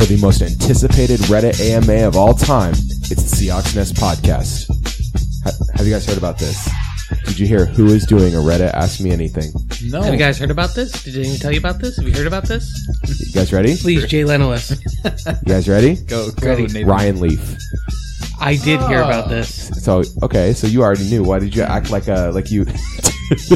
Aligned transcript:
for 0.00 0.06
the 0.06 0.16
most 0.22 0.40
anticipated 0.40 1.20
Reddit 1.28 1.60
AMA 1.60 2.06
of 2.06 2.16
all 2.16 2.32
time. 2.32 2.72
It's 2.72 3.30
the 3.30 3.48
Seahawks 3.48 3.76
Nest 3.76 3.96
podcast. 3.96 4.66
Have 5.76 5.86
you 5.86 5.92
guys 5.92 6.06
heard 6.06 6.16
about 6.16 6.38
this? 6.38 6.70
Did 7.26 7.38
you 7.38 7.46
hear 7.46 7.66
who 7.66 7.86
is 7.88 8.06
doing 8.06 8.34
a 8.34 8.38
Reddit 8.38 8.72
Ask 8.72 9.00
Me 9.00 9.10
Anything? 9.10 9.52
No. 9.90 10.00
Have 10.00 10.14
you 10.14 10.18
guys 10.18 10.38
heard 10.38 10.50
about 10.50 10.74
this? 10.74 10.90
Did 11.04 11.16
anyone 11.18 11.38
tell 11.38 11.52
you 11.52 11.58
about 11.58 11.80
this? 11.80 11.98
Have 11.98 12.06
you 12.06 12.14
heard 12.14 12.26
about 12.26 12.48
this? 12.48 12.66
You 13.26 13.34
guys 13.34 13.52
ready? 13.52 13.76
Please, 13.76 14.06
Jay 14.06 14.24
Leno 14.24 14.52
us. 14.52 14.70
You 15.04 15.34
guys 15.46 15.68
ready? 15.68 15.96
go, 15.96 16.30
go, 16.30 16.48
Ready. 16.48 16.62
Nathan. 16.62 16.86
Ryan 16.86 17.20
Leaf. 17.20 17.56
I 18.40 18.56
did 18.56 18.80
hear 18.80 19.00
oh. 19.00 19.04
about 19.04 19.28
this. 19.28 19.68
So 19.84 20.02
okay, 20.22 20.54
so 20.54 20.66
you 20.66 20.82
already 20.82 21.10
knew. 21.10 21.22
Why 21.22 21.40
did 21.40 21.54
you 21.54 21.62
act 21.62 21.90
like 21.90 22.08
a 22.08 22.30
like 22.32 22.50
you? 22.50 22.64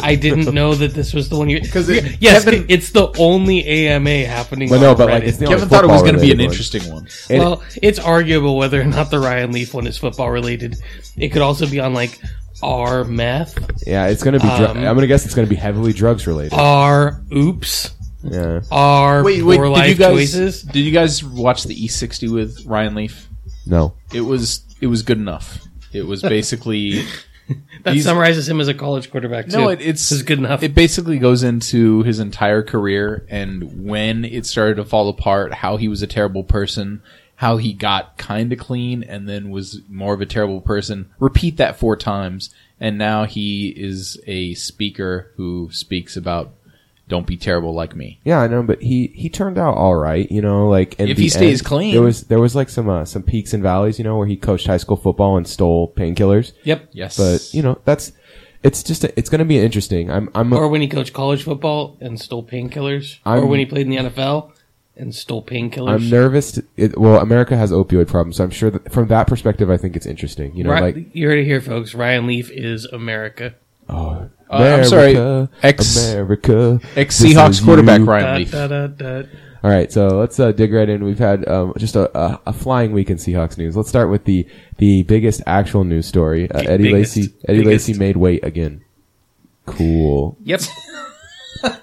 I 0.02 0.14
didn't 0.14 0.52
know 0.54 0.74
that 0.74 0.94
this 0.94 1.12
was 1.12 1.28
the 1.28 1.36
one 1.36 1.48
you. 1.50 1.60
'Cause 1.60 1.88
it- 1.88 2.16
yes, 2.20 2.44
Kevin- 2.44 2.66
it's 2.68 2.90
the 2.90 3.08
only 3.18 3.64
AMA 3.64 4.24
happening. 4.26 4.70
Well, 4.70 4.80
no, 4.80 4.90
on 4.90 4.96
but, 4.96 5.08
like, 5.10 5.22
it's 5.24 5.38
the 5.38 5.46
only 5.46 5.56
Kevin 5.56 5.68
thought 5.68 5.84
it 5.84 5.88
was 5.88 6.02
going 6.02 6.14
to 6.14 6.20
be 6.20 6.30
an 6.32 6.38
football-related 6.38 6.46
one. 6.46 6.50
interesting 6.52 6.92
one. 6.92 7.08
And- 7.30 7.38
well, 7.40 7.62
it's 7.82 7.98
arguable 7.98 8.56
whether 8.56 8.80
or 8.80 8.84
not 8.84 9.10
the 9.10 9.18
Ryan 9.20 9.52
Leaf 9.52 9.74
one 9.74 9.86
is 9.86 9.96
football 9.96 10.30
related. 10.30 10.76
It 11.16 11.28
could 11.30 11.42
also 11.42 11.66
be 11.66 11.80
on 11.80 11.94
like 11.94 12.18
R 12.62 13.04
meth, 13.04 13.58
yeah, 13.86 14.06
it's 14.06 14.22
gonna 14.22 14.38
be. 14.38 14.46
Dr- 14.46 14.70
Um, 14.70 14.78
I'm 14.78 14.94
gonna 14.94 15.06
guess 15.06 15.24
it's 15.26 15.34
gonna 15.34 15.48
be 15.48 15.56
heavily 15.56 15.92
drugs 15.92 16.26
related. 16.26 16.54
R 16.54 17.20
oops, 17.36 17.90
Yeah. 18.22 18.60
R 18.70 19.22
Wait, 19.22 19.42
wait. 19.44 19.56
poor 19.56 19.66
Did 19.66 19.72
life 19.72 19.88
you 19.90 19.94
guys 19.96 20.12
choices. 20.14 20.62
did 20.62 20.80
you 20.80 20.92
guys 20.92 21.22
watch 21.22 21.64
the 21.64 21.74
E60 21.74 22.28
with 22.32 22.64
Ryan 22.64 22.94
Leaf? 22.94 23.28
No. 23.66 23.94
It 24.14 24.22
was 24.22 24.60
it 24.80 24.86
was 24.86 25.02
good 25.02 25.18
enough. 25.18 25.58
It 25.92 26.06
was 26.06 26.22
basically 26.22 27.04
That 27.82 27.92
He's- 27.94 28.04
summarizes 28.06 28.48
him 28.48 28.60
as 28.60 28.68
a 28.68 28.74
college 28.74 29.10
quarterback. 29.10 29.48
Too. 29.48 29.58
no. 29.58 29.68
It, 29.68 29.80
it's 29.82 30.08
This 30.08 30.12
is 30.12 30.22
good 30.22 30.38
enough. 30.38 30.62
It 30.62 30.74
basically 30.74 31.18
goes 31.18 31.42
into 31.42 32.02
his 32.02 32.18
entire 32.18 32.62
career 32.62 33.26
and 33.28 33.84
when 33.86 34.24
it 34.24 34.46
started 34.46 34.76
to 34.76 34.84
fall 34.84 35.08
apart, 35.08 35.52
how 35.54 35.76
he 35.76 35.88
was 35.88 36.00
a 36.02 36.06
terrible 36.06 36.44
person, 36.44 37.02
how 37.36 37.58
he 37.58 37.72
got 37.74 38.16
kind 38.16 38.52
of 38.52 38.58
clean 38.58 39.02
and 39.02 39.28
then 39.28 39.50
was 39.50 39.80
more 39.90 40.14
of 40.14 40.20
a 40.22 40.26
terrible 40.26 40.60
person. 40.62 41.10
Repeat 41.18 41.56
that 41.58 41.78
four 41.78 41.96
times, 41.96 42.48
and 42.80 42.96
now 42.96 43.24
he 43.24 43.68
is 43.68 44.18
a 44.26 44.54
speaker 44.54 45.30
who 45.36 45.68
speaks 45.72 46.16
about 46.16 46.52
don't 47.08 47.26
be 47.26 47.36
terrible 47.36 47.74
like 47.74 47.94
me. 47.94 48.18
Yeah, 48.24 48.40
I 48.40 48.46
know, 48.48 48.62
but 48.62 48.80
he 48.82 49.08
he 49.14 49.28
turned 49.28 49.58
out 49.58 49.74
all 49.76 49.94
right. 49.96 50.30
You 50.30 50.40
know, 50.42 50.68
like 50.68 50.96
If 50.98 51.18
he 51.18 51.28
stays 51.28 51.60
end, 51.60 51.66
clean. 51.66 51.92
there 51.94 52.02
was 52.02 52.22
there 52.24 52.40
was 52.40 52.54
like 52.54 52.68
some 52.68 52.88
uh, 52.88 53.04
some 53.04 53.22
peaks 53.22 53.52
and 53.52 53.62
valleys. 53.62 53.98
You 53.98 54.04
know, 54.04 54.16
where 54.16 54.26
he 54.26 54.36
coached 54.36 54.66
high 54.66 54.78
school 54.78 54.96
football 54.96 55.36
and 55.36 55.46
stole 55.46 55.92
painkillers. 55.92 56.52
yep. 56.64 56.88
Yes, 56.92 57.16
But 57.16 57.52
you 57.54 57.62
know, 57.62 57.78
that's 57.84 58.12
it's 58.62 58.82
just 58.82 59.04
it's 59.04 59.28
going 59.28 59.40
to 59.40 59.44
be 59.44 59.58
interesting. 59.58 60.10
I'm 60.10 60.30
I'm 60.34 60.52
Or 60.52 60.68
when 60.68 60.80
he 60.80 60.88
coached 60.88 61.12
college 61.12 61.42
football 61.42 61.96
and 62.00 62.18
stole 62.20 62.42
painkillers, 62.42 63.18
or 63.26 63.44
when 63.46 63.58
he 63.58 63.66
played 63.66 63.86
in 63.86 63.90
the 63.90 64.10
NFL 64.10 64.52
and 64.96 65.14
stole 65.14 65.42
painkillers. 65.42 65.90
I'm 65.90 66.08
nervous. 66.08 66.52
To, 66.52 66.64
it, 66.76 66.96
well, 66.96 67.18
America 67.20 67.56
has 67.56 67.72
opioid 67.72 68.06
problems, 68.06 68.36
so 68.36 68.44
I'm 68.44 68.50
sure 68.50 68.70
that 68.70 68.92
from 68.92 69.08
that 69.08 69.26
perspective, 69.26 69.68
I 69.68 69.76
think 69.76 69.96
it's 69.96 70.06
interesting. 70.06 70.54
You 70.56 70.64
know, 70.64 70.72
Ri- 70.72 70.80
like 70.80 71.14
you 71.14 71.26
heard 71.28 71.38
it 71.40 71.44
here, 71.44 71.60
folks. 71.60 71.94
Ryan 71.94 72.26
Leaf 72.26 72.50
is 72.50 72.86
America. 72.86 73.54
oh, 73.90 74.30
Uh, 74.50 74.56
I'm 74.78 74.84
sorry, 74.84 75.14
America, 75.14 75.50
ex- 75.62 76.12
America, 76.12 76.80
ex 76.96 77.18
this 77.18 77.32
Seahawks 77.32 77.50
is 77.50 77.60
quarterback 77.60 78.00
you. 78.00 78.04
Ryan 78.06 78.38
Leaf. 78.38 78.50
da, 78.52 78.66
da, 78.68 78.86
da. 78.88 79.22
All 79.62 79.70
right, 79.70 79.90
so 79.90 80.08
let's 80.08 80.38
uh, 80.38 80.52
dig 80.52 80.72
right 80.74 80.88
in. 80.88 81.02
We've 81.04 81.18
had 81.18 81.48
um, 81.48 81.72
just 81.78 81.96
a, 81.96 82.16
a, 82.18 82.40
a 82.48 82.52
flying 82.52 82.92
week 82.92 83.08
in 83.10 83.16
Seahawks 83.16 83.56
news. 83.56 83.74
Let's 83.76 83.88
start 83.88 84.10
with 84.10 84.24
the 84.24 84.46
the 84.76 85.02
biggest 85.04 85.40
actual 85.46 85.84
news 85.84 86.06
story. 86.06 86.50
Uh, 86.50 86.58
The 86.62 86.70
Eddie 86.70 86.92
biggest, 86.92 87.16
Lacy 87.16 87.34
Eddie 87.48 87.58
biggest. 87.64 87.88
Lacy 87.88 87.98
made 87.98 88.16
weight 88.18 88.44
again. 88.44 88.84
Cool. 89.66 90.36
Yep. 90.42 90.60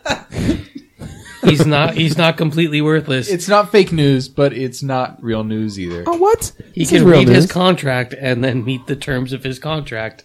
he's 1.44 1.66
not. 1.66 1.96
He's 1.96 2.18
not 2.18 2.38
completely 2.38 2.82
worthless. 2.82 3.30
It's 3.30 3.48
not 3.48 3.72
fake 3.72 3.92
news, 3.92 4.28
but 4.30 4.54
it's 4.54 4.84
not 4.84 5.22
real 5.24 5.44
news 5.44 5.80
either. 5.80 6.04
Oh, 6.08 6.18
what? 6.18 6.52
he 6.74 6.82
This 6.82 6.92
is 6.92 7.00
can 7.02 7.08
real 7.10 7.20
read 7.20 7.28
his 7.30 7.46
news. 7.46 7.52
contract 7.52 8.14
and 8.14 8.44
then 8.44 8.64
meet 8.64 8.88
the 8.88 8.96
terms 8.96 9.34
of 9.34 9.44
his 9.44 9.58
contract. 9.60 10.24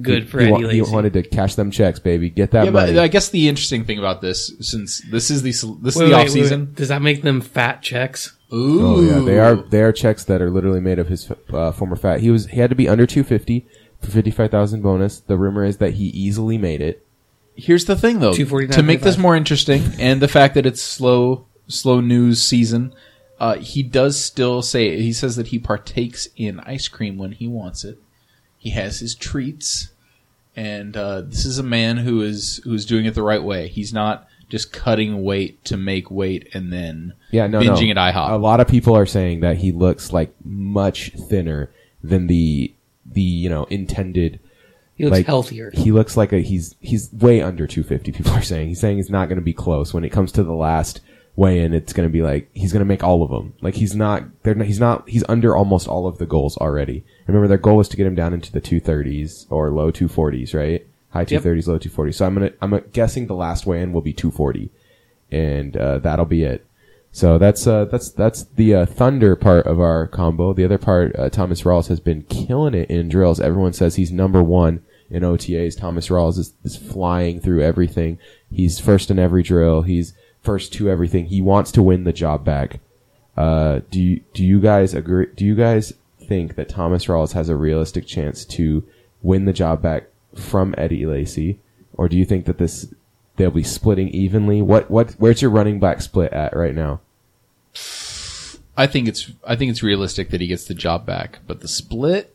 Good 0.00 0.28
for 0.30 0.38
He, 0.40 0.44
Eddie 0.46 0.52
wa- 0.52 0.58
he 0.70 0.80
Lacy. 0.80 0.92
wanted 0.92 1.12
to 1.12 1.22
cash 1.22 1.54
them 1.54 1.70
checks, 1.70 1.98
baby. 1.98 2.30
Get 2.30 2.52
that 2.52 2.64
Yeah, 2.64 2.70
money. 2.70 2.94
but 2.94 3.02
I 3.02 3.08
guess 3.08 3.28
the 3.28 3.48
interesting 3.48 3.84
thing 3.84 3.98
about 3.98 4.22
this, 4.22 4.50
since 4.60 5.02
this 5.10 5.30
is 5.30 5.42
the 5.42 5.50
this 5.50 5.62
is 5.96 6.00
the 6.00 6.04
wait, 6.06 6.12
off 6.14 6.28
season, 6.30 6.60
wait. 6.66 6.74
Does 6.76 6.88
that 6.88 7.02
make 7.02 7.22
them 7.22 7.40
fat 7.42 7.82
checks? 7.82 8.32
Ooh, 8.54 8.80
Oh 8.86 9.00
yeah, 9.02 9.18
they 9.20 9.38
are 9.38 9.56
they 9.56 9.82
are 9.82 9.92
checks 9.92 10.24
that 10.24 10.40
are 10.40 10.50
literally 10.50 10.80
made 10.80 10.98
of 10.98 11.08
his 11.08 11.30
uh, 11.52 11.72
former 11.72 11.96
fat. 11.96 12.20
He 12.20 12.30
was 12.30 12.46
he 12.46 12.60
had 12.60 12.70
to 12.70 12.76
be 12.76 12.88
under 12.88 13.06
250 13.06 13.66
for 14.00 14.10
55,000 14.10 14.80
bonus. 14.82 15.20
The 15.20 15.36
rumor 15.36 15.64
is 15.64 15.76
that 15.78 15.94
he 15.94 16.06
easily 16.06 16.56
made 16.58 16.80
it. 16.80 17.04
Here's 17.54 17.84
the 17.84 17.96
thing, 17.96 18.20
though, 18.20 18.32
249.5. 18.32 18.70
to 18.72 18.82
make 18.82 19.00
this 19.02 19.18
more 19.18 19.36
interesting, 19.36 19.82
and 19.98 20.22
the 20.22 20.28
fact 20.28 20.54
that 20.54 20.64
it's 20.64 20.80
slow 20.82 21.46
slow 21.68 22.00
news 22.00 22.42
season. 22.42 22.94
Uh, 23.38 23.56
he 23.58 23.82
does 23.82 24.18
still 24.22 24.62
say 24.62 25.00
he 25.02 25.12
says 25.12 25.34
that 25.36 25.48
he 25.48 25.58
partakes 25.58 26.28
in 26.36 26.60
ice 26.60 26.86
cream 26.88 27.18
when 27.18 27.32
he 27.32 27.48
wants 27.48 27.84
it. 27.84 27.98
He 28.62 28.70
has 28.70 29.00
his 29.00 29.16
treats, 29.16 29.88
and 30.54 30.96
uh, 30.96 31.22
this 31.22 31.44
is 31.44 31.58
a 31.58 31.64
man 31.64 31.96
who 31.96 32.22
is 32.22 32.60
who's 32.62 32.86
doing 32.86 33.06
it 33.06 33.14
the 33.16 33.22
right 33.24 33.42
way. 33.42 33.66
He's 33.66 33.92
not 33.92 34.28
just 34.48 34.72
cutting 34.72 35.24
weight 35.24 35.64
to 35.64 35.76
make 35.76 36.12
weight 36.12 36.48
and 36.54 36.72
then 36.72 37.14
Yeah, 37.32 37.48
no, 37.48 37.58
binging 37.58 37.92
no. 37.92 38.02
at 38.02 38.14
IHOP. 38.14 38.30
A 38.30 38.36
lot 38.36 38.60
of 38.60 38.68
people 38.68 38.96
are 38.96 39.04
saying 39.04 39.40
that 39.40 39.56
he 39.56 39.72
looks 39.72 40.12
like 40.12 40.32
much 40.44 41.10
thinner 41.28 41.70
than 42.04 42.28
the 42.28 42.72
the 43.04 43.20
you 43.20 43.48
know 43.48 43.64
intended. 43.64 44.38
He 44.94 45.06
looks 45.06 45.16
like, 45.16 45.26
healthier. 45.26 45.72
He 45.74 45.90
looks 45.90 46.16
like 46.16 46.32
a 46.32 46.38
he's 46.38 46.76
he's 46.80 47.12
way 47.12 47.42
under 47.42 47.66
250. 47.66 48.12
People 48.12 48.32
are 48.32 48.42
saying 48.42 48.68
he's 48.68 48.78
saying 48.78 48.98
he's 48.98 49.10
not 49.10 49.28
going 49.28 49.38
to 49.38 49.44
be 49.44 49.52
close 49.52 49.92
when 49.92 50.04
it 50.04 50.10
comes 50.10 50.30
to 50.32 50.44
the 50.44 50.52
last 50.52 51.00
weigh 51.36 51.60
in. 51.60 51.72
It's 51.72 51.92
going 51.92 52.08
to 52.08 52.12
be 52.12 52.22
like 52.22 52.50
he's 52.52 52.72
going 52.72 52.80
to 52.80 52.86
make 52.86 53.02
all 53.02 53.22
of 53.22 53.30
them. 53.30 53.54
Like 53.60 53.74
he's 53.74 53.94
not. 53.94 54.24
They're 54.42 54.54
not, 54.54 54.66
he's 54.66 54.80
not. 54.80 55.08
He's 55.08 55.24
under 55.28 55.56
almost 55.56 55.88
all 55.88 56.06
of 56.06 56.18
the 56.18 56.26
goals 56.26 56.56
already. 56.56 57.04
Remember 57.26 57.48
their 57.48 57.58
goal 57.58 57.76
was 57.76 57.88
to 57.90 57.96
get 57.96 58.06
him 58.06 58.14
down 58.14 58.34
into 58.34 58.52
the 58.52 58.60
230s 58.60 59.46
or 59.50 59.70
low 59.70 59.90
240s, 59.92 60.54
right? 60.54 60.86
High 61.10 61.26
Yep. 61.28 61.42
230s, 61.42 61.66
low 61.66 61.78
240s. 61.78 62.14
So 62.14 62.26
I'm 62.26 62.34
gonna 62.34 62.52
I'm 62.60 62.84
guessing 62.92 63.26
the 63.26 63.34
last 63.34 63.66
weigh 63.66 63.82
in 63.82 63.92
will 63.92 64.00
be 64.00 64.12
240, 64.14 64.70
and 65.30 65.76
uh, 65.76 65.98
that'll 65.98 66.24
be 66.24 66.42
it. 66.44 66.66
So 67.14 67.36
that's 67.36 67.66
uh, 67.66 67.84
that's 67.86 68.10
that's 68.10 68.44
the 68.44 68.74
uh, 68.74 68.86
thunder 68.86 69.36
part 69.36 69.66
of 69.66 69.78
our 69.78 70.06
combo. 70.06 70.54
The 70.54 70.64
other 70.64 70.78
part, 70.78 71.14
uh, 71.18 71.28
Thomas 71.28 71.62
Rawls 71.62 71.88
has 71.88 72.00
been 72.00 72.22
killing 72.22 72.72
it 72.74 72.90
in 72.90 73.10
drills. 73.10 73.38
Everyone 73.38 73.74
says 73.74 73.96
he's 73.96 74.10
number 74.10 74.42
one 74.42 74.82
in 75.10 75.22
OTAs. 75.22 75.78
Thomas 75.78 76.08
Rawls 76.08 76.38
is, 76.38 76.54
is 76.64 76.74
flying 76.76 77.38
through 77.38 77.60
everything. 77.62 78.18
He's 78.50 78.80
first 78.80 79.10
in 79.10 79.18
every 79.18 79.42
drill. 79.42 79.82
He's 79.82 80.14
first 80.42 80.72
to 80.74 80.90
everything. 80.90 81.26
He 81.26 81.40
wants 81.40 81.72
to 81.72 81.82
win 81.82 82.04
the 82.04 82.12
job 82.12 82.44
back. 82.44 82.80
Uh, 83.36 83.80
do 83.90 84.00
you, 84.00 84.20
do 84.34 84.44
you 84.44 84.60
guys 84.60 84.94
agree? 84.94 85.26
Do 85.34 85.44
you 85.44 85.54
guys 85.54 85.94
think 86.20 86.54
that 86.56 86.68
Thomas 86.68 87.06
Rawls 87.06 87.32
has 87.32 87.48
a 87.48 87.56
realistic 87.56 88.06
chance 88.06 88.44
to 88.46 88.84
win 89.22 89.44
the 89.44 89.52
job 89.52 89.82
back 89.82 90.04
from 90.34 90.74
Eddie 90.76 91.06
Lacy, 91.06 91.58
or 91.94 92.08
do 92.08 92.16
you 92.16 92.24
think 92.24 92.46
that 92.46 92.58
this 92.58 92.92
they'll 93.36 93.50
be 93.50 93.62
splitting 93.62 94.08
evenly? 94.08 94.62
What 94.62 94.90
what 94.90 95.12
where's 95.12 95.42
your 95.42 95.50
running 95.50 95.80
back 95.80 96.02
split 96.02 96.32
at 96.32 96.56
right 96.56 96.74
now? 96.74 97.00
I 98.76 98.86
think 98.86 99.08
it's 99.08 99.30
I 99.46 99.56
think 99.56 99.70
it's 99.70 99.82
realistic 99.82 100.30
that 100.30 100.40
he 100.40 100.46
gets 100.46 100.64
the 100.64 100.74
job 100.74 101.06
back, 101.06 101.40
but 101.46 101.60
the 101.60 101.68
split. 101.68 102.34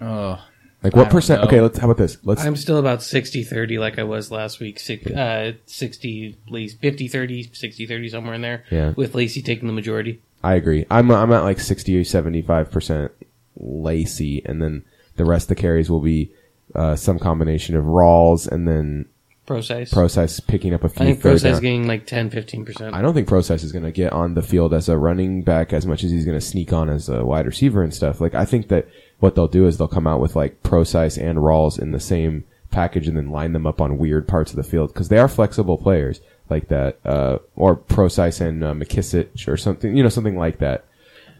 Oh, 0.00 0.44
Like 0.84 0.94
what 0.94 1.10
percent? 1.10 1.40
know. 1.40 1.46
Okay, 1.48 1.60
let's 1.62 1.78
how 1.78 1.86
about 1.86 1.96
this? 1.96 2.18
Let's 2.24 2.44
I'm 2.44 2.56
still 2.56 2.76
about 2.78 2.98
60-30 2.98 3.78
like 3.80 3.98
I 3.98 4.02
was 4.02 4.30
last 4.30 4.60
week. 4.60 4.78
Six, 4.78 5.10
uh, 5.10 5.54
60, 5.64 6.36
50-30, 6.46 7.50
60-30, 7.50 8.10
somewhere 8.10 8.34
in 8.34 8.42
there. 8.42 8.64
Yeah. 8.70 8.92
With 8.94 9.14
Lacy 9.14 9.40
taking 9.40 9.66
the 9.66 9.72
majority. 9.72 10.20
I 10.42 10.54
agree. 10.54 10.84
I'm 10.90 11.10
I'm 11.10 11.32
at 11.32 11.40
like 11.40 11.58
60 11.58 11.98
or 11.98 12.04
75 12.04 12.70
percent 12.70 13.12
Lacy, 13.56 14.42
and 14.44 14.60
then 14.60 14.84
the 15.16 15.24
rest 15.24 15.44
of 15.44 15.56
the 15.56 15.62
carries 15.62 15.88
will 15.90 16.00
be 16.00 16.30
uh, 16.74 16.96
some 16.96 17.18
combination 17.18 17.76
of 17.76 17.84
Rawls 17.84 18.46
and 18.46 18.68
then 18.68 19.06
Pro 19.46 19.60
size. 19.60 19.92
Prosise 19.92 20.40
picking 20.40 20.72
up 20.72 20.84
a 20.84 20.88
few 20.88 21.02
I 21.02 21.08
think 21.08 21.20
third 21.20 21.30
Prosise 21.32 21.52
down. 21.54 21.62
getting 21.62 21.86
like 21.86 22.06
10, 22.06 22.30
15%. 22.30 22.94
I 22.94 23.02
don't 23.02 23.12
think 23.12 23.28
Prosise 23.28 23.62
is 23.62 23.72
going 23.72 23.84
to 23.84 23.90
get 23.92 24.12
on 24.12 24.32
the 24.34 24.42
field 24.42 24.72
as 24.72 24.88
a 24.88 24.96
running 24.96 25.42
back 25.42 25.74
as 25.74 25.86
much 25.86 26.02
as 26.02 26.10
he's 26.10 26.24
going 26.24 26.38
to 26.38 26.44
sneak 26.44 26.72
on 26.72 26.88
as 26.88 27.10
a 27.10 27.24
wide 27.24 27.44
receiver 27.44 27.82
and 27.82 27.92
stuff. 27.92 28.22
Like 28.22 28.34
I 28.34 28.46
think 28.46 28.68
that 28.68 28.88
what 29.20 29.34
they'll 29.34 29.48
do 29.48 29.66
is 29.66 29.78
they'll 29.78 29.88
come 29.88 30.06
out 30.06 30.20
with 30.20 30.36
like 30.36 30.62
Prosise 30.62 31.16
and 31.16 31.38
Rawls 31.38 31.78
in 31.78 31.92
the 31.92 32.00
same 32.00 32.44
package 32.70 33.06
and 33.08 33.16
then 33.16 33.30
line 33.30 33.52
them 33.52 33.66
up 33.66 33.80
on 33.80 33.98
weird 33.98 34.26
parts 34.26 34.50
of 34.50 34.56
the 34.56 34.62
field 34.62 34.92
because 34.92 35.08
they 35.08 35.18
are 35.18 35.28
flexible 35.28 35.78
players 35.78 36.20
like 36.50 36.68
that, 36.68 36.98
uh, 37.04 37.38
or 37.56 37.76
Prosise 37.76 38.40
and 38.40 38.62
uh, 38.62 38.72
McKissic 38.72 39.48
or 39.48 39.56
something, 39.56 39.96
you 39.96 40.02
know, 40.02 40.08
something 40.08 40.36
like 40.36 40.58
that. 40.58 40.84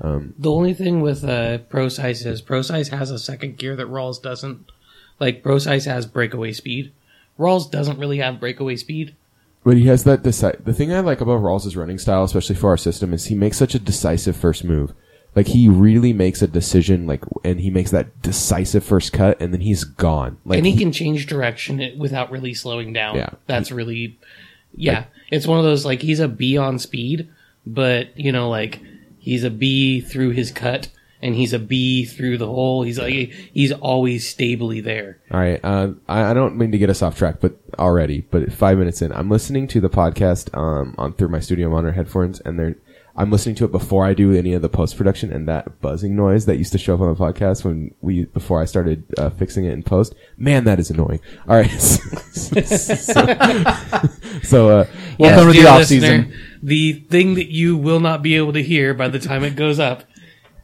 The 0.01 0.51
only 0.51 0.75
thing 0.75 1.01
with 1.01 1.25
uh, 1.25 1.59
Prosise 1.59 2.25
is 2.25 2.41
Prosise 2.41 2.89
has 2.89 3.11
a 3.11 3.19
second 3.19 3.59
gear 3.59 3.77
that 3.77 3.87
Rawls 3.87 4.21
doesn't. 4.21 4.71
Like 5.21 5.43
Prosise 5.43 5.85
has 5.85 6.07
breakaway 6.07 6.53
speed. 6.53 6.93
Rawls 7.39 7.71
doesn't 7.71 7.99
really 7.99 8.19
have 8.19 8.41
breakaway 8.41 8.77
speed. 8.77 9.15
But 9.63 9.77
he 9.77 9.87
has 9.87 10.05
that 10.05 10.23
deci- 10.23 10.65
The 10.65 10.75
thing 10.75 10.93
I 10.93 11.01
like 11.01 11.21
about 11.21 11.41
Rawls' 11.41 11.77
running 11.77 11.99
style, 11.99 12.25
especially 12.25 12.57
for 12.57 12.71
our 12.71 12.77
system, 12.77 13.15
is 13.15 13.27
he 13.27 13.35
makes 13.35 13.57
such 13.57 13.75
a 13.75 13.79
decisive 13.79 14.37
first 14.37 14.65
move. 14.65 14.93
Like 15.35 15.49
he 15.49 15.69
really 15.69 16.13
makes 16.13 16.43
a 16.43 16.47
decision, 16.47 17.07
like, 17.07 17.23
and 17.43 17.61
he 17.61 17.71
makes 17.71 17.91
that 17.91 18.23
decisive 18.23 18.85
first 18.85 19.13
cut, 19.13 19.41
and 19.41 19.53
then 19.53 19.61
he's 19.61 19.83
gone. 19.83 20.39
Like 20.45 20.59
and 20.59 20.67
he, 20.67 20.77
can 20.77 20.93
change 20.93 21.27
direction 21.27 21.99
without 21.99 22.31
really 22.31 22.55
slowing 22.55 22.93
down. 22.93 23.17
Yeah. 23.17 23.31
That's 23.47 23.73
really 23.73 24.19
Yeah, 24.77 25.05
it's 25.31 25.47
one 25.47 25.59
of 25.59 25.65
those 25.65 25.85
like 25.85 26.03
he's 26.03 26.21
a 26.21 26.29
B 26.29 26.57
on 26.57 26.79
speed, 26.79 27.29
but 27.67 28.17
you 28.19 28.31
know, 28.31 28.49
like 28.49 28.81
he's 29.19 29.45
a 29.45 29.51
B 29.51 30.01
through 30.01 30.31
his 30.31 30.53
cut, 30.53 30.89
and 31.21 31.35
he's 31.35 31.53
a 31.53 31.59
B 31.59 32.05
through 32.05 32.39
the 32.39 32.47
hole. 32.47 32.83
He's 32.83 32.99
like 32.99 33.13
he's 33.13 33.73
always 33.73 34.29
stably 34.29 34.81
there. 34.81 35.19
All 35.33 35.41
right. 35.41 35.61
Uh, 35.65 35.93
I, 36.09 36.31
I 36.31 36.35
don't 36.35 36.57
mean 36.57 36.71
to 36.73 36.79
get 36.79 36.91
us 36.91 37.03
off 37.03 37.19
track, 37.19 37.37
but 37.41 37.57
already, 37.79 38.21
but 38.31 38.53
five 38.53 38.79
minutes 38.79 39.03
in, 39.03 39.11
I'm 39.13 39.31
listening 39.31 39.67
to 39.69 39.81
the 39.81 39.91
podcast 39.91 40.57
um, 40.57 40.95
on 40.97 41.13
through 41.15 41.29
my 41.29 41.41
studio 41.41 41.71
monitor 41.71 41.93
headphones, 41.93 42.41
and 42.41 42.59
they're 42.59 42.77
I'm 43.17 43.31
listening 43.31 43.55
to 43.57 43.65
it 43.65 43.71
before 43.71 44.05
I 44.05 44.13
do 44.13 44.35
any 44.35 44.55
of 44.55 44.63
the 44.63 44.69
post 44.69 44.97
production, 44.97 45.33
and 45.33 45.49
that 45.49 45.81
buzzing 45.81 46.17
noise 46.17 46.47
that 46.47 46.57
used 46.57 46.73
to 46.73 46.79
show 46.79 46.95
up 46.95 47.01
on 47.01 47.15
the 47.15 47.15
podcast 47.15 47.65
when 47.65 47.95
we 48.01 48.25
before 48.25 48.61
I 48.61 48.65
started 48.65 49.05
uh, 49.17 49.31
fixing 49.31 49.65
it 49.65 49.73
in 49.73 49.85
post, 49.85 50.15
man, 50.37 50.65
that 50.65 50.81
is 50.81 50.91
annoying. 50.91 51.21
All 51.49 51.57
right. 51.57 51.71
so, 51.81 52.61
so 54.43 54.69
uh, 54.69 54.87
Welcome 55.19 55.53
to 55.53 55.61
the 55.61 55.67
off 55.69 55.79
listener, 55.79 55.85
season. 55.85 56.35
The 56.63 56.93
thing 56.95 57.35
that 57.35 57.53
you 57.53 57.77
will 57.77 58.01
not 58.01 58.23
be 58.23 58.35
able 58.37 58.53
to 58.53 58.63
hear 58.63 58.95
by 58.95 59.07
the 59.07 59.21
time 59.21 59.45
it 59.45 59.55
goes 59.55 59.79
up, 59.79 60.03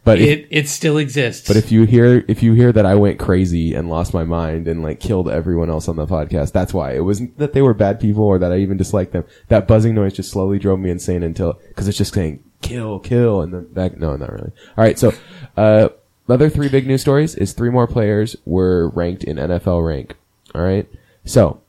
but 0.05 0.21
if, 0.21 0.29
it 0.29 0.49
it 0.51 0.69
still 0.69 0.99
exists. 0.99 1.47
But 1.47 1.57
if 1.57 1.71
you 1.71 1.85
hear 1.85 2.25
if 2.27 2.43
you 2.43 2.55
hear 2.55 2.73
that 2.73 2.87
I 2.87 2.95
went 2.95 3.19
crazy 3.19 3.75
and 3.75 3.91
lost 3.91 4.15
my 4.15 4.25
mind 4.25 4.67
and 4.67 4.83
like 4.83 5.01
killed 5.01 5.29
everyone 5.29 5.69
else 5.69 5.89
on 5.89 5.97
the 5.97 6.07
podcast, 6.07 6.53
that's 6.53 6.73
why. 6.73 6.95
It 6.95 7.05
wasn't 7.05 7.37
that 7.39 7.53
they 7.53 7.63
were 7.63 7.75
bad 7.75 8.01
people 8.01 8.25
or 8.25 8.39
that 8.39 8.53
I 8.53 8.59
even 8.59 8.77
disliked 8.77 9.13
them. 9.13 9.25
That 9.49 9.69
buzzing 9.69 9.95
noise 9.95 10.15
just 10.15 10.31
slowly 10.31 10.59
drove 10.59 10.81
me 10.81 10.91
insane 10.91 11.23
until 11.23 11.55
because 11.69 11.87
it's 11.87 11.99
just 11.99 12.15
saying 12.15 12.43
kill, 12.63 12.99
kill, 12.99 13.43
and 13.43 13.53
then 13.53 13.73
back. 13.73 13.97
No, 13.99 14.17
not 14.17 14.33
really. 14.33 14.53
All 14.77 14.85
right, 14.85 14.99
so 14.99 15.13
uh, 15.57 15.91
other 16.29 16.49
three 16.49 16.69
big 16.69 16.87
news 16.87 17.01
stories 17.01 17.35
is 17.35 17.53
three 17.53 17.71
more 17.71 17.87
players 17.87 18.37
were 18.45 18.89
ranked 18.91 19.25
in 19.25 19.37
NFL 19.37 19.87
rank. 19.87 20.17
All 20.55 20.63
right, 20.63 20.89
so 21.25 21.61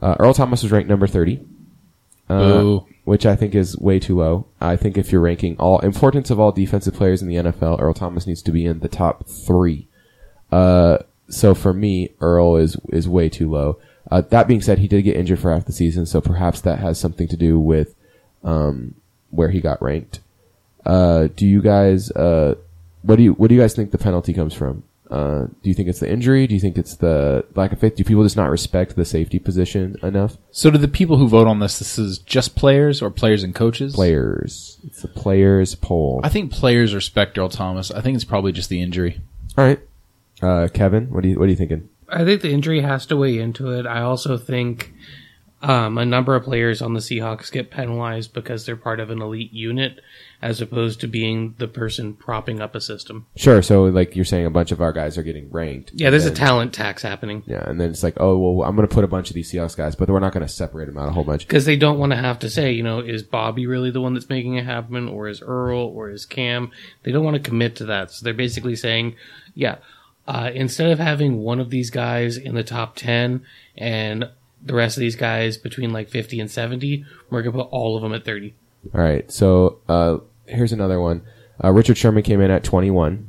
uh, 0.00 0.16
Earl 0.18 0.34
Thomas 0.34 0.62
was 0.62 0.72
ranked 0.72 0.88
number 0.88 1.06
thirty. 1.06 1.44
Uh, 2.28 2.38
Boo. 2.38 2.86
Which 3.06 3.24
I 3.24 3.36
think 3.36 3.54
is 3.54 3.78
way 3.78 4.00
too 4.00 4.18
low. 4.18 4.46
I 4.60 4.74
think 4.74 4.98
if 4.98 5.12
you're 5.12 5.20
ranking 5.20 5.56
all 5.58 5.78
importance 5.78 6.28
of 6.28 6.40
all 6.40 6.50
defensive 6.50 6.92
players 6.92 7.22
in 7.22 7.28
the 7.28 7.36
NFL, 7.36 7.80
Earl 7.80 7.94
Thomas 7.94 8.26
needs 8.26 8.42
to 8.42 8.50
be 8.50 8.66
in 8.66 8.80
the 8.80 8.88
top 8.88 9.28
three. 9.28 9.86
Uh, 10.50 10.98
so 11.28 11.54
for 11.54 11.72
me, 11.72 12.10
Earl 12.20 12.56
is 12.56 12.76
is 12.88 13.08
way 13.08 13.28
too 13.28 13.48
low. 13.48 13.78
Uh, 14.10 14.22
that 14.22 14.48
being 14.48 14.60
said, 14.60 14.80
he 14.80 14.88
did 14.88 15.02
get 15.02 15.16
injured 15.16 15.38
for 15.38 15.52
half 15.52 15.66
the 15.66 15.72
season, 15.72 16.04
so 16.04 16.20
perhaps 16.20 16.60
that 16.62 16.80
has 16.80 16.98
something 16.98 17.28
to 17.28 17.36
do 17.36 17.60
with 17.60 17.94
um, 18.42 18.96
where 19.30 19.50
he 19.50 19.60
got 19.60 19.80
ranked. 19.80 20.18
Uh, 20.84 21.28
do 21.36 21.46
you 21.46 21.62
guys 21.62 22.10
uh, 22.10 22.56
what 23.02 23.16
do 23.16 23.22
you 23.22 23.34
what 23.34 23.48
do 23.48 23.54
you 23.54 23.60
guys 23.60 23.74
think 23.74 23.92
the 23.92 23.98
penalty 23.98 24.32
comes 24.32 24.52
from? 24.52 24.82
Uh, 25.10 25.46
do 25.62 25.68
you 25.68 25.74
think 25.74 25.88
it's 25.88 26.00
the 26.00 26.10
injury? 26.10 26.46
Do 26.46 26.54
you 26.54 26.60
think 26.60 26.76
it's 26.76 26.96
the 26.96 27.44
lack 27.54 27.72
of 27.72 27.78
faith? 27.78 27.94
Do 27.94 28.04
people 28.04 28.22
just 28.24 28.36
not 28.36 28.50
respect 28.50 28.96
the 28.96 29.04
safety 29.04 29.38
position 29.38 29.96
enough? 30.02 30.36
So, 30.50 30.70
do 30.70 30.78
the 30.78 30.88
people 30.88 31.16
who 31.16 31.28
vote 31.28 31.46
on 31.46 31.60
this, 31.60 31.78
this 31.78 31.98
is 31.98 32.18
just 32.18 32.56
players 32.56 33.02
or 33.02 33.10
players 33.10 33.44
and 33.44 33.54
coaches? 33.54 33.94
Players, 33.94 34.78
it's 34.84 35.04
a 35.04 35.08
players 35.08 35.74
poll. 35.76 36.20
I 36.24 36.28
think 36.28 36.50
players 36.50 36.94
respect 36.94 37.38
Earl 37.38 37.48
Thomas. 37.48 37.90
I 37.90 38.00
think 38.00 38.16
it's 38.16 38.24
probably 38.24 38.52
just 38.52 38.68
the 38.68 38.82
injury. 38.82 39.20
All 39.56 39.64
right, 39.64 39.80
uh, 40.42 40.68
Kevin, 40.74 41.10
what 41.10 41.22
do 41.22 41.28
you 41.28 41.38
what 41.38 41.46
are 41.46 41.50
you 41.50 41.56
thinking? 41.56 41.88
I 42.08 42.24
think 42.24 42.42
the 42.42 42.52
injury 42.52 42.80
has 42.80 43.06
to 43.06 43.16
weigh 43.16 43.38
into 43.38 43.70
it. 43.70 43.86
I 43.86 44.02
also 44.02 44.36
think 44.36 44.92
um, 45.62 45.98
a 45.98 46.04
number 46.04 46.34
of 46.34 46.44
players 46.44 46.82
on 46.82 46.94
the 46.94 47.00
Seahawks 47.00 47.50
get 47.50 47.70
penalized 47.70 48.32
because 48.32 48.66
they're 48.66 48.76
part 48.76 49.00
of 49.00 49.10
an 49.10 49.22
elite 49.22 49.52
unit, 49.52 50.00
as 50.42 50.60
opposed 50.60 51.00
to 51.00 51.08
being 51.08 51.54
the 51.58 51.68
person 51.68 52.14
propping 52.14 52.60
up 52.60 52.74
a 52.74 52.80
system. 52.80 53.26
Sure. 53.36 53.62
So, 53.62 53.84
like 53.84 54.14
you're 54.14 54.24
saying, 54.24 54.46
a 54.46 54.50
bunch 54.50 54.72
of 54.72 54.80
our 54.80 54.92
guys 54.92 55.16
are 55.16 55.22
getting 55.22 55.50
ranked. 55.50 55.92
Yeah, 55.94 56.10
there's 56.10 56.26
a 56.26 56.30
talent 56.30 56.72
tax 56.72 57.02
happening 57.02 57.42
Yeah, 57.46 57.68
and 57.68 57.80
then 57.80 57.90
it's 57.90 58.02
like, 58.02 58.14
oh 58.18 58.36
well, 58.38 58.68
I'm 58.68 58.76
going 58.76 58.86
to 58.86 58.94
put 58.94 59.04
a 59.04 59.08
bunch 59.08 59.30
of 59.30 59.34
these 59.34 59.50
Seahawks 59.50 59.76
guys, 59.76 59.94
but 59.96 60.08
we're 60.08 60.20
not 60.20 60.32
going 60.32 60.46
to 60.46 60.52
separate 60.52 60.86
them 60.86 60.98
out 60.98 61.08
a 61.08 61.12
whole 61.12 61.24
bunch. 61.24 61.46
because 61.46 61.64
they 61.64 61.76
don't 61.76 61.98
want 61.98 62.12
to 62.12 62.16
have 62.18 62.38
to 62.40 62.50
say, 62.50 62.72
you 62.72 62.82
know, 62.82 63.00
is 63.00 63.22
Bobby 63.22 63.66
really 63.66 63.90
the 63.90 64.00
one 64.00 64.14
that's 64.14 64.28
making 64.28 64.54
it 64.54 64.64
happen, 64.64 65.08
or 65.08 65.28
is 65.28 65.42
Earl, 65.42 65.80
or 65.80 66.10
is 66.10 66.26
Cam? 66.26 66.70
They 67.02 67.12
don't 67.12 67.24
want 67.24 67.42
to 67.42 67.48
commit 67.48 67.76
to 67.76 67.86
that, 67.86 68.10
so 68.10 68.24
they're 68.24 68.34
basically 68.34 68.76
saying, 68.76 69.16
yeah, 69.54 69.76
uh, 70.28 70.50
instead 70.54 70.90
of 70.90 70.98
having 70.98 71.38
one 71.38 71.60
of 71.60 71.70
these 71.70 71.90
guys 71.90 72.36
in 72.36 72.54
the 72.54 72.64
top 72.64 72.96
ten 72.96 73.44
and 73.76 74.28
the 74.62 74.74
rest 74.74 74.96
of 74.96 75.00
these 75.00 75.16
guys 75.16 75.56
between 75.56 75.92
like 75.92 76.08
50 76.08 76.40
and 76.40 76.50
70, 76.50 77.04
we're 77.30 77.42
gonna 77.42 77.56
put 77.56 77.68
all 77.70 77.96
of 77.96 78.02
them 78.02 78.12
at 78.12 78.24
30. 78.24 78.54
All 78.94 79.00
right. 79.00 79.30
So 79.30 79.78
uh, 79.88 80.18
here's 80.46 80.72
another 80.72 81.00
one. 81.00 81.22
Uh, 81.62 81.72
Richard 81.72 81.96
Sherman 81.96 82.22
came 82.22 82.40
in 82.40 82.50
at 82.50 82.64
21, 82.64 83.28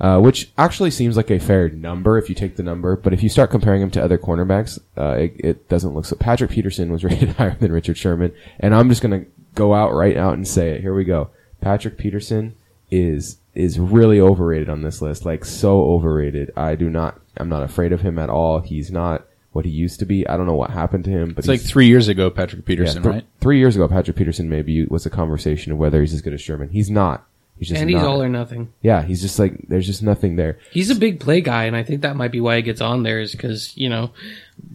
uh, 0.00 0.18
which 0.20 0.50
actually 0.58 0.90
seems 0.90 1.16
like 1.16 1.30
a 1.30 1.38
fair 1.38 1.68
number 1.68 2.18
if 2.18 2.28
you 2.28 2.34
take 2.34 2.56
the 2.56 2.62
number. 2.62 2.96
But 2.96 3.12
if 3.12 3.22
you 3.22 3.28
start 3.28 3.50
comparing 3.50 3.82
him 3.82 3.90
to 3.92 4.02
other 4.02 4.18
cornerbacks, 4.18 4.78
uh, 4.96 5.16
it, 5.18 5.34
it 5.38 5.68
doesn't 5.68 5.94
look 5.94 6.04
so. 6.04 6.16
Patrick 6.16 6.50
Peterson 6.50 6.92
was 6.92 7.04
rated 7.04 7.30
higher 7.30 7.56
than 7.60 7.72
Richard 7.72 7.96
Sherman, 7.96 8.32
and 8.58 8.74
I'm 8.74 8.88
just 8.88 9.02
gonna 9.02 9.24
go 9.54 9.74
out 9.74 9.92
right 9.92 10.16
out 10.16 10.34
and 10.34 10.46
say 10.46 10.70
it. 10.70 10.80
Here 10.80 10.94
we 10.94 11.04
go. 11.04 11.30
Patrick 11.60 11.96
Peterson 11.96 12.54
is 12.90 13.38
is 13.54 13.78
really 13.78 14.20
overrated 14.20 14.68
on 14.68 14.82
this 14.82 15.02
list. 15.02 15.24
Like 15.24 15.44
so 15.44 15.82
overrated. 15.82 16.50
I 16.56 16.74
do 16.74 16.90
not. 16.90 17.20
I'm 17.36 17.48
not 17.48 17.62
afraid 17.62 17.92
of 17.92 18.00
him 18.00 18.18
at 18.18 18.30
all. 18.30 18.60
He's 18.60 18.90
not 18.90 19.27
what 19.52 19.64
he 19.64 19.70
used 19.70 19.98
to 20.00 20.06
be. 20.06 20.26
I 20.28 20.36
don't 20.36 20.46
know 20.46 20.54
what 20.54 20.70
happened 20.70 21.04
to 21.04 21.10
him, 21.10 21.30
but 21.30 21.38
It's 21.38 21.48
like 21.48 21.60
he's- 21.60 21.70
three 21.70 21.86
years 21.86 22.08
ago, 22.08 22.30
Patrick 22.30 22.64
Peterson, 22.64 23.02
th- 23.02 23.12
right? 23.14 23.24
Three 23.40 23.58
years 23.58 23.76
ago, 23.76 23.88
Patrick 23.88 24.16
Peterson 24.16 24.48
maybe 24.48 24.84
was 24.86 25.06
a 25.06 25.10
conversation 25.10 25.72
of 25.72 25.78
whether 25.78 26.00
he's 26.00 26.12
as 26.14 26.20
good 26.22 26.32
as 26.34 26.40
Sherman. 26.40 26.68
He's 26.68 26.90
not. 26.90 27.24
He's 27.58 27.68
just 27.70 27.80
and 27.80 27.90
he's 27.90 27.96
not. 28.00 28.06
all 28.06 28.22
or 28.22 28.28
nothing. 28.28 28.68
yeah, 28.82 29.02
he's 29.02 29.20
just 29.20 29.36
like 29.38 29.66
there's 29.66 29.86
just 29.86 30.00
nothing 30.02 30.36
there. 30.36 30.58
He's 30.70 30.90
a 30.90 30.94
big 30.94 31.18
play 31.18 31.40
guy, 31.40 31.64
and 31.64 31.74
I 31.74 31.82
think 31.82 32.02
that 32.02 32.14
might 32.14 32.30
be 32.30 32.40
why 32.40 32.54
he 32.56 32.62
gets 32.62 32.80
on 32.80 33.02
there, 33.02 33.20
is 33.20 33.32
because, 33.32 33.72
you 33.76 33.88
know, 33.88 34.12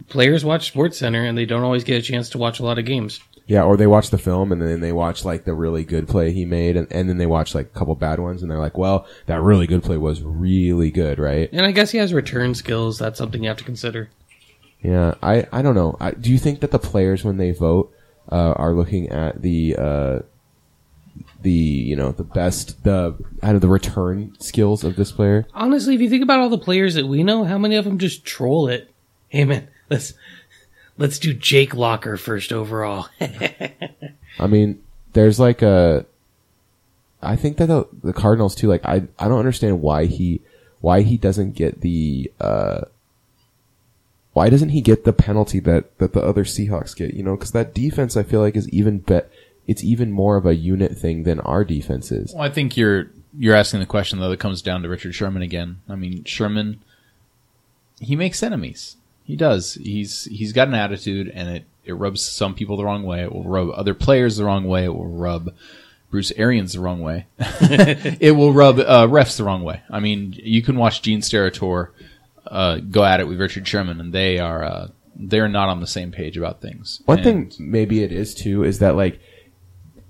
players 0.08 0.44
watch 0.44 0.66
Sports 0.68 0.98
Center 0.98 1.24
and 1.24 1.36
they 1.36 1.46
don't 1.46 1.62
always 1.62 1.84
get 1.84 1.98
a 1.98 2.02
chance 2.02 2.28
to 2.30 2.38
watch 2.38 2.60
a 2.60 2.62
lot 2.62 2.78
of 2.78 2.84
games. 2.84 3.20
Yeah, 3.46 3.62
or 3.62 3.76
they 3.76 3.86
watch 3.86 4.08
the 4.10 4.16
film 4.18 4.52
and 4.52 4.62
then 4.62 4.80
they 4.80 4.92
watch 4.92 5.24
like 5.24 5.44
the 5.44 5.52
really 5.54 5.84
good 5.84 6.08
play 6.08 6.32
he 6.32 6.44
made, 6.44 6.76
and, 6.76 6.86
and 6.90 7.08
then 7.08 7.18
they 7.18 7.26
watch 7.26 7.54
like 7.54 7.66
a 7.66 7.78
couple 7.78 7.94
bad 7.94 8.18
ones, 8.20 8.42
and 8.42 8.50
they're 8.50 8.58
like, 8.58 8.76
well, 8.78 9.06
that 9.26 9.40
really 9.42 9.66
good 9.66 9.82
play 9.82 9.96
was 9.96 10.22
really 10.22 10.90
good, 10.90 11.18
right? 11.18 11.48
And 11.52 11.64
I 11.64 11.72
guess 11.72 11.90
he 11.90 11.98
has 11.98 12.12
return 12.14 12.54
skills. 12.54 12.98
That's 12.98 13.18
something 13.18 13.42
you 13.42 13.48
have 13.48 13.58
to 13.58 13.64
consider. 13.64 14.10
Yeah, 14.84 15.14
I 15.22 15.46
I 15.50 15.62
don't 15.62 15.74
know. 15.74 15.96
I, 15.98 16.10
do 16.10 16.30
you 16.30 16.38
think 16.38 16.60
that 16.60 16.70
the 16.70 16.78
players 16.78 17.24
when 17.24 17.38
they 17.38 17.52
vote 17.52 17.90
uh, 18.30 18.52
are 18.52 18.74
looking 18.74 19.08
at 19.08 19.40
the 19.40 19.76
uh, 19.78 20.18
the 21.40 21.50
you 21.50 21.96
know 21.96 22.12
the 22.12 22.22
best 22.22 22.84
the 22.84 23.16
out 23.42 23.54
of 23.54 23.62
the 23.62 23.68
return 23.68 24.36
skills 24.40 24.84
of 24.84 24.96
this 24.96 25.10
player? 25.10 25.46
Honestly, 25.54 25.94
if 25.94 26.02
you 26.02 26.10
think 26.10 26.22
about 26.22 26.40
all 26.40 26.50
the 26.50 26.58
players 26.58 26.94
that 26.94 27.06
we 27.06 27.22
know, 27.22 27.44
how 27.44 27.56
many 27.56 27.76
of 27.76 27.86
them 27.86 27.98
just 27.98 28.26
troll 28.26 28.68
it? 28.68 28.90
Hey 29.28 29.46
man, 29.46 29.68
let's 29.88 30.12
let's 30.98 31.18
do 31.18 31.32
Jake 31.32 31.74
Locker 31.74 32.18
first 32.18 32.52
overall. 32.52 33.08
I 34.38 34.46
mean, 34.46 34.82
there's 35.14 35.40
like 35.40 35.62
a. 35.62 36.04
I 37.22 37.36
think 37.36 37.56
that 37.56 37.68
the, 37.68 37.88
the 38.02 38.12
Cardinals 38.12 38.54
too. 38.54 38.68
Like, 38.68 38.84
I 38.84 39.04
I 39.18 39.28
don't 39.28 39.38
understand 39.38 39.80
why 39.80 40.04
he 40.04 40.42
why 40.82 41.00
he 41.00 41.16
doesn't 41.16 41.54
get 41.54 41.80
the 41.80 42.30
uh. 42.38 42.82
Why 44.34 44.50
doesn't 44.50 44.70
he 44.70 44.80
get 44.80 45.04
the 45.04 45.12
penalty 45.12 45.60
that 45.60 45.96
that 45.98 46.12
the 46.12 46.20
other 46.20 46.44
Seahawks 46.44 46.94
get? 46.94 47.14
You 47.14 47.22
know, 47.22 47.36
because 47.36 47.52
that 47.52 47.72
defense 47.72 48.16
I 48.16 48.24
feel 48.24 48.40
like 48.40 48.56
is 48.56 48.68
even 48.68 48.98
bet. 48.98 49.30
It's 49.66 49.82
even 49.82 50.12
more 50.12 50.36
of 50.36 50.44
a 50.44 50.54
unit 50.54 50.98
thing 50.98 51.22
than 51.22 51.40
our 51.40 51.64
defense 51.64 52.12
is. 52.12 52.34
Well, 52.34 52.42
I 52.42 52.50
think 52.50 52.76
you're 52.76 53.10
you're 53.38 53.54
asking 53.54 53.80
the 53.80 53.86
question 53.86 54.18
though 54.18 54.28
that 54.28 54.40
comes 54.40 54.60
down 54.60 54.82
to 54.82 54.88
Richard 54.88 55.14
Sherman 55.14 55.42
again. 55.42 55.80
I 55.88 55.94
mean, 55.94 56.24
Sherman, 56.24 56.82
he 58.00 58.16
makes 58.16 58.42
enemies. 58.42 58.96
He 59.24 59.36
does. 59.36 59.74
He's 59.74 60.24
he's 60.24 60.52
got 60.52 60.68
an 60.68 60.74
attitude, 60.74 61.28
and 61.28 61.48
it 61.48 61.64
it 61.84 61.92
rubs 61.92 62.20
some 62.20 62.54
people 62.54 62.76
the 62.76 62.84
wrong 62.84 63.04
way. 63.04 63.22
It 63.22 63.32
will 63.32 63.44
rub 63.44 63.70
other 63.70 63.94
players 63.94 64.36
the 64.36 64.44
wrong 64.44 64.64
way. 64.64 64.84
It 64.84 64.94
will 64.94 65.06
rub 65.08 65.54
Bruce 66.10 66.32
Arians 66.32 66.72
the 66.72 66.80
wrong 66.80 67.00
way. 67.00 67.26
it 67.38 68.36
will 68.36 68.52
rub 68.52 68.80
uh, 68.80 69.06
refs 69.06 69.36
the 69.36 69.44
wrong 69.44 69.62
way. 69.62 69.82
I 69.88 70.00
mean, 70.00 70.34
you 70.36 70.60
can 70.60 70.76
watch 70.76 71.02
Gene 71.02 71.20
Steratore 71.20 71.90
uh, 72.46 72.78
go 72.78 73.04
at 73.04 73.20
it 73.20 73.28
with 73.28 73.40
Richard 73.40 73.66
Sherman, 73.66 74.00
and 74.00 74.12
they 74.12 74.38
are 74.38 74.62
uh, 74.64 74.88
they're 75.16 75.48
not 75.48 75.68
on 75.68 75.80
the 75.80 75.86
same 75.86 76.10
page 76.12 76.36
about 76.36 76.60
things. 76.60 77.00
One 77.06 77.18
And- 77.20 77.52
thing 77.52 77.70
maybe 77.70 78.02
it 78.02 78.12
is 78.12 78.34
too 78.34 78.64
is 78.64 78.78
that 78.80 78.96
like 78.96 79.20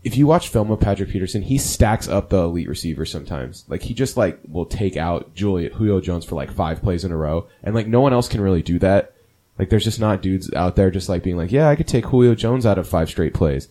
if 0.02 0.18
you 0.18 0.26
watch 0.26 0.48
film 0.48 0.70
of 0.70 0.80
Patrick 0.80 1.08
Peterson, 1.08 1.40
he 1.42 1.56
stacks 1.56 2.08
up 2.08 2.28
the 2.28 2.42
elite 2.42 2.68
receivers 2.68 3.10
sometimes. 3.10 3.64
Like 3.68 3.82
he 3.82 3.94
just 3.94 4.16
like 4.18 4.38
will 4.46 4.66
take 4.66 4.96
out 4.98 5.34
Juliet 5.34 5.72
Julio 5.72 6.00
Jones 6.00 6.24
for 6.26 6.34
like 6.34 6.50
five 6.52 6.82
plays 6.82 7.04
in 7.04 7.12
a 7.12 7.16
row, 7.16 7.48
and 7.62 7.74
like 7.74 7.86
no 7.86 8.00
one 8.00 8.12
else 8.12 8.28
can 8.28 8.40
really 8.42 8.62
do 8.62 8.78
that. 8.80 9.12
Like 9.58 9.70
there's 9.70 9.84
just 9.84 10.00
not 10.00 10.20
dudes 10.20 10.52
out 10.54 10.76
there 10.76 10.90
just 10.90 11.08
like 11.08 11.22
being 11.22 11.36
like, 11.36 11.52
yeah, 11.52 11.68
I 11.68 11.76
could 11.76 11.86
take 11.88 12.06
Julio 12.06 12.34
Jones 12.34 12.66
out 12.66 12.76
of 12.76 12.88
five 12.88 13.08
straight 13.08 13.32
plays, 13.34 13.68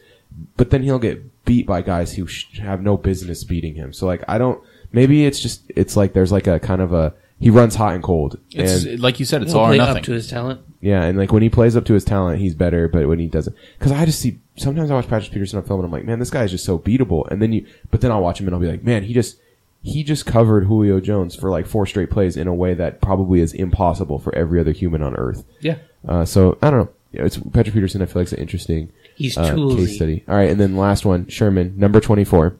but 0.57 0.69
then 0.71 0.81
he'll 0.81 0.97
get 0.97 1.43
beat 1.45 1.67
by 1.67 1.81
guys 1.81 2.13
who 2.13 2.25
sh- 2.25 2.57
have 2.59 2.81
no 2.81 2.95
business 2.97 3.43
beating 3.43 3.75
him. 3.75 3.91
So 3.93 4.05
like 4.07 4.23
I 4.27 4.37
don't. 4.37 4.63
Maybe 4.91 5.25
it's 5.25 5.39
just 5.39 5.63
it's 5.75 5.95
like 5.97 6.13
there's 6.13 6.31
like 6.31 6.47
a 6.47 6.59
kind 6.59 6.81
of 6.81 6.93
a 6.93 7.13
he 7.43 7.49
runs 7.49 7.75
hot 7.75 7.93
and 7.93 8.03
cold, 8.03 8.39
It's 8.51 8.85
and 8.85 8.99
like 8.99 9.19
you 9.19 9.25
said, 9.25 9.41
it's 9.41 9.51
He'll 9.51 9.59
all 9.61 9.65
or 9.67 9.69
play 9.69 9.77
nothing. 9.77 9.97
up 9.97 10.03
to 10.03 10.11
his 10.13 10.27
talent. 10.29 10.61
yeah, 10.81 11.03
and 11.03 11.17
like 11.17 11.31
when 11.31 11.43
he 11.43 11.49
plays 11.49 11.75
up 11.75 11.85
to 11.85 11.93
his 11.93 12.03
talent, 12.05 12.39
he's 12.39 12.55
better. 12.55 12.87
But 12.87 13.07
when 13.07 13.19
he 13.19 13.27
doesn't, 13.27 13.55
because 13.77 13.91
I 13.91 14.05
just 14.05 14.19
see 14.19 14.39
sometimes 14.55 14.89
I 14.91 14.95
watch 14.95 15.07
Patrick 15.07 15.31
Peterson 15.31 15.59
on 15.59 15.65
film 15.65 15.79
and 15.79 15.85
I'm 15.87 15.91
like, 15.91 16.05
man, 16.05 16.19
this 16.19 16.29
guy 16.29 16.43
is 16.43 16.51
just 16.51 16.65
so 16.65 16.77
beatable. 16.79 17.27
And 17.29 17.41
then 17.41 17.53
you, 17.53 17.65
but 17.91 18.01
then 18.01 18.11
I'll 18.11 18.21
watch 18.21 18.39
him 18.39 18.47
and 18.47 18.55
I'll 18.55 18.61
be 18.61 18.67
like, 18.67 18.83
man, 18.83 19.03
he 19.03 19.13
just 19.13 19.37
he 19.81 20.03
just 20.03 20.25
covered 20.25 20.65
Julio 20.65 20.99
Jones 20.99 21.35
for 21.35 21.49
like 21.49 21.67
four 21.67 21.85
straight 21.85 22.09
plays 22.09 22.37
in 22.37 22.47
a 22.47 22.53
way 22.53 22.73
that 22.73 23.01
probably 23.01 23.41
is 23.41 23.53
impossible 23.53 24.17
for 24.19 24.33
every 24.35 24.59
other 24.59 24.71
human 24.71 25.01
on 25.03 25.15
earth. 25.15 25.43
Yeah. 25.59 25.77
Uh, 26.07 26.23
so 26.25 26.57
I 26.61 26.69
don't 26.69 26.79
know. 26.85 26.89
yeah, 27.11 27.25
it's 27.25 27.37
Patrick 27.37 27.73
Peterson. 27.73 28.01
I 28.01 28.05
feel 28.05 28.21
like 28.21 28.25
it's 28.27 28.33
an 28.33 28.39
interesting 28.39 28.91
He's 29.15 29.37
uh, 29.37 29.53
toolsy. 29.53 29.75
case 29.77 29.95
study. 29.95 30.23
All 30.27 30.35
right, 30.35 30.49
and 30.49 30.59
then 30.59 30.75
last 30.77 31.05
one, 31.05 31.27
Sherman, 31.27 31.73
number 31.77 31.99
twenty 31.99 32.23
four. 32.23 32.55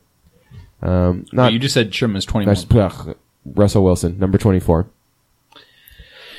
Um, 0.82 1.26
No, 1.32 1.44
not 1.44 1.54
you 1.54 1.60
just 1.60 1.74
said 1.74 1.94
Sherman's 1.96 2.26
21. 2.26 2.58
ugh, 2.72 3.16
Russell 3.46 3.84
Wilson, 3.84 4.18
number 4.20 4.38
twenty 4.38 4.60
four. 4.60 4.88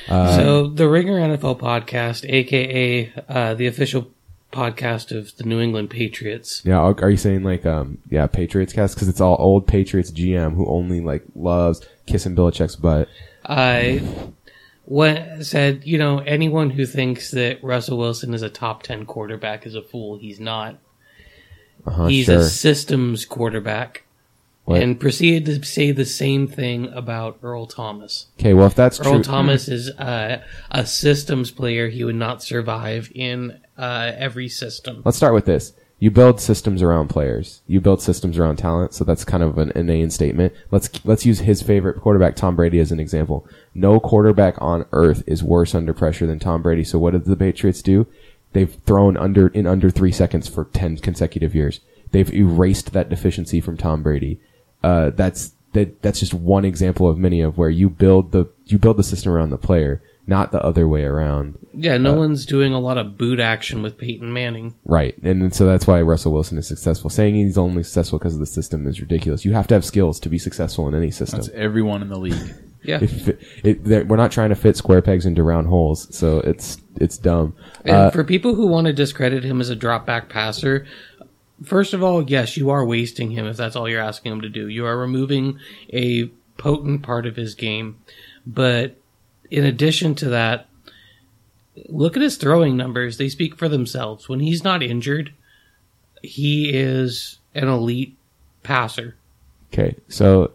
Uh, 0.07 0.35
so 0.37 0.67
the 0.67 0.87
Ringer 0.87 1.19
NFL 1.19 1.59
podcast, 1.59 2.29
aka 2.29 3.11
uh, 3.27 3.53
the 3.55 3.65
official 3.67 4.11
podcast 4.51 5.15
of 5.15 5.35
the 5.37 5.43
New 5.43 5.59
England 5.59 5.89
Patriots, 5.89 6.61
Yeah, 6.63 6.79
are 6.79 7.09
you 7.09 7.17
saying 7.17 7.43
like 7.43 7.65
um 7.65 7.97
yeah 8.09 8.25
Patriots 8.27 8.71
cast 8.71 8.95
because 8.95 9.09
it's 9.09 9.19
all 9.19 9.35
old 9.39 9.67
Patriots 9.67 10.11
GM 10.11 10.55
who 10.55 10.65
only 10.67 11.01
like 11.01 11.23
loves 11.35 11.81
kissing 12.05 12.35
Belichick's 12.35 12.75
butt. 12.75 13.09
I 13.45 14.01
what 14.85 15.43
said, 15.45 15.85
you 15.85 15.97
know, 15.97 16.19
anyone 16.19 16.69
who 16.69 16.85
thinks 16.85 17.31
that 17.31 17.63
Russell 17.63 17.97
Wilson 17.97 18.33
is 18.33 18.43
a 18.43 18.49
top 18.49 18.83
10 18.83 19.05
quarterback 19.07 19.65
is 19.65 19.75
a 19.75 19.81
fool. 19.81 20.17
He's 20.17 20.39
not. 20.39 20.77
Uh-huh, 21.85 22.05
He's 22.07 22.25
sure. 22.25 22.39
a 22.39 22.43
systems 22.43 23.25
quarterback. 23.25 24.04
What? 24.65 24.81
And 24.81 24.99
proceeded 24.99 25.45
to 25.45 25.63
say 25.65 25.91
the 25.91 26.05
same 26.05 26.47
thing 26.47 26.87
about 26.87 27.37
Earl 27.43 27.67
Thomas. 27.67 28.27
Okay, 28.39 28.53
well 28.55 28.65
if 28.65 28.73
that's 28.73 28.97
true. 28.97 29.05
Earl 29.05 29.13
true, 29.15 29.23
Thomas 29.23 29.67
is 29.67 29.91
uh, 29.91 30.41
a 30.71 30.85
systems 30.87 31.51
player. 31.51 31.87
He 31.89 32.03
would 32.03 32.15
not 32.15 32.41
survive 32.41 33.11
in 33.13 33.61
uh, 33.77 34.11
every 34.17 34.49
system. 34.49 35.03
let's 35.05 35.17
start 35.17 35.35
with 35.35 35.45
this. 35.45 35.73
You 35.97 36.11
build 36.11 36.41
systems 36.41 36.81
around 36.81 37.07
players. 37.07 37.61
You 37.67 37.79
build 37.79 38.01
systems 38.01 38.37
around 38.37 38.57
talent. 38.57 38.93
So 38.93 39.03
that's 39.03 39.23
kind 39.23 39.41
of 39.41 39.57
an 39.57 39.71
inane 39.75 40.09
statement. 40.09 40.53
Let's 40.71 40.89
let's 41.05 41.25
use 41.25 41.39
his 41.39 41.61
favorite 41.61 42.01
quarterback, 42.01 42.35
Tom 42.35 42.55
Brady, 42.55 42.79
as 42.79 42.91
an 42.91 42.99
example. 42.99 43.47
No 43.73 43.99
quarterback 43.99 44.55
on 44.61 44.85
earth 44.91 45.23
is 45.25 45.43
worse 45.43 45.73
under 45.73 45.93
pressure 45.93 46.27
than 46.27 46.39
Tom 46.39 46.61
Brady. 46.61 46.83
So 46.83 46.99
what 46.99 47.11
did 47.13 47.25
the 47.25 47.37
Patriots 47.37 47.81
do? 47.81 48.07
They've 48.53 48.73
thrown 48.85 49.15
under 49.15 49.47
in 49.47 49.67
under 49.67 49.89
three 49.89 50.11
seconds 50.11 50.47
for 50.47 50.65
ten 50.65 50.97
consecutive 50.97 51.55
years. 51.55 51.79
They've 52.11 52.33
erased 52.33 52.93
that 52.93 53.09
deficiency 53.09 53.61
from 53.61 53.77
Tom 53.77 54.03
Brady. 54.03 54.39
Uh, 54.85 55.09
that's 55.11 55.53
that. 55.73 56.01
That's 56.01 56.19
just 56.19 56.33
one 56.33 56.65
example 56.65 57.09
of 57.09 57.17
many 57.17 57.41
of 57.41 57.57
where 57.57 57.69
you 57.69 57.89
build 57.89 58.31
the 58.31 58.45
you 58.65 58.77
build 58.77 58.97
the 58.97 59.03
system 59.03 59.31
around 59.31 59.49
the 59.49 59.57
player, 59.57 60.01
not 60.27 60.51
the 60.51 60.61
other 60.63 60.87
way 60.87 61.03
around. 61.03 61.57
Yeah, 61.73 61.95
Uh, 61.95 61.97
no 61.99 62.13
one's 62.13 62.45
doing 62.45 62.73
a 62.73 62.79
lot 62.79 62.97
of 62.97 63.17
boot 63.17 63.39
action 63.39 63.81
with 63.81 63.97
Peyton 63.97 64.31
Manning. 64.31 64.75
Right. 64.85 65.15
And 65.23 65.53
so 65.53 65.65
that's 65.65 65.85
why 65.87 66.01
Russell 66.01 66.31
Wilson 66.33 66.57
is 66.57 66.67
successful. 66.67 67.09
Saying 67.09 67.35
he's 67.35 67.57
only 67.57 67.83
successful 67.83 68.17
because 68.19 68.33
of 68.35 68.39
the 68.39 68.45
system 68.45 68.87
is 68.87 69.01
ridiculous. 69.01 69.43
You 69.45 69.53
have 69.53 69.67
to 69.67 69.73
have 69.73 69.83
skills 69.85 70.19
to 70.21 70.29
be 70.29 70.37
successful 70.37 70.87
in 70.87 70.95
any 70.95 71.11
system. 71.11 71.39
That's 71.41 71.49
everyone 71.53 72.01
in 72.01 72.09
the 72.09 72.19
league. 72.19 72.53
Yeah. 72.87 72.99
It, 73.01 73.81
it, 73.89 74.07
we're 74.07 74.15
not 74.15 74.31
trying 74.31 74.49
to 74.49 74.55
fit 74.55 74.77
square 74.77 75.01
pegs 75.01 75.25
into 75.25 75.41
round 75.41 75.65
holes, 75.65 76.15
so 76.15 76.37
it's 76.41 76.77
it's 77.01 77.17
dumb. 77.17 77.55
And 77.83 77.95
Uh, 77.95 78.09
for 78.11 78.23
people 78.23 78.53
who 78.53 78.67
want 78.67 78.85
to 78.85 78.93
discredit 78.93 79.43
him 79.43 79.59
as 79.59 79.69
a 79.71 79.75
drop 79.75 80.05
back 80.05 80.29
passer, 80.29 80.85
first 81.63 81.93
of 81.93 82.03
all, 82.03 82.23
yes, 82.23 82.57
you 82.57 82.69
are 82.69 82.85
wasting 82.85 83.31
him 83.31 83.45
if 83.47 83.57
that's 83.57 83.75
all 83.75 83.87
you're 83.89 84.01
asking 84.01 84.31
him 84.33 84.41
to 84.41 84.49
do. 84.49 84.67
You 84.67 84.85
are 84.85 84.97
removing 84.97 85.59
a 85.91 86.25
potent 86.57 87.03
part 87.03 87.25
of 87.25 87.35
his 87.35 87.55
game. 87.55 87.97
But 88.45 88.95
in 89.49 89.65
addition 89.65 90.15
to 90.15 90.29
that, 90.29 90.67
look 91.89 92.15
at 92.15 92.21
his 92.23 92.37
throwing 92.37 92.77
numbers. 92.77 93.17
They 93.17 93.29
speak 93.29 93.57
for 93.57 93.67
themselves. 93.69 94.29
When 94.29 94.39
he's 94.39 94.63
not 94.63 94.83
injured, 94.83 95.33
he 96.21 96.69
is 96.73 97.39
an 97.53 97.67
elite 97.67 98.15
passer. 98.63 99.15
okay, 99.71 99.95
so 100.07 100.51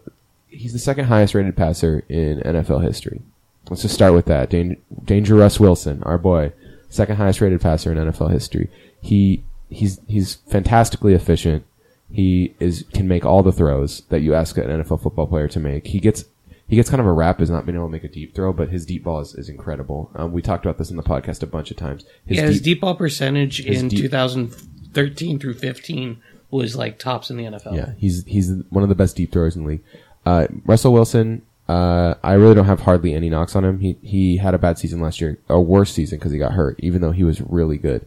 he's 0.47 0.73
the 0.73 0.79
second 0.79 1.05
highest 1.05 1.33
rated 1.33 1.55
passer 1.55 2.03
in 2.09 2.39
NFL 2.41 2.83
history. 2.83 3.21
Let's 3.69 3.83
just 3.83 3.93
start 3.93 4.13
with 4.13 4.25
that. 4.25 4.49
Dan- 4.49 4.77
Danger 5.05 5.35
Russ 5.35 5.59
Wilson, 5.59 6.03
our 6.03 6.17
boy, 6.17 6.51
second 6.89 7.15
highest 7.15 7.39
rated 7.39 7.61
passer 7.61 7.91
in 7.91 7.97
NFL 7.97 8.31
history. 8.31 8.69
He 9.01 9.43
he's 9.71 9.99
he's 10.07 10.35
fantastically 10.35 11.13
efficient. 11.13 11.65
He 12.11 12.53
is 12.59 12.85
can 12.93 13.07
make 13.07 13.25
all 13.25 13.41
the 13.41 13.51
throws 13.51 14.01
that 14.09 14.21
you 14.21 14.35
ask 14.35 14.57
an 14.57 14.65
NFL 14.65 15.01
football 15.01 15.27
player 15.27 15.47
to 15.47 15.59
make. 15.59 15.87
He 15.87 15.99
gets 15.99 16.25
he 16.67 16.75
gets 16.75 16.89
kind 16.89 17.01
of 17.01 17.07
a 17.07 17.11
rap 17.11 17.41
as 17.41 17.49
not 17.49 17.65
being 17.65 17.75
able 17.75 17.87
to 17.87 17.91
make 17.91 18.03
a 18.03 18.09
deep 18.09 18.35
throw, 18.35 18.53
but 18.53 18.69
his 18.69 18.85
deep 18.85 19.03
ball 19.03 19.19
is, 19.19 19.33
is 19.35 19.49
incredible. 19.49 20.11
Um, 20.15 20.31
we 20.31 20.41
talked 20.41 20.65
about 20.65 20.77
this 20.77 20.89
in 20.89 20.97
the 20.97 21.03
podcast 21.03 21.41
a 21.41 21.47
bunch 21.47 21.71
of 21.71 21.77
times. 21.77 22.05
His 22.25 22.37
yeah, 22.37 22.45
his 22.45 22.57
deep, 22.57 22.63
deep 22.75 22.81
ball 22.81 22.95
percentage 22.95 23.59
in 23.59 23.87
deep- 23.87 24.01
2013 24.01 25.39
through 25.39 25.53
15 25.55 26.21
was 26.49 26.75
like 26.75 26.99
tops 26.99 27.29
in 27.29 27.37
the 27.37 27.45
NFL. 27.45 27.75
yeah, 27.75 27.93
he's 27.97 28.25
he's 28.25 28.51
one 28.69 28.83
of 28.83 28.89
the 28.89 28.95
best 28.95 29.15
deep 29.15 29.31
throwers 29.31 29.55
in 29.55 29.63
the 29.63 29.69
league. 29.69 29.83
Uh, 30.25 30.47
Russell 30.65 30.93
Wilson, 30.93 31.41
uh, 31.69 32.15
I 32.23 32.33
really 32.33 32.55
don't 32.55 32.65
have 32.65 32.81
hardly 32.81 33.13
any 33.13 33.29
knocks 33.29 33.55
on 33.55 33.63
him. 33.63 33.79
He 33.79 33.97
he 34.01 34.37
had 34.37 34.53
a 34.53 34.57
bad 34.57 34.77
season 34.77 34.99
last 34.99 35.21
year, 35.21 35.39
a 35.47 35.59
worse 35.59 35.93
season 35.93 36.19
because 36.19 36.33
he 36.33 36.37
got 36.37 36.51
hurt, 36.51 36.77
even 36.79 37.01
though 37.01 37.11
he 37.11 37.23
was 37.23 37.41
really 37.41 37.77
good. 37.77 38.05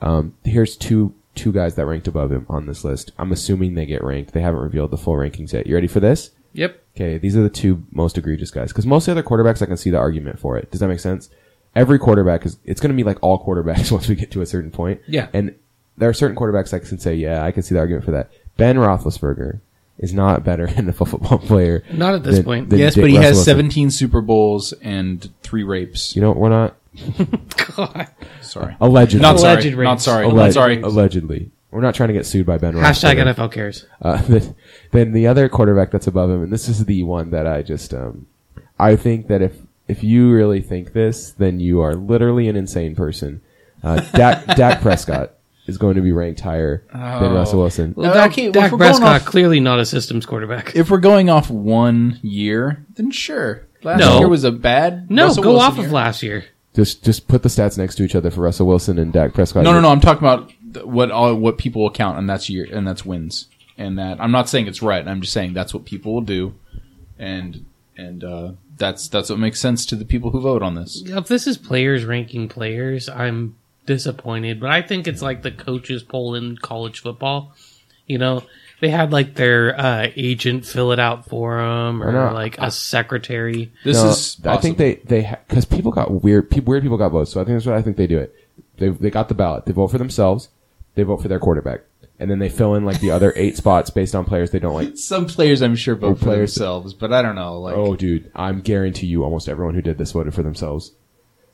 Um, 0.00 0.34
here's 0.44 0.76
two 0.76 1.14
two 1.34 1.52
guys 1.52 1.74
that 1.74 1.84
ranked 1.86 2.08
above 2.08 2.32
him 2.32 2.46
on 2.48 2.66
this 2.66 2.82
list. 2.82 3.12
I'm 3.18 3.30
assuming 3.30 3.74
they 3.74 3.84
get 3.86 4.02
ranked. 4.02 4.32
They 4.32 4.40
haven't 4.40 4.60
revealed 4.60 4.90
the 4.90 4.96
full 4.96 5.14
rankings 5.14 5.52
yet. 5.52 5.66
You 5.66 5.74
ready 5.74 5.86
for 5.86 6.00
this? 6.00 6.30
Yep. 6.54 6.82
Okay, 6.96 7.18
these 7.18 7.36
are 7.36 7.42
the 7.42 7.50
two 7.50 7.84
most 7.92 8.16
egregious 8.16 8.50
guys. 8.50 8.68
Because 8.72 8.86
most 8.86 9.06
of 9.06 9.14
the 9.14 9.20
other 9.20 9.28
quarterbacks, 9.28 9.60
I 9.60 9.66
can 9.66 9.76
see 9.76 9.90
the 9.90 9.98
argument 9.98 10.38
for 10.40 10.56
it. 10.56 10.70
Does 10.70 10.80
that 10.80 10.88
make 10.88 11.00
sense? 11.00 11.28
Every 11.74 11.98
quarterback 11.98 12.46
is, 12.46 12.56
it's 12.64 12.80
going 12.80 12.90
to 12.90 12.96
be 12.96 13.02
like 13.04 13.18
all 13.22 13.44
quarterbacks 13.44 13.92
once 13.92 14.08
we 14.08 14.14
get 14.14 14.30
to 14.30 14.40
a 14.40 14.46
certain 14.46 14.70
point. 14.70 15.02
Yeah. 15.06 15.28
And 15.34 15.54
there 15.98 16.08
are 16.08 16.14
certain 16.14 16.34
quarterbacks 16.36 16.72
I 16.72 16.78
can 16.78 16.98
say, 16.98 17.14
yeah, 17.14 17.44
I 17.44 17.52
can 17.52 17.62
see 17.62 17.74
the 17.74 17.80
argument 17.80 18.06
for 18.06 18.12
that. 18.12 18.30
Ben 18.56 18.76
Roethlisberger 18.76 19.60
is 19.98 20.14
not 20.14 20.42
better 20.44 20.66
than 20.74 20.88
a 20.88 20.92
better 20.92 21.04
NFL 21.04 21.08
football 21.10 21.38
player. 21.38 21.84
Not 21.92 22.14
at 22.14 22.22
this 22.22 22.36
than- 22.36 22.44
point. 22.44 22.70
than 22.70 22.78
yes, 22.78 22.94
Dick 22.94 23.02
but 23.02 23.10
he 23.10 23.16
Russell 23.18 23.28
has 23.28 23.36
Wilson. 23.36 23.50
17 23.56 23.90
Super 23.90 24.22
Bowls 24.22 24.72
and 24.80 25.30
three 25.42 25.64
rapes. 25.64 26.16
You 26.16 26.22
know, 26.22 26.32
we're 26.32 26.48
not, 26.48 26.76
God. 27.76 28.08
Sorry. 28.40 28.76
allegedly. 28.80 29.22
Not 29.22 29.38
sorry. 29.40 29.54
Alleged 29.60 29.76
Not 29.78 30.00
sorry. 30.02 30.26
Alleg- 30.26 30.34
Not 30.36 30.52
sorry. 30.52 30.80
Allegedly. 30.82 31.50
We're 31.70 31.80
not 31.82 31.94
trying 31.94 32.08
to 32.08 32.12
get 32.14 32.24
sued 32.24 32.46
by 32.46 32.58
Ben 32.58 32.74
Hashtag 32.74 33.16
Roethlisberger. 33.16 33.34
NFL 33.34 33.52
cares. 33.52 33.86
Uh, 34.00 34.22
then, 34.28 34.54
then 34.92 35.12
the 35.12 35.26
other 35.26 35.48
quarterback 35.48 35.90
that's 35.90 36.06
above 36.06 36.30
him, 36.30 36.42
and 36.42 36.52
this 36.52 36.68
is 36.68 36.84
the 36.86 37.02
one 37.02 37.30
that 37.30 37.46
I 37.46 37.62
just, 37.62 37.92
um, 37.92 38.26
I 38.78 38.96
think 38.96 39.26
that 39.28 39.42
if 39.42 39.52
if 39.88 40.02
you 40.02 40.30
really 40.32 40.60
think 40.62 40.92
this, 40.94 41.30
then 41.32 41.60
you 41.60 41.80
are 41.80 41.94
literally 41.94 42.48
an 42.48 42.56
insane 42.56 42.94
person. 42.96 43.40
Uh, 43.84 44.00
Dak, 44.12 44.46
Dak 44.56 44.80
Prescott 44.80 45.32
is 45.66 45.78
going 45.78 45.94
to 45.96 46.00
be 46.00 46.12
ranked 46.12 46.40
higher 46.40 46.82
than 46.92 47.02
Oh. 47.24 47.34
Russell 47.34 47.60
Wilson. 47.60 47.92
Well, 47.96 48.12
Dak, 48.14 48.32
okay, 48.32 48.44
well, 48.44 48.52
Dak 48.52 48.64
if 48.66 48.72
we're 48.72 48.78
going 48.78 48.90
Prescott 48.92 49.16
off- 49.22 49.24
clearly 49.26 49.60
not 49.60 49.78
a 49.78 49.84
systems 49.86 50.24
quarterback. 50.26 50.74
If 50.74 50.90
we're 50.90 50.98
going 50.98 51.28
off 51.30 51.50
one 51.50 52.18
year, 52.22 52.84
then 52.94 53.10
sure. 53.10 53.66
Last 53.82 54.00
No. 54.00 54.18
year 54.18 54.28
was 54.28 54.42
a 54.44 54.50
bad. 54.50 55.10
no, 55.10 55.26
Russell 55.26 55.42
go 55.44 55.52
Wilson 55.52 55.72
off 55.72 55.78
of 55.84 55.92
last 55.92 56.22
year. 56.22 56.44
Just 56.76 57.02
just 57.02 57.26
put 57.26 57.42
the 57.42 57.48
stats 57.48 57.78
next 57.78 57.94
to 57.96 58.02
each 58.02 58.14
other 58.14 58.30
for 58.30 58.42
Russell 58.42 58.66
Wilson 58.66 58.98
and 58.98 59.10
Dak 59.10 59.32
Prescott. 59.32 59.64
No, 59.64 59.72
no, 59.72 59.80
no. 59.80 59.88
I'm 59.88 60.00
talking 60.00 60.18
about 60.18 60.52
th- 60.74 60.84
what 60.84 61.10
all 61.10 61.34
what 61.34 61.56
people 61.56 61.82
will 61.82 61.90
count, 61.90 62.18
and 62.18 62.28
that's 62.28 62.50
year, 62.50 62.68
and 62.70 62.86
that's 62.86 63.04
wins. 63.04 63.48
And 63.78 63.98
that 63.98 64.20
I'm 64.20 64.30
not 64.30 64.48
saying 64.48 64.66
it's 64.66 64.82
right. 64.82 65.06
I'm 65.08 65.22
just 65.22 65.32
saying 65.32 65.54
that's 65.54 65.72
what 65.72 65.86
people 65.86 66.12
will 66.12 66.20
do, 66.20 66.54
and 67.18 67.64
and 67.96 68.22
uh, 68.22 68.52
that's 68.76 69.08
that's 69.08 69.30
what 69.30 69.38
makes 69.38 69.58
sense 69.58 69.86
to 69.86 69.96
the 69.96 70.04
people 70.04 70.30
who 70.30 70.40
vote 70.40 70.62
on 70.62 70.74
this. 70.74 71.02
If 71.06 71.28
this 71.28 71.46
is 71.46 71.56
players 71.56 72.04
ranking 72.04 72.46
players, 72.46 73.08
I'm 73.08 73.56
disappointed. 73.86 74.60
But 74.60 74.70
I 74.70 74.82
think 74.82 75.08
it's 75.08 75.22
like 75.22 75.42
the 75.42 75.52
coaches 75.52 76.02
poll 76.02 76.34
in 76.34 76.58
college 76.58 77.00
football. 77.00 77.54
You 78.06 78.18
know, 78.18 78.44
they 78.80 78.88
had 78.90 79.12
like 79.12 79.34
their 79.34 79.78
uh, 79.78 80.08
agent 80.16 80.66
fill 80.66 80.92
it 80.92 80.98
out 80.98 81.28
for 81.28 81.56
them, 81.56 82.02
or 82.02 82.12
no, 82.12 82.32
like 82.34 82.58
a 82.58 82.70
secretary. 82.70 83.72
This 83.84 83.96
No, 84.02 84.08
is. 84.10 84.36
I 84.44 84.56
think 84.58 84.76
possible. 84.78 85.00
they 85.08 85.22
they 85.22 85.36
because 85.48 85.64
people 85.64 85.92
got 85.92 86.22
weird. 86.22 86.50
Pe- 86.50 86.60
weird 86.60 86.82
people 86.82 86.98
got 86.98 87.10
votes, 87.12 87.32
so 87.32 87.40
I 87.40 87.44
think 87.44 87.56
that's 87.56 87.66
what 87.66 87.76
I 87.76 87.82
think 87.82 87.96
they 87.96 88.06
do 88.06 88.18
it. 88.18 88.34
They 88.78 88.88
they 88.88 89.10
got 89.10 89.28
the 89.28 89.34
ballot. 89.34 89.66
They 89.66 89.72
vote 89.72 89.88
for 89.88 89.98
themselves. 89.98 90.48
They 90.94 91.02
vote 91.02 91.22
for 91.22 91.28
their 91.28 91.38
quarterback, 91.38 91.80
and 92.18 92.30
then 92.30 92.38
they 92.38 92.48
fill 92.48 92.74
in 92.74 92.84
like 92.84 93.00
the 93.00 93.10
other 93.10 93.32
eight 93.36 93.56
spots 93.56 93.90
based 93.90 94.14
on 94.14 94.24
players 94.24 94.50
they 94.50 94.58
don't 94.58 94.74
like. 94.74 94.96
some 94.98 95.26
players 95.26 95.62
I'm 95.62 95.76
sure 95.76 95.94
vote 95.94 96.18
for 96.18 96.24
players- 96.26 96.54
themselves, 96.54 96.94
but 96.94 97.12
I 97.12 97.22
don't 97.22 97.34
know. 97.36 97.60
Like, 97.60 97.74
Oh, 97.76 97.96
dude, 97.96 98.30
I'm 98.34 98.60
guarantee 98.60 99.06
you, 99.06 99.24
almost 99.24 99.48
everyone 99.48 99.74
who 99.74 99.82
did 99.82 99.98
this 99.98 100.12
voted 100.12 100.34
for 100.34 100.42
themselves. 100.42 100.92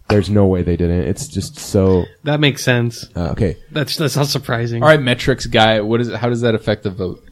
There's 0.08 0.28
no 0.28 0.46
way 0.46 0.62
they 0.62 0.76
didn't. 0.76 1.02
It's 1.02 1.26
just 1.26 1.58
so 1.58 2.04
That 2.24 2.38
makes 2.40 2.62
sense. 2.62 3.06
uh, 3.16 3.30
okay. 3.30 3.56
That's 3.70 3.96
that's 3.96 4.16
not 4.16 4.26
surprising. 4.26 4.82
all 4.82 4.88
right, 4.88 5.00
metrics 5.00 5.46
guy. 5.46 5.80
What 5.80 6.00
is 6.00 6.08
it? 6.08 6.16
How 6.16 6.28
does 6.28 6.42
that 6.42 6.54
affect 6.54 6.82
the 6.82 6.90
vote? 6.90 7.22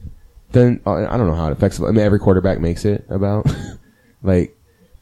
Then 0.53 0.81
uh, 0.87 1.07
I 1.07 1.17
don't 1.17 1.27
know 1.29 1.35
how 1.35 1.49
it 1.49 1.53
affects. 1.53 1.81
I 1.81 1.91
mean, 1.91 1.99
every 1.99 2.19
quarterback 2.19 2.59
makes 2.61 2.85
it 2.85 3.05
about 3.09 3.47
like 4.23 4.57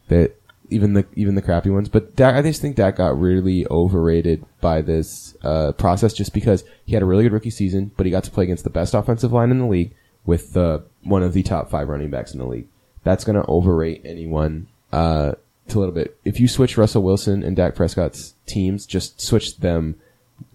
that. 0.09 0.35
Even 0.71 0.93
the 0.93 1.07
even 1.15 1.35
the 1.35 1.41
crappy 1.41 1.71
ones, 1.71 1.89
but 1.89 2.15
Dak, 2.15 2.35
I 2.35 2.43
just 2.43 2.61
think 2.61 2.77
Dak 2.77 2.97
got 2.97 3.19
really 3.19 3.67
overrated 3.71 4.45
by 4.61 4.83
this 4.83 5.35
uh, 5.43 5.73
process 5.73 6.13
just 6.13 6.35
because 6.35 6.63
he 6.85 6.93
had 6.93 7.03
a 7.03 7.07
really 7.07 7.23
good 7.23 7.33
rookie 7.33 7.49
season, 7.49 7.91
but 7.97 8.05
he 8.05 8.13
got 8.13 8.25
to 8.25 8.31
play 8.31 8.45
against 8.45 8.65
the 8.65 8.71
best 8.71 8.93
offensive 8.93 9.33
line 9.33 9.51
in 9.51 9.61
the 9.61 9.67
league 9.67 9.95
with 10.27 10.55
uh, 10.59 10.81
one 11.05 11.23
of 11.23 11.33
the 11.33 11.43
top 11.43 11.71
five 11.71 11.89
running 11.89 12.11
backs 12.11 12.35
in 12.35 12.39
the 12.39 12.45
league. 12.45 12.67
That's 13.03 13.25
going 13.25 13.37
to 13.37 13.47
overrate 13.49 14.03
anyone 14.05 14.67
uh, 14.93 15.33
to 15.33 15.39
a 15.75 15.79
little 15.79 15.95
bit. 15.95 16.19
If 16.25 16.41
you 16.41 16.49
switch 16.49 16.77
Russell 16.79 17.03
Wilson 17.03 17.43
and 17.43 17.57
Dak 17.57 17.75
Prescott's 17.75 18.35
teams, 18.47 18.87
just 18.87 19.21
switch 19.21 19.59
them 19.59 19.97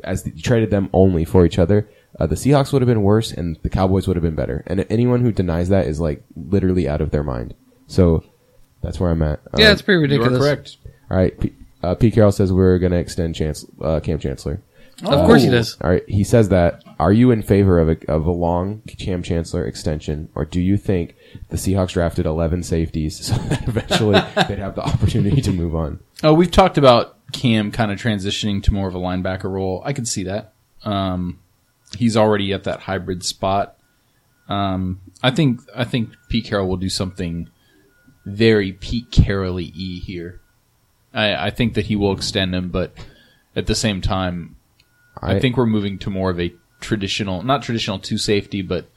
as 0.04 0.24
the, 0.24 0.32
you 0.32 0.42
traded 0.42 0.70
them 0.70 0.90
only 0.94 1.26
for 1.26 1.46
each 1.46 1.60
other, 1.60 1.90
uh, 2.20 2.28
the 2.28 2.36
Seahawks 2.36 2.72
would 2.72 2.82
have 2.82 2.88
been 2.88 3.02
worse 3.04 3.32
and 3.32 3.58
the 3.64 3.70
Cowboys 3.70 4.08
would 4.08 4.16
have 4.16 4.24
been 4.24 4.36
better. 4.36 4.64
And 4.68 4.86
anyone 4.90 5.22
who 5.22 5.32
denies 5.32 5.70
that 5.70 5.88
is 5.88 6.00
like 6.00 6.24
literally 6.36 6.88
out 6.88 7.02
of 7.02 7.12
their 7.12 7.24
mind. 7.24 7.54
So 7.88 8.24
that's 8.82 9.00
where 9.00 9.10
I'm 9.12 9.22
at. 9.22 9.40
yeah, 9.58 9.68
Um, 9.68 9.74
it's 9.74 9.82
pretty 9.82 10.00
You 10.00 10.06
are 10.22 10.26
ridiculous. 10.26 10.40
correct. 10.40 10.78
all 11.12 11.18
right. 11.18 11.40
P- 11.40 11.54
Uh, 11.84 11.96
Pete 11.96 12.14
Carroll 12.14 12.32
says 12.32 12.54
we're 12.54 12.80
going 12.80 12.94
to 12.94 12.98
extend 12.98 13.36
Chance, 13.36 13.66
uh, 13.82 14.00
Cam 14.00 14.18
Chancellor. 14.20 14.62
Of 15.02 15.26
course 15.26 15.44
he 15.44 15.50
does. 15.50 15.78
All 15.82 15.90
right, 15.90 16.08
he 16.08 16.24
says 16.24 16.50
that. 16.50 16.84
Are 17.00 17.12
you 17.12 17.32
in 17.32 17.42
favor 17.42 17.80
of 17.80 17.90
a, 17.90 18.12
of 18.12 18.26
a 18.26 18.32
long 18.32 18.82
Cam 18.82 19.24
Chancellor 19.24 19.66
extension, 19.66 20.30
or 20.36 20.46
do 20.46 20.62
you 20.62 20.78
think 20.78 21.16
the 21.50 21.58
Seahawks 21.58 21.94
drafted 21.94 22.26
11 22.26 22.64
safeties 22.64 23.26
so 23.26 23.34
that 23.50 23.68
eventually 23.68 24.14
they'd 24.48 24.60
have 24.60 24.76
the 24.76 24.84
opportunity 24.84 25.42
to 25.42 25.52
move 25.52 25.76
on? 25.76 26.00
Oh, 26.24 26.34
we've 26.34 26.52
talked 26.52 26.78
about 26.78 27.18
Cam 27.34 27.72
kind 27.72 27.92
of 27.92 28.00
transitioning 28.00 28.62
to 28.64 28.74
more 28.74 28.88
of 28.88 28.96
a 28.96 29.00
linebacker 29.00 29.52
role. 29.52 29.82
I 29.84 29.94
could 29.94 30.08
see 30.08 30.24
that. 30.24 30.54
Um, 30.84 31.40
he's 31.98 32.16
already 32.16 32.54
at 32.54 32.64
that 32.66 32.82
hybrid 32.82 33.24
spot. 33.24 33.78
Um, 34.48 35.02
I 35.22 35.32
think 35.32 35.62
I 35.76 35.84
think 35.84 36.10
Pete 36.30 36.46
Carroll 36.46 36.68
will 36.68 36.78
do 36.78 36.90
something 36.90 37.50
very 38.26 38.74
Pete 38.74 39.12
Carroll 39.12 39.56
y 39.56 39.72
here. 39.72 40.42
I, 41.14 41.48
I 41.48 41.50
think 41.50 41.74
that 41.74 41.86
he 41.86 41.96
will 41.96 42.14
extend 42.14 42.54
him, 42.56 42.70
but 42.70 42.94
at 43.56 43.68
the 43.68 43.76
same 43.76 44.02
time, 44.02 44.56
I, 45.24 45.36
I- 45.36 45.40
think 45.40 45.58
we're 45.58 45.66
moving 45.66 45.98
to 46.00 46.10
more 46.10 46.30
of 46.30 46.40
a 46.40 46.54
traditional, 46.82 47.44
not 47.44 47.62
traditional 47.64 48.00
two 48.00 48.18
safety, 48.18 48.62
but 48.62 48.88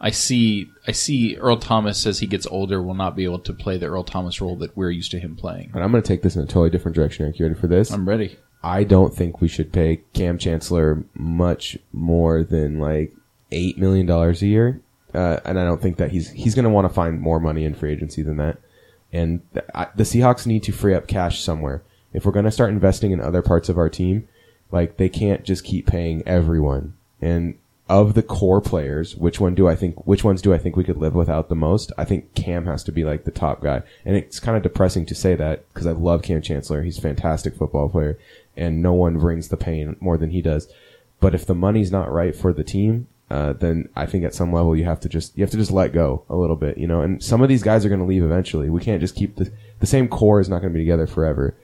I 0.00 0.10
see 0.10 0.68
I 0.86 0.92
see 0.92 1.36
Earl 1.36 1.56
Thomas 1.56 2.06
as 2.06 2.20
he 2.20 2.26
gets 2.26 2.46
older 2.46 2.80
will 2.82 2.94
not 2.94 3.16
be 3.16 3.24
able 3.24 3.40
to 3.40 3.52
play 3.52 3.76
the 3.78 3.86
Earl 3.86 4.04
Thomas 4.04 4.40
role 4.40 4.56
that 4.56 4.76
we're 4.76 4.90
used 4.90 5.10
to 5.10 5.18
him 5.18 5.34
playing. 5.36 5.72
And 5.74 5.82
I'm 5.82 5.90
going 5.90 6.02
to 6.02 6.06
take 6.06 6.22
this 6.22 6.36
in 6.36 6.42
a 6.42 6.46
totally 6.46 6.70
different 6.70 6.94
direction. 6.94 7.24
Eric, 7.24 7.38
you 7.38 7.46
ready 7.46 7.58
for 7.60 7.66
this? 7.66 7.90
I'm 7.90 8.08
ready. 8.08 8.36
I 8.62 8.84
don't 8.84 9.14
think 9.14 9.40
we 9.40 9.48
should 9.48 9.72
pay 9.72 10.02
Cam 10.14 10.38
Chancellor 10.38 11.04
much 11.14 11.78
more 11.92 12.42
than 12.44 12.78
like 12.78 13.12
eight 13.52 13.78
million 13.78 14.06
dollars 14.06 14.40
a 14.42 14.46
year, 14.46 14.80
uh, 15.14 15.38
and 15.44 15.58
I 15.58 15.64
don't 15.64 15.80
think 15.82 15.96
that 15.98 16.10
he's 16.12 16.30
he's 16.30 16.54
going 16.54 16.64
to 16.64 16.70
want 16.70 16.86
to 16.88 16.92
find 16.94 17.20
more 17.20 17.40
money 17.40 17.64
in 17.64 17.74
free 17.74 17.92
agency 17.92 18.22
than 18.22 18.36
that. 18.38 18.58
And 19.12 19.40
th- 19.52 19.64
I, 19.74 19.88
the 19.96 20.02
Seahawks 20.04 20.46
need 20.46 20.62
to 20.64 20.72
free 20.72 20.94
up 20.94 21.06
cash 21.08 21.40
somewhere. 21.40 21.82
If 22.12 22.24
we're 22.24 22.32
going 22.32 22.44
to 22.44 22.50
start 22.50 22.70
investing 22.70 23.10
in 23.10 23.20
other 23.20 23.42
parts 23.42 23.68
of 23.68 23.78
our 23.78 23.88
team, 23.88 24.28
like 24.70 24.96
they 24.96 25.08
can't 25.08 25.44
just 25.44 25.64
keep 25.64 25.86
paying 25.86 26.22
everyone. 26.26 26.94
And 27.20 27.58
of 27.88 28.14
the 28.14 28.22
core 28.22 28.60
players, 28.60 29.16
which 29.16 29.40
one 29.40 29.54
do 29.54 29.66
I 29.66 29.74
think? 29.74 30.06
Which 30.06 30.22
ones 30.22 30.42
do 30.42 30.52
I 30.52 30.58
think 30.58 30.76
we 30.76 30.84
could 30.84 30.98
live 30.98 31.14
without 31.14 31.48
the 31.48 31.54
most? 31.54 31.90
I 31.96 32.04
think 32.04 32.34
Cam 32.34 32.66
has 32.66 32.84
to 32.84 32.92
be 32.92 33.04
like 33.04 33.24
the 33.24 33.30
top 33.30 33.62
guy, 33.62 33.82
and 34.04 34.14
it's 34.14 34.40
kind 34.40 34.56
of 34.56 34.62
depressing 34.62 35.06
to 35.06 35.14
say 35.14 35.34
that 35.36 35.64
because 35.72 35.86
I 35.86 35.92
love 35.92 36.22
Cam 36.22 36.42
Chancellor. 36.42 36.82
He's 36.82 36.98
a 36.98 37.02
fantastic 37.02 37.56
football 37.56 37.88
player, 37.88 38.18
and 38.56 38.82
no 38.82 38.92
one 38.92 39.18
brings 39.18 39.48
the 39.48 39.56
pain 39.56 39.96
more 40.00 40.18
than 40.18 40.30
he 40.30 40.42
does. 40.42 40.70
But 41.20 41.34
if 41.34 41.46
the 41.46 41.54
money's 41.54 41.90
not 41.90 42.12
right 42.12 42.36
for 42.36 42.52
the 42.52 42.62
team, 42.62 43.08
uh, 43.30 43.54
then 43.54 43.88
I 43.96 44.06
think 44.06 44.24
at 44.24 44.34
some 44.34 44.52
level 44.52 44.76
you 44.76 44.84
have 44.84 45.00
to 45.00 45.08
just 45.08 45.36
you 45.36 45.42
have 45.42 45.50
to 45.50 45.56
just 45.56 45.70
let 45.70 45.92
go 45.92 46.24
a 46.28 46.36
little 46.36 46.56
bit, 46.56 46.76
you 46.76 46.86
know. 46.86 47.00
And 47.00 47.22
some 47.22 47.40
of 47.42 47.48
these 47.48 47.62
guys 47.62 47.86
are 47.86 47.88
going 47.88 48.00
to 48.00 48.06
leave 48.06 48.22
eventually. 48.22 48.68
We 48.68 48.82
can't 48.82 49.00
just 49.00 49.16
keep 49.16 49.36
the 49.36 49.50
the 49.80 49.86
same 49.86 50.08
core 50.08 50.40
is 50.40 50.48
not 50.48 50.60
going 50.60 50.72
to 50.72 50.78
be 50.78 50.84
together 50.84 51.06
forever. 51.06 51.54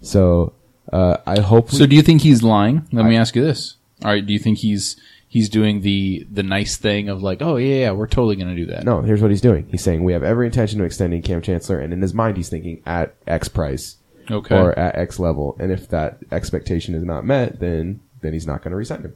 So 0.00 0.54
uh, 0.94 1.16
I 1.26 1.40
hope. 1.40 1.72
we- 1.72 1.78
So 1.78 1.86
do 1.86 1.96
you 1.96 2.02
think 2.02 2.22
he's 2.22 2.42
lying? 2.42 2.86
Let 2.92 3.04
me 3.06 3.16
ask 3.16 3.34
you 3.36 3.42
this. 3.44 3.76
All 4.04 4.10
right, 4.10 4.24
do 4.24 4.32
you 4.32 4.38
think 4.38 4.58
he's 4.58 4.96
he's 5.28 5.48
doing 5.48 5.80
the 5.80 6.26
the 6.30 6.42
nice 6.42 6.76
thing 6.76 7.08
of 7.08 7.22
like, 7.22 7.42
oh 7.42 7.56
yeah, 7.56 7.74
yeah, 7.76 7.90
we're 7.92 8.06
totally 8.06 8.36
going 8.36 8.54
to 8.54 8.56
do 8.56 8.66
that. 8.72 8.84
No, 8.84 9.00
here's 9.02 9.20
what 9.22 9.30
he's 9.30 9.40
doing. 9.40 9.66
He's 9.70 9.82
saying 9.82 10.04
we 10.04 10.12
have 10.12 10.22
every 10.22 10.46
intention 10.46 10.80
of 10.80 10.86
extending 10.86 11.22
Cam 11.22 11.42
Chancellor, 11.42 11.78
and 11.80 11.92
in 11.92 12.00
his 12.02 12.14
mind, 12.14 12.36
he's 12.36 12.48
thinking 12.48 12.80
at 12.86 13.14
X 13.26 13.48
price 13.48 13.96
Okay. 14.30 14.56
or 14.56 14.78
at 14.78 14.96
X 14.96 15.18
level. 15.18 15.56
And 15.58 15.70
if 15.72 15.88
that 15.88 16.18
expectation 16.30 16.94
is 16.94 17.02
not 17.04 17.24
met, 17.24 17.58
then 17.60 18.00
then 18.20 18.32
he's 18.32 18.46
not 18.46 18.62
going 18.62 18.70
to 18.72 18.76
resign 18.76 19.02
him. 19.02 19.14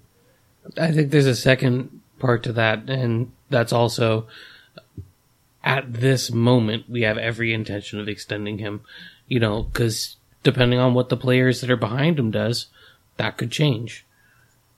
I 0.77 0.91
think 0.93 1.11
there's 1.13 1.27
a 1.27 1.37
second 1.37 2.01
part 2.19 2.43
to 2.45 2.53
that, 2.55 2.89
and 2.91 3.31
that's 3.51 3.73
also 3.73 4.27
at 5.65 5.93
this 5.95 6.31
moment 6.31 6.89
we 6.89 7.03
have 7.03 7.19
every 7.19 7.53
intention 7.53 8.01
of 8.01 8.09
extending 8.09 8.59
him. 8.59 8.81
You 9.29 9.41
know, 9.41 9.63
because 9.65 10.17
depending 10.43 10.79
on 10.79 10.95
what 10.95 11.09
the 11.09 11.17
players 11.17 11.61
that 11.61 11.71
are 11.71 11.77
behind 11.77 12.19
him 12.19 12.31
does, 12.31 12.67
that 13.17 13.37
could 13.37 13.51
change. 13.51 14.05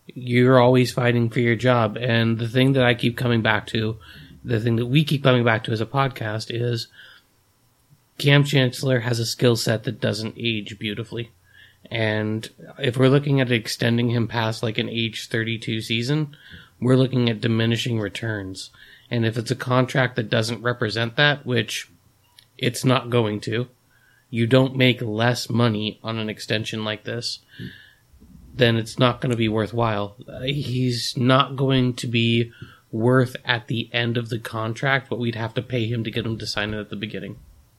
You're 0.07 0.59
always 0.59 0.93
fighting 0.93 1.31
for 1.31 1.41
your 1.41 1.57
job, 1.57 1.97
and 1.97 2.39
the 2.39 2.49
thing 2.49 2.73
that 2.73 2.85
I 2.85 2.95
keep 2.95 3.17
coming 3.17 3.43
back 3.43 3.67
to, 3.69 3.99
the 4.45 4.59
thing 4.59 4.77
that 4.77 4.87
we 4.87 5.05
keep 5.05 5.23
coming 5.23 5.45
back 5.45 5.65
to 5.65 5.73
as 5.73 5.81
a 5.81 5.87
podcast 5.87 6.47
is 6.51 6.89
Cam 8.19 8.45
Chancellor 8.45 9.01
has 9.01 9.19
a 9.19 9.27
skill 9.27 9.57
set 9.57 9.85
that 9.85 10.01
doesn't 10.01 10.35
age 10.37 10.79
beautifully. 10.79 11.31
And 11.91 12.49
if 12.79 12.97
we're 12.97 13.09
looking 13.09 13.41
at 13.41 13.51
extending 13.51 14.11
him 14.11 14.29
past 14.29 14.63
like 14.63 14.79
an 14.79 14.89
age 14.89 15.29
32 15.29 15.81
season, 15.81 16.37
we're 16.81 16.97
looking 16.97 17.29
at 17.29 17.41
diminishing 17.41 17.99
returns. 17.99 18.71
And 19.11 19.25
if 19.25 19.37
it's 19.37 19.51
a 19.51 19.57
contract 19.57 20.17
that 20.17 20.31
doesn't 20.31 20.63
represent 20.63 21.17
that, 21.17 21.45
which 21.45 21.91
it's 22.59 22.85
not 22.85 23.11
going 23.11 23.41
to, 23.41 23.69
you 24.31 24.47
don't 24.47 24.77
make 24.77 25.03
less 25.03 25.51
money 25.51 25.99
on 26.03 26.19
an 26.19 26.29
extension 26.31 26.85
like 26.85 27.05
this, 27.05 27.41
then 28.55 28.77
it's 28.77 28.99
not 28.99 29.21
going 29.21 29.31
to 29.31 29.37
be 29.37 29.49
worthwhile. 29.49 30.17
He's 30.45 31.17
not 31.17 31.57
going 31.57 31.95
to 31.95 32.07
be 32.07 32.53
worth 32.93 33.37
at 33.45 33.69
the 33.69 33.89
end 33.93 34.17
of 34.17 34.29
the 34.29 34.39
contract 34.39 35.11
what 35.11 35.21
we'd 35.21 35.35
have 35.37 35.55
to 35.55 35.63
pay 35.63 35.87
him 35.87 36.03
to 36.05 36.11
get 36.11 36.27
him 36.27 36.37
to 36.39 36.47
sign 36.47 36.75
it 36.75 36.81
at 36.81 36.91
the 36.91 36.97
beginning. 36.97 37.39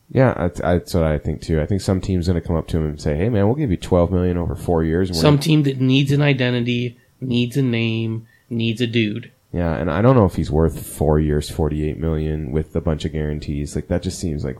Yeah, 0.09 0.33
that's, 0.37 0.59
that's 0.59 0.93
what 0.93 1.03
I 1.03 1.17
think 1.17 1.41
too. 1.41 1.61
I 1.61 1.65
think 1.65 1.81
some 1.81 2.01
team's 2.01 2.27
going 2.27 2.41
to 2.41 2.45
come 2.45 2.55
up 2.57 2.67
to 2.69 2.77
him 2.77 2.85
and 2.85 3.01
say, 3.01 3.15
"Hey, 3.15 3.29
man, 3.29 3.45
we'll 3.45 3.55
give 3.55 3.71
you 3.71 3.77
twelve 3.77 4.11
million 4.11 4.37
over 4.37 4.55
four 4.55 4.83
years." 4.83 5.09
And 5.09 5.17
Some 5.17 5.35
gonna- 5.35 5.41
team 5.43 5.63
that 5.63 5.79
needs 5.79 6.11
an 6.11 6.21
identity, 6.21 6.97
needs 7.21 7.55
a 7.55 7.61
name, 7.61 8.27
needs 8.49 8.81
a 8.81 8.87
dude. 8.87 9.31
yeah, 9.53 9.73
and 9.73 9.89
I 9.89 10.01
don't 10.01 10.15
know 10.17 10.25
if 10.25 10.35
he's 10.35 10.51
worth 10.51 10.85
four 10.85 11.17
years, 11.19 11.49
forty-eight 11.49 11.97
million 11.97 12.51
with 12.51 12.75
a 12.75 12.81
bunch 12.81 13.05
of 13.05 13.13
guarantees. 13.13 13.73
Like 13.73 13.87
that 13.87 14.03
just 14.03 14.19
seems 14.19 14.43
like 14.43 14.57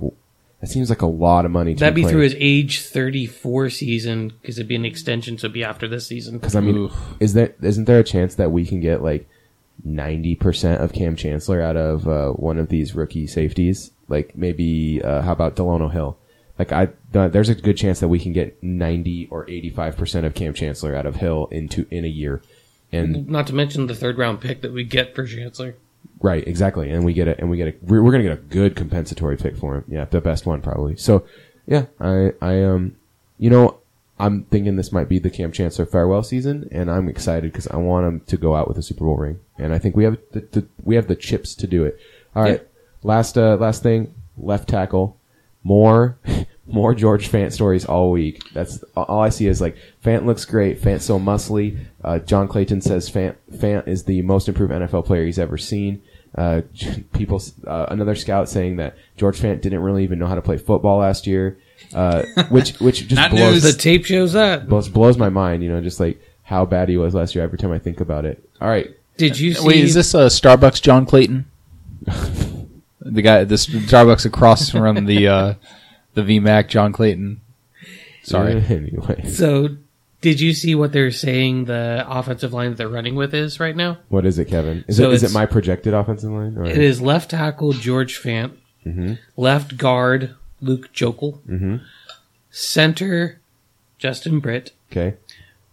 that 0.62 0.68
seems 0.68 0.90
like 0.90 1.02
a 1.02 1.08
lot 1.08 1.46
of 1.46 1.52
money. 1.52 1.74
To 1.74 1.80
That'd 1.80 1.96
be 1.96 2.04
playing. 2.04 2.14
through 2.14 2.24
his 2.24 2.36
age 2.38 2.82
34 2.82 3.72
season 3.72 4.32
because 4.42 4.60
it'd 4.60 4.70
be 4.70 4.76
an 4.76 4.86
extension, 4.86 5.38
so 5.38 5.46
it'd 5.46 5.54
be 5.54 5.64
after 5.64 5.88
this 5.88 6.06
season. 6.06 6.38
Because 6.38 6.56
I 6.56 6.60
mean, 6.60 6.78
Oof. 6.78 7.16
is 7.20 7.34
there 7.34 7.56
isn't 7.62 7.86
there 7.86 8.00
a 8.00 8.04
chance 8.04 8.36
that 8.36 8.52
we 8.52 8.66
can 8.66 8.80
get 8.80 9.02
like 9.02 9.28
ninety 9.84 10.36
percent 10.36 10.82
of 10.82 10.94
Cam 10.94 11.16
Chancellor 11.16 11.62
out 11.62 11.76
of 11.76 12.08
uh, 12.08 12.30
one 12.30 12.60
of 12.60 12.70
these 12.70 12.94
rookie 12.94 13.26
safeties? 13.26 13.92
Like 14.08 14.38
maybe 14.38 15.02
uh, 15.04 15.22
how 15.22 15.32
about 15.32 15.56
Delano 15.56 15.90
Hill? 15.90 16.18
Like 16.60 16.72
I, 16.72 16.90
there's 17.12 17.50
a 17.50 17.56
good 17.56 17.78
chance 17.78 18.00
that 18.02 18.10
we 18.10 18.20
can 18.20 18.34
get 18.34 18.62
ninety 18.62 19.28
or 19.32 19.50
eighty 19.50 19.72
five 19.72 19.98
percent 19.98 20.28
of 20.28 20.36
Cam 20.36 20.54
Chancellor 20.54 20.96
out 20.96 21.08
of 21.08 21.16
Hill 21.16 21.48
into 21.50 21.88
in 21.90 22.06
a 22.06 22.10
year, 22.10 22.44
and 22.92 23.28
Not 23.28 23.48
to 23.48 23.56
mention 23.56 23.88
the 23.88 23.96
third 23.96 24.20
round 24.20 24.42
pick 24.42 24.62
that 24.62 24.74
we 24.74 24.84
get 24.84 25.16
for 25.16 25.26
Chancellor. 25.26 25.76
Right, 26.20 26.48
exactly, 26.48 26.90
and 26.90 27.04
we 27.04 27.14
get 27.14 27.28
it, 27.28 27.40
and 27.40 27.50
we 27.50 27.58
get 27.58 27.68
a 27.68 27.74
we're, 27.82 28.02
we're 28.04 28.12
gonna 28.12 28.24
get 28.24 28.34
a 28.34 28.42
good 28.42 28.76
compensatory 28.76 29.38
pick 29.38 29.58
for 29.58 29.76
him. 29.76 29.86
Yeah, 29.88 30.06
the 30.06 30.22
best 30.22 30.46
one 30.46 30.62
probably. 30.62 30.96
So 30.98 31.26
yeah, 31.66 31.86
I 32.00 32.34
I 32.42 32.64
um, 32.64 32.96
you 33.38 33.50
know. 33.50 33.78
I'm 34.20 34.44
thinking 34.44 34.76
this 34.76 34.92
might 34.92 35.10
be 35.10 35.18
the 35.18 35.32
Cam 35.32 35.52
Chancellor 35.52 35.88
farewell 35.88 36.22
season, 36.22 36.70
and 36.72 36.92
I'm 36.92 37.10
excited 37.10 37.52
because 37.52 37.66
I 37.68 37.78
want 37.78 38.06
him 38.06 38.20
to 38.28 38.38
go 38.38 38.56
out 38.56 38.68
with 38.68 38.78
a 38.78 38.84
Super 38.84 39.04
Bowl 39.04 39.18
ring, 39.18 39.40
and 39.58 39.74
I 39.74 39.80
think 39.80 39.96
we 39.96 40.04
have 40.04 40.20
the, 40.32 40.42
the 40.42 40.68
we 40.84 40.94
have 40.94 41.08
the 41.08 41.16
chips 41.16 41.56
to 41.56 41.66
do 41.66 41.86
it. 41.86 42.00
All 42.36 42.44
right, 42.44 42.62
last 43.02 43.36
uh, 43.36 43.56
last 43.56 43.82
thing, 43.82 44.14
left 44.38 44.70
tackle, 44.70 45.18
more 45.64 46.20
more 46.74 46.94
George 46.94 47.30
Fant 47.30 47.52
stories 47.52 47.86
all 47.86 48.12
week. 48.12 48.42
That's 48.54 48.84
all 48.96 49.22
I 49.22 49.30
see 49.30 49.48
is 49.48 49.62
like 49.62 49.78
Fant 50.04 50.26
looks 50.26 50.46
great, 50.46 50.82
Fant's 50.82 51.06
so 51.06 51.20
muscly. 51.20 51.86
Uh, 52.04 52.20
John 52.20 52.48
Clayton 52.48 52.82
says 52.82 53.10
Fant 53.10 53.36
Fant 53.52 53.88
is 53.88 54.04
the 54.04 54.22
most 54.22 54.48
improved 54.48 54.72
NFL 54.74 55.06
player 55.06 55.26
he's 55.26 55.40
ever 55.40 55.58
seen. 55.58 56.02
Uh, 56.36 56.62
people, 57.14 57.42
uh, 57.68 57.88
another 57.90 58.16
scout 58.16 58.50
saying 58.50 58.78
that 58.78 58.96
George 59.18 59.40
Fant 59.40 59.62
didn't 59.62 59.82
really 59.82 60.04
even 60.04 60.20
know 60.20 60.28
how 60.28 60.36
to 60.36 60.42
play 60.42 60.58
football 60.58 61.00
last 61.00 61.28
year, 61.28 61.58
uh, 61.94 62.24
which 62.50 62.80
which 62.80 63.08
just 63.08 63.16
Not 63.16 63.32
blows 63.32 63.64
news. 63.64 63.64
The 63.64 63.74
tape 63.74 64.06
shows 64.06 64.34
that. 64.34 64.68
blows, 64.68 64.90
blows 64.90 65.18
my 65.18 65.30
mind, 65.30 65.64
you 65.64 65.70
know, 65.72 65.82
just 65.82 66.00
like 66.00 66.22
how 66.44 66.66
bad 66.66 66.90
he 66.90 66.98
was 66.98 67.14
last 67.14 67.36
year 67.36 67.44
every 67.44 67.58
time 67.58 67.72
I 67.72 67.80
think 67.80 68.00
about 68.00 68.26
it. 68.26 68.48
All 68.60 68.68
right. 68.68 68.90
Did 69.18 69.40
you 69.40 69.54
see? 69.54 69.68
Wait, 69.68 69.84
is 69.84 69.94
this 69.94 70.14
a 70.14 70.28
Starbucks 70.28 70.82
John 70.82 71.06
Clayton? 71.06 71.46
the 73.02 73.22
guy, 73.22 73.44
this 73.44 73.68
Starbucks 73.68 74.26
across 74.26 74.70
from 74.70 75.06
the 75.06 75.28
uh, 75.28 75.54
the 76.14 76.22
VMAC 76.22 76.68
John 76.68 76.92
Clayton. 76.92 77.42
Sorry. 78.24 78.54
anyway, 78.70 79.24
So, 79.30 79.78
did 80.22 80.40
you 80.40 80.54
see 80.54 80.76
what 80.76 80.92
they're 80.94 81.10
saying 81.12 81.66
the 81.66 82.06
offensive 82.08 82.54
line 82.54 82.70
that 82.70 82.78
they're 82.78 82.88
running 82.88 83.16
with 83.16 83.34
is 83.34 83.60
right 83.60 83.76
now? 83.76 83.98
what 84.10 84.26
is 84.26 84.38
it, 84.38 84.46
Kevin? 84.46 84.84
Is 84.88 84.98
So 84.98 85.10
it 85.10 85.14
is 85.16 85.24
it 85.24 85.28
it's- 85.28 85.34
my 85.34 85.46
projected 85.48 85.94
offensive 85.94 86.32
line? 86.32 86.56
Or? 86.58 86.66
It 86.66 86.78
is 86.78 87.02
left 87.02 87.32
tackle 87.32 87.74
George 87.74 88.22
Fant, 88.22 88.52
Mm-hmm. 88.86 89.14
left 89.38 89.78
guard 89.78 90.36
Luke 90.60 90.92
Joeckel, 90.94 91.40
center 92.50 93.40
Justin 93.98 94.40
Britt, 94.40 94.72
Okay. 94.92 95.16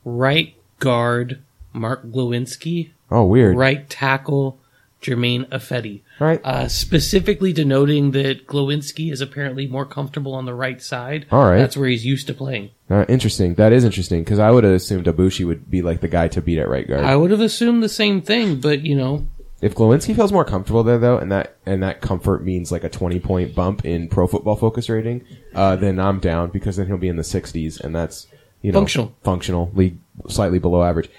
right 0.04 0.54
guard 0.78 1.40
Mark 1.72 2.04
Glowinski, 2.06 2.90
Oh, 3.10 3.24
weird. 3.24 3.56
right 3.56 3.88
tackle 3.88 4.58
Germain 5.00 5.44
Ifedi. 5.46 6.00
Right. 6.20 6.40
Uh, 6.44 6.68
specifically 6.68 7.52
denoting 7.52 8.10
that 8.12 8.46
Glowinski 8.46 9.12
is 9.12 9.20
apparently 9.20 9.66
more 9.66 9.86
comfortable 9.86 10.34
on 10.34 10.46
the 10.46 10.54
right 10.54 10.82
side. 10.82 11.26
All 11.30 11.44
right. 11.48 11.58
That's 11.58 11.76
where 11.76 11.88
he's 11.88 12.04
used 12.04 12.26
to 12.26 12.34
playing. 12.34 12.70
Uh, 12.90 13.04
interesting. 13.08 13.54
That 13.54 13.72
is 13.72 13.84
interesting 13.84 14.24
because 14.24 14.38
I 14.38 14.50
would 14.50 14.64
have 14.64 14.72
assumed 14.72 15.06
Aboushi 15.06 15.46
would 15.46 15.70
be 15.70 15.82
like 15.82 16.00
the 16.00 16.08
guy 16.08 16.28
to 16.28 16.40
beat 16.40 16.58
at 16.58 16.68
right 16.68 16.88
guard. 16.88 17.04
I 17.04 17.14
would 17.16 17.30
have 17.30 17.40
assumed 17.40 17.82
the 17.82 17.88
same 17.88 18.20
thing, 18.22 18.56
but 18.60 18.82
you 18.82 18.96
know, 18.96 19.28
If 19.60 19.74
Glowinski 19.74 20.14
feels 20.16 20.32
more 20.32 20.44
comfortable 20.44 20.82
there, 20.82 20.98
though, 20.98 21.18
and 21.18 21.30
that 21.30 21.56
and 21.66 21.82
that 21.82 22.00
comfort 22.00 22.44
means 22.44 22.72
like 22.72 22.84
a 22.84 22.88
twenty 22.88 23.20
point 23.20 23.54
bump 23.54 23.84
in 23.84 24.08
Pro 24.08 24.26
Football 24.26 24.56
Focus 24.56 24.88
rating, 24.88 25.24
uh, 25.54 25.76
then 25.76 25.98
I'm 26.00 26.18
down 26.20 26.50
because 26.50 26.76
then 26.76 26.86
he'll 26.86 26.96
be 26.96 27.08
in 27.08 27.16
the 27.16 27.24
sixties, 27.24 27.78
and 27.80 27.94
that's 27.94 28.26
you 28.62 28.72
know 28.72 28.78
Functional. 28.80 29.14
functional, 29.22 29.70
league 29.74 29.98
slightly 30.28 30.58
below 30.58 30.82
average. 30.82 31.10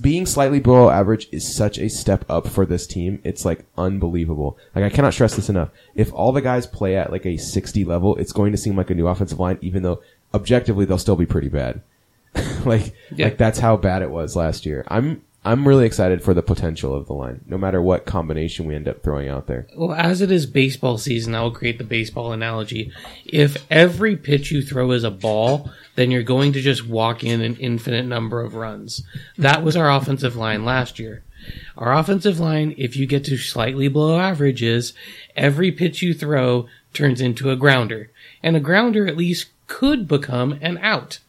Being 0.00 0.26
slightly 0.26 0.60
below 0.60 0.90
average 0.90 1.28
is 1.32 1.46
such 1.54 1.78
a 1.78 1.88
step 1.88 2.24
up 2.28 2.48
for 2.48 2.66
this 2.66 2.86
team. 2.86 3.20
It's 3.24 3.44
like 3.44 3.64
unbelievable. 3.76 4.58
Like 4.74 4.84
I 4.84 4.90
cannot 4.90 5.14
stress 5.14 5.36
this 5.36 5.48
enough. 5.48 5.70
If 5.94 6.12
all 6.12 6.32
the 6.32 6.40
guys 6.42 6.66
play 6.66 6.96
at 6.96 7.12
like 7.12 7.26
a 7.26 7.36
sixty 7.36 7.84
level, 7.84 8.16
it's 8.16 8.32
going 8.32 8.52
to 8.52 8.58
seem 8.58 8.76
like 8.76 8.90
a 8.90 8.94
new 8.94 9.06
offensive 9.06 9.38
line, 9.38 9.58
even 9.60 9.82
though 9.82 10.00
objectively 10.34 10.84
they'll 10.84 10.98
still 10.98 11.16
be 11.16 11.26
pretty 11.26 11.48
bad. 11.48 11.80
like 12.64 12.92
Yeah. 13.14 13.26
like 13.26 13.38
that's 13.38 13.58
how 13.60 13.76
bad 13.76 14.02
it 14.02 14.10
was 14.10 14.36
last 14.36 14.66
year. 14.66 14.84
I'm 14.88 15.22
I'm 15.48 15.66
really 15.66 15.86
excited 15.86 16.22
for 16.22 16.34
the 16.34 16.42
potential 16.42 16.94
of 16.94 17.06
the 17.06 17.14
line, 17.14 17.40
no 17.46 17.56
matter 17.56 17.80
what 17.80 18.04
combination 18.04 18.66
we 18.66 18.74
end 18.74 18.86
up 18.86 19.02
throwing 19.02 19.30
out 19.30 19.46
there. 19.46 19.66
Well, 19.74 19.94
as 19.94 20.20
it 20.20 20.30
is 20.30 20.44
baseball 20.44 20.98
season, 20.98 21.34
I 21.34 21.40
will 21.40 21.52
create 21.52 21.78
the 21.78 21.84
baseball 21.84 22.32
analogy. 22.32 22.92
If 23.24 23.56
every 23.70 24.14
pitch 24.14 24.50
you 24.50 24.60
throw 24.60 24.90
is 24.90 25.04
a 25.04 25.10
ball, 25.10 25.70
then 25.94 26.10
you're 26.10 26.22
going 26.22 26.52
to 26.52 26.60
just 26.60 26.86
walk 26.86 27.24
in 27.24 27.40
an 27.40 27.56
infinite 27.56 28.04
number 28.04 28.42
of 28.42 28.56
runs. 28.56 29.02
That 29.38 29.64
was 29.64 29.74
our 29.74 29.90
offensive 29.90 30.36
line 30.36 30.66
last 30.66 30.98
year. 30.98 31.24
Our 31.78 31.94
offensive 31.94 32.38
line, 32.38 32.74
if 32.76 32.94
you 32.94 33.06
get 33.06 33.24
to 33.24 33.38
slightly 33.38 33.88
below 33.88 34.18
averages, 34.18 34.92
every 35.34 35.72
pitch 35.72 36.02
you 36.02 36.12
throw 36.12 36.68
turns 36.92 37.22
into 37.22 37.48
a 37.48 37.56
grounder. 37.56 38.10
And 38.42 38.54
a 38.54 38.60
grounder 38.60 39.06
at 39.06 39.16
least 39.16 39.46
could 39.66 40.06
become 40.06 40.58
an 40.60 40.76
out. 40.82 41.20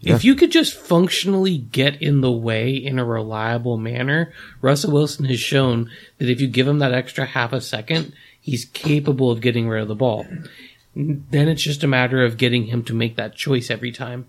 If 0.00 0.24
you 0.24 0.34
could 0.34 0.52
just 0.52 0.74
functionally 0.74 1.58
get 1.58 2.00
in 2.00 2.20
the 2.20 2.30
way 2.30 2.74
in 2.74 2.98
a 2.98 3.04
reliable 3.04 3.76
manner, 3.76 4.32
Russell 4.62 4.92
Wilson 4.92 5.24
has 5.24 5.40
shown 5.40 5.90
that 6.18 6.30
if 6.30 6.40
you 6.40 6.46
give 6.46 6.68
him 6.68 6.78
that 6.78 6.94
extra 6.94 7.24
half 7.24 7.52
a 7.52 7.60
second, 7.60 8.12
he's 8.40 8.64
capable 8.64 9.30
of 9.30 9.40
getting 9.40 9.68
rid 9.68 9.82
of 9.82 9.88
the 9.88 9.96
ball. 9.96 10.26
Then 10.94 11.48
it's 11.48 11.62
just 11.62 11.84
a 11.84 11.88
matter 11.88 12.24
of 12.24 12.36
getting 12.36 12.66
him 12.66 12.84
to 12.84 12.94
make 12.94 13.16
that 13.16 13.34
choice 13.34 13.70
every 13.70 13.92
time. 13.92 14.26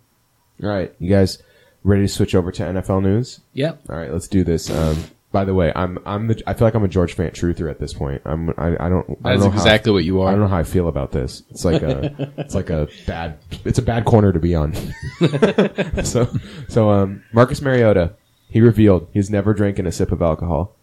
All 0.62 0.70
right, 0.70 0.94
you 1.00 1.10
guys 1.10 1.42
ready 1.84 2.04
to 2.04 2.08
switch 2.08 2.36
over 2.36 2.52
to 2.52 2.64
NFL 2.64 3.04
news? 3.04 3.40
Yep. 3.54 3.84
All 3.90 3.96
right, 3.96 4.12
let's 4.12 4.28
do 4.28 4.44
this. 4.44 4.70
Um, 4.70 5.06
by 5.32 5.46
the 5.46 5.54
way, 5.54 5.72
I'm 5.76 6.00
I'm 6.06 6.28
the 6.28 6.42
I 6.48 6.54
feel 6.54 6.66
like 6.66 6.74
I'm 6.74 6.84
a 6.84 6.88
George 6.88 7.16
Fant 7.16 7.34
truther 7.34 7.70
at 7.70 7.80
this 7.80 7.94
point. 7.94 8.22
I'm 8.26 8.50
I, 8.58 8.76
I 8.80 8.90
don't 8.90 9.08
I 9.24 9.32
That's 9.32 9.44
don't 9.44 9.52
know 9.52 9.58
exactly 9.58 9.92
how, 9.92 9.94
what 9.96 10.04
you 10.04 10.22
are. 10.22 10.30
I 10.30 10.32
don't 10.32 10.42
are. 10.42 10.44
know 10.46 10.50
how 10.50 10.58
I 10.58 10.64
feel 10.64 10.88
about 10.88 11.12
this. 11.12 11.44
It's 11.52 11.64
like 11.64 11.84
a 11.84 12.34
it's 12.38 12.56
like 12.56 12.70
a 12.70 12.88
bad 13.06 13.38
it's 13.64 13.78
a 13.78 13.84
bad 13.84 14.06
corner 14.06 14.34
to 14.34 14.40
be 14.40 14.56
on. 14.56 14.74
so 16.04 16.28
so 16.68 16.90
um 16.90 17.24
Marcus 17.32 17.62
Mariota 17.62 18.14
he 18.50 18.60
revealed 18.60 19.08
he's 19.14 19.30
never 19.30 19.54
drank 19.54 19.78
in 19.78 19.86
a 19.86 19.92
sip 19.92 20.12
of 20.12 20.22
alcohol. 20.22 20.76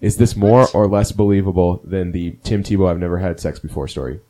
Is 0.00 0.16
this 0.16 0.36
more 0.36 0.68
or 0.74 0.88
less 0.88 1.12
believable 1.12 1.80
than 1.84 2.12
the 2.12 2.32
Tim 2.42 2.62
Tebow 2.62 2.90
I've 2.90 2.98
never 2.98 3.18
had 3.18 3.40
sex 3.40 3.58
before 3.58 3.88
story? 3.88 4.20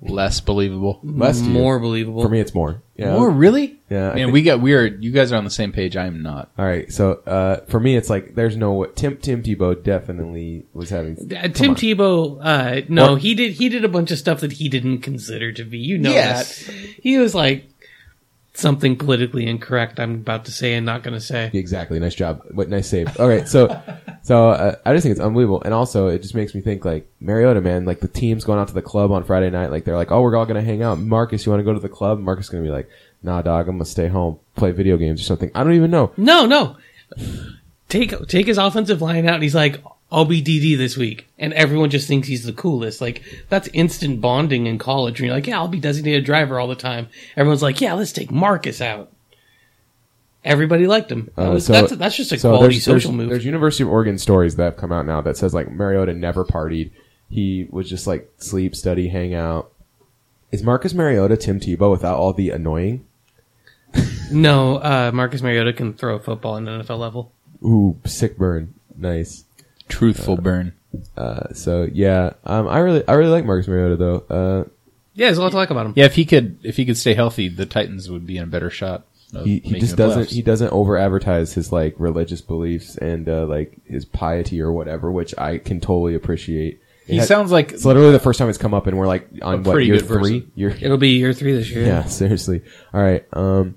Less 0.00 0.40
believable. 0.40 1.00
Less 1.02 1.40
to 1.40 1.44
you. 1.46 1.50
More 1.50 1.78
believable. 1.80 2.22
For 2.22 2.28
me, 2.28 2.38
it's 2.40 2.54
more. 2.54 2.82
Yeah. 2.96 3.14
More 3.14 3.28
really? 3.30 3.80
Yeah, 3.90 4.10
I 4.10 4.14
Man, 4.14 4.26
think- 4.26 4.32
we 4.32 4.42
got 4.42 4.60
we 4.60 4.74
are. 4.74 4.86
You 4.86 5.10
guys 5.10 5.32
are 5.32 5.36
on 5.36 5.44
the 5.44 5.50
same 5.50 5.72
page. 5.72 5.96
I 5.96 6.06
am 6.06 6.22
not. 6.22 6.50
All 6.56 6.64
right. 6.64 6.92
So 6.92 7.14
uh, 7.26 7.60
for 7.66 7.80
me, 7.80 7.96
it's 7.96 8.08
like 8.08 8.34
there's 8.36 8.56
no 8.56 8.84
Tim 8.86 9.16
Tim 9.16 9.42
Tebow 9.42 9.82
definitely 9.82 10.66
was 10.72 10.90
having. 10.90 11.16
Uh, 11.32 11.42
come 11.42 11.52
Tim 11.52 11.70
on. 11.70 11.76
Tebow, 11.76 12.38
uh, 12.40 12.80
no, 12.88 13.14
Or- 13.14 13.18
he 13.18 13.34
did. 13.34 13.52
He 13.54 13.68
did 13.68 13.84
a 13.84 13.88
bunch 13.88 14.10
of 14.10 14.18
stuff 14.18 14.40
that 14.40 14.52
he 14.52 14.68
didn't 14.68 14.98
consider 14.98 15.50
to 15.52 15.64
be. 15.64 15.78
You 15.78 15.98
know 15.98 16.10
Yes. 16.10 16.66
that 16.66 16.72
he 16.74 17.18
was 17.18 17.34
like 17.34 17.68
something 18.58 18.96
politically 18.96 19.46
incorrect. 19.46 20.00
I'm 20.00 20.14
about 20.14 20.44
to 20.46 20.52
say 20.52 20.74
and 20.74 20.84
not 20.84 21.02
going 21.02 21.14
to 21.14 21.20
say. 21.20 21.50
Exactly. 21.52 21.98
Nice 22.00 22.14
job. 22.14 22.42
What 22.50 22.68
nice 22.68 22.88
save. 22.88 23.18
All 23.20 23.28
right. 23.28 23.46
So, 23.48 23.68
so 24.22 24.50
uh, 24.50 24.74
I 24.84 24.92
just 24.92 25.04
think 25.04 25.12
it's 25.12 25.20
unbelievable, 25.20 25.62
and 25.62 25.72
also 25.72 26.08
it 26.08 26.22
just 26.22 26.34
makes 26.34 26.54
me 26.54 26.60
think 26.60 26.84
like 26.84 27.08
Mariota, 27.20 27.60
man. 27.60 27.84
Like 27.84 28.00
the 28.00 28.08
team's 28.08 28.44
going 28.44 28.58
out 28.58 28.68
to 28.68 28.74
the 28.74 28.82
club 28.82 29.12
on 29.12 29.24
Friday 29.24 29.50
night. 29.50 29.70
Like 29.70 29.84
they're 29.84 29.96
like, 29.96 30.10
oh, 30.10 30.20
we're 30.22 30.36
all 30.36 30.46
gonna 30.46 30.62
hang 30.62 30.82
out. 30.82 30.98
Marcus, 30.98 31.46
you 31.46 31.52
want 31.52 31.60
to 31.60 31.64
go 31.64 31.72
to 31.72 31.80
the 31.80 31.88
club? 31.88 32.18
Marcus 32.18 32.46
is 32.46 32.50
gonna 32.50 32.64
be 32.64 32.70
like, 32.70 32.88
nah, 33.22 33.42
dog, 33.42 33.68
I'm 33.68 33.76
gonna 33.76 33.84
stay 33.84 34.08
home, 34.08 34.38
play 34.56 34.72
video 34.72 34.96
games 34.96 35.20
or 35.20 35.24
something. 35.24 35.50
I 35.54 35.62
don't 35.62 35.74
even 35.74 35.90
know. 35.90 36.12
No, 36.16 36.46
no. 36.46 36.76
Take 37.88 38.26
take 38.28 38.46
his 38.46 38.58
offensive 38.58 39.00
line 39.00 39.26
out, 39.26 39.34
and 39.34 39.42
he's 39.42 39.54
like, 39.54 39.82
"I'll 40.10 40.24
be 40.24 40.42
DD 40.42 40.76
this 40.76 40.96
week," 40.96 41.28
and 41.38 41.52
everyone 41.52 41.90
just 41.90 42.08
thinks 42.08 42.28
he's 42.28 42.44
the 42.44 42.52
coolest. 42.52 43.00
Like 43.00 43.22
that's 43.48 43.68
instant 43.72 44.20
bonding 44.20 44.66
in 44.66 44.78
college. 44.78 45.18
And 45.20 45.26
you're 45.26 45.34
like, 45.34 45.46
"Yeah, 45.46 45.58
I'll 45.58 45.68
be 45.68 45.80
designated 45.80 46.24
driver 46.24 46.58
all 46.58 46.68
the 46.68 46.74
time." 46.74 47.08
Everyone's 47.36 47.62
like, 47.62 47.80
"Yeah, 47.80 47.94
let's 47.94 48.12
take 48.12 48.30
Marcus 48.30 48.80
out." 48.80 49.12
Everybody 50.44 50.86
liked 50.86 51.10
him. 51.10 51.30
That 51.36 51.48
Uh, 51.48 51.52
was- 51.54 51.66
so- 51.66 51.72
that's 51.72 51.92
that's 51.96 52.16
just 52.16 52.32
a 52.32 52.38
so 52.38 52.50
quality 52.50 52.74
there's, 52.76 52.84
social 52.84 53.10
there's, 53.10 53.18
move. 53.18 53.28
There's 53.30 53.44
University 53.44 53.82
of 53.82 53.90
Oregon 53.90 54.18
stories 54.18 54.56
that 54.56 54.64
have 54.64 54.76
come 54.76 54.92
out 54.92 55.04
now 55.04 55.20
that 55.20 55.36
says 55.36 55.52
like 55.52 55.70
Mariota 55.70 56.14
never 56.14 56.44
partied. 56.44 56.90
He 57.28 57.66
was 57.70 57.90
just 57.90 58.06
like 58.06 58.30
sleep, 58.38 58.74
study, 58.74 59.08
hang 59.08 59.34
out. 59.34 59.70
Is 60.50 60.62
Marcus 60.62 60.94
Mariota 60.94 61.36
Tim 61.36 61.60
Tebow 61.60 61.90
without 61.90 62.16
all 62.16 62.32
the 62.32 62.48
annoying? 62.50 63.04
no, 64.30 64.76
uh, 64.76 65.10
Marcus 65.12 65.42
Mariota 65.42 65.72
can 65.74 65.92
throw 65.92 66.14
a 66.16 66.18
football 66.20 66.56
at 66.56 66.62
an 66.62 66.80
NFL 66.82 66.98
level. 66.98 67.32
Ooh, 67.62 67.96
sick 68.06 68.38
burn. 68.38 68.72
Nice. 68.96 69.44
Truthful 69.88 70.36
burn. 70.36 70.72
Uh, 71.16 71.52
so 71.52 71.86
yeah, 71.92 72.32
um, 72.44 72.66
I 72.68 72.78
really, 72.78 73.06
I 73.06 73.14
really 73.14 73.30
like 73.30 73.44
Marcus 73.44 73.68
Mariota 73.68 73.96
though. 73.96 74.16
Uh, 74.30 74.68
Yeah, 75.14 75.26
there's 75.26 75.38
a 75.38 75.42
lot 75.42 75.50
to 75.50 75.56
like 75.56 75.70
about 75.70 75.86
him. 75.86 75.92
Yeah, 75.96 76.06
if 76.06 76.14
he 76.14 76.24
could, 76.24 76.58
if 76.62 76.76
he 76.76 76.84
could 76.86 76.96
stay 76.96 77.14
healthy, 77.14 77.48
the 77.48 77.66
Titans 77.66 78.10
would 78.10 78.26
be 78.26 78.36
in 78.38 78.44
a 78.44 78.46
better 78.46 78.70
shot. 78.70 79.04
of 79.34 79.44
he, 79.44 79.58
he 79.58 79.72
making 79.72 79.80
just 79.80 79.96
the 79.96 79.96
doesn't, 80.04 80.22
playoffs. 80.24 80.30
he 80.32 80.42
doesn't 80.42 80.70
over 80.72 80.96
advertise 80.96 81.52
his 81.52 81.70
like 81.72 81.94
religious 81.98 82.40
beliefs 82.40 82.96
and, 82.96 83.28
uh, 83.28 83.44
like 83.46 83.78
his 83.84 84.04
piety 84.06 84.60
or 84.62 84.72
whatever, 84.72 85.10
which 85.12 85.34
I 85.36 85.58
can 85.58 85.80
totally 85.80 86.14
appreciate. 86.14 86.80
It 87.06 87.12
He 87.12 87.16
had- 87.18 87.28
sounds 87.28 87.50
like 87.52 87.72
it's 87.72 87.84
literally 87.84 88.12
the 88.12 88.18
first 88.18 88.38
time 88.38 88.48
it's 88.48 88.56
come 88.58 88.72
up 88.74 88.86
and 88.86 88.96
we're 88.96 89.06
like 89.06 89.28
on 89.42 89.62
what 89.64 89.72
pretty 89.72 89.86
year 89.88 89.98
good 89.98 90.08
person. 90.08 90.22
three? 90.24 90.46
Year, 90.54 90.70
It'll 90.80 90.96
be 90.98 91.10
year 91.10 91.32
three 91.34 91.52
this 91.52 91.70
year. 91.70 91.84
Yeah, 91.84 92.04
seriously. 92.06 92.62
All 92.94 93.02
right. 93.02 93.26
Um, 93.34 93.76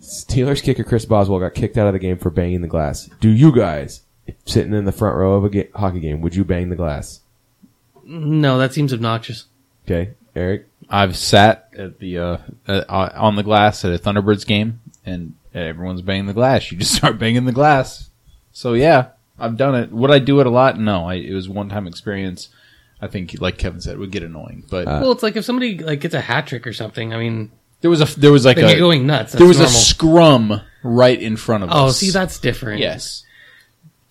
Steelers 0.00 0.62
kicker 0.62 0.84
Chris 0.84 1.04
Boswell 1.04 1.38
got 1.38 1.54
kicked 1.54 1.78
out 1.78 1.86
of 1.86 1.92
the 1.92 1.98
game 1.98 2.18
for 2.18 2.30
banging 2.30 2.60
the 2.60 2.68
glass. 2.68 3.08
Do 3.20 3.30
you 3.30 3.52
guys, 3.54 4.02
sitting 4.44 4.74
in 4.74 4.84
the 4.84 4.92
front 4.92 5.16
row 5.16 5.34
of 5.34 5.44
a 5.44 5.50
ga- 5.50 5.70
hockey 5.74 6.00
game, 6.00 6.20
would 6.20 6.34
you 6.34 6.44
bang 6.44 6.68
the 6.68 6.76
glass? 6.76 7.20
No, 8.04 8.58
that 8.58 8.72
seems 8.72 8.92
obnoxious. 8.92 9.46
Okay, 9.86 10.12
Eric. 10.34 10.68
I've 10.88 11.16
sat 11.16 11.68
at 11.76 11.98
the 11.98 12.18
uh, 12.18 12.38
uh, 12.66 13.10
on 13.14 13.36
the 13.36 13.42
glass 13.42 13.84
at 13.84 13.92
a 13.92 13.98
Thunderbirds 13.98 14.46
game, 14.46 14.80
and 15.06 15.34
everyone's 15.54 16.02
banging 16.02 16.26
the 16.26 16.34
glass. 16.34 16.70
You 16.70 16.78
just 16.78 16.94
start 16.96 17.18
banging 17.18 17.44
the 17.44 17.52
glass. 17.52 18.10
So 18.52 18.74
yeah, 18.74 19.08
I've 19.38 19.56
done 19.56 19.74
it. 19.74 19.92
Would 19.92 20.10
I 20.10 20.18
do 20.18 20.40
it 20.40 20.46
a 20.46 20.50
lot? 20.50 20.78
No, 20.78 21.08
I, 21.08 21.14
it 21.14 21.32
was 21.32 21.48
one 21.48 21.68
time 21.68 21.86
experience. 21.86 22.48
I 23.00 23.08
think, 23.08 23.40
like 23.40 23.58
Kevin 23.58 23.80
said, 23.80 23.94
it 23.94 23.98
would 23.98 24.12
get 24.12 24.22
annoying. 24.22 24.64
But 24.70 24.86
Uh, 24.86 25.00
well, 25.02 25.12
it's 25.12 25.24
like 25.24 25.34
if 25.34 25.44
somebody 25.44 25.78
like 25.78 26.00
gets 26.00 26.14
a 26.14 26.20
hat 26.20 26.46
trick 26.46 26.66
or 26.66 26.72
something. 26.72 27.12
I 27.12 27.18
mean, 27.18 27.50
there 27.80 27.90
was 27.90 28.00
a 28.00 28.20
there 28.20 28.30
was 28.30 28.44
like 28.44 28.58
a 28.58 28.70
you're 28.70 28.78
going 28.78 29.06
nuts. 29.06 29.32
That's 29.32 29.40
there 29.40 29.48
was 29.48 29.58
normal. 29.58 29.74
a 29.74 29.76
scrum 29.76 30.60
right 30.84 31.20
in 31.20 31.36
front 31.36 31.64
of 31.64 31.70
oh, 31.70 31.86
us. 31.86 31.88
Oh, 31.88 31.92
see, 31.92 32.10
that's 32.10 32.38
different. 32.38 32.80
yes. 32.80 33.24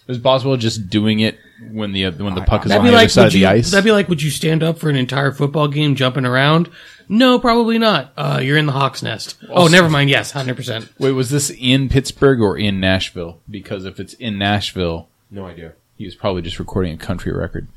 Was 0.08 0.18
Boswell 0.18 0.58
just 0.58 0.90
doing 0.90 1.20
it 1.20 1.38
when 1.72 1.92
the 1.94 2.10
when 2.12 2.34
the 2.36 2.42
puck 2.42 2.66
is 2.66 2.72
on 2.72 2.82
be 2.84 2.90
the 2.90 2.98
other 2.98 3.08
side 3.08 3.22
would 3.22 3.28
of 3.28 3.34
the 3.34 3.46
ice? 3.46 3.72
that'd 3.72 3.86
be 3.86 3.92
like, 3.92 4.10
would 4.10 4.22
you 4.22 4.30
stand 4.32 4.64
up 4.64 4.78
for 4.80 4.90
an 4.90 4.96
entire 4.96 5.32
football 5.32 5.68
game 5.68 5.96
jumping 5.96 6.26
around? 6.26 6.70
No, 7.08 7.40
probably 7.40 7.78
not. 7.78 8.12
Uh, 8.18 8.40
you're 8.42 8.58
in 8.58 8.66
the 8.66 8.72
Hawk's 8.72 9.04
nest. 9.04 9.38
Oh, 9.50 9.68
never 9.68 9.90
mind. 9.90 10.10
Yes, 10.10 10.32
hundred 10.32 10.56
percent. 10.56 10.92
Wait, 10.98 11.12
was 11.12 11.30
this 11.30 11.50
in 11.52 11.88
Pittsburgh 11.90 12.42
or 12.42 12.58
in 12.58 12.80
Nashville? 12.80 13.40
Because 13.50 13.86
if 13.86 14.00
it's 14.00 14.14
in 14.16 14.38
Nashville, 14.38 15.08
No 15.30 15.46
idea. 15.46 15.74
he 15.98 16.06
was 16.06 16.16
probably 16.16 16.42
just 16.42 16.58
recording 16.60 16.94
a 16.94 16.98
country 16.98 17.32
record. 17.32 17.68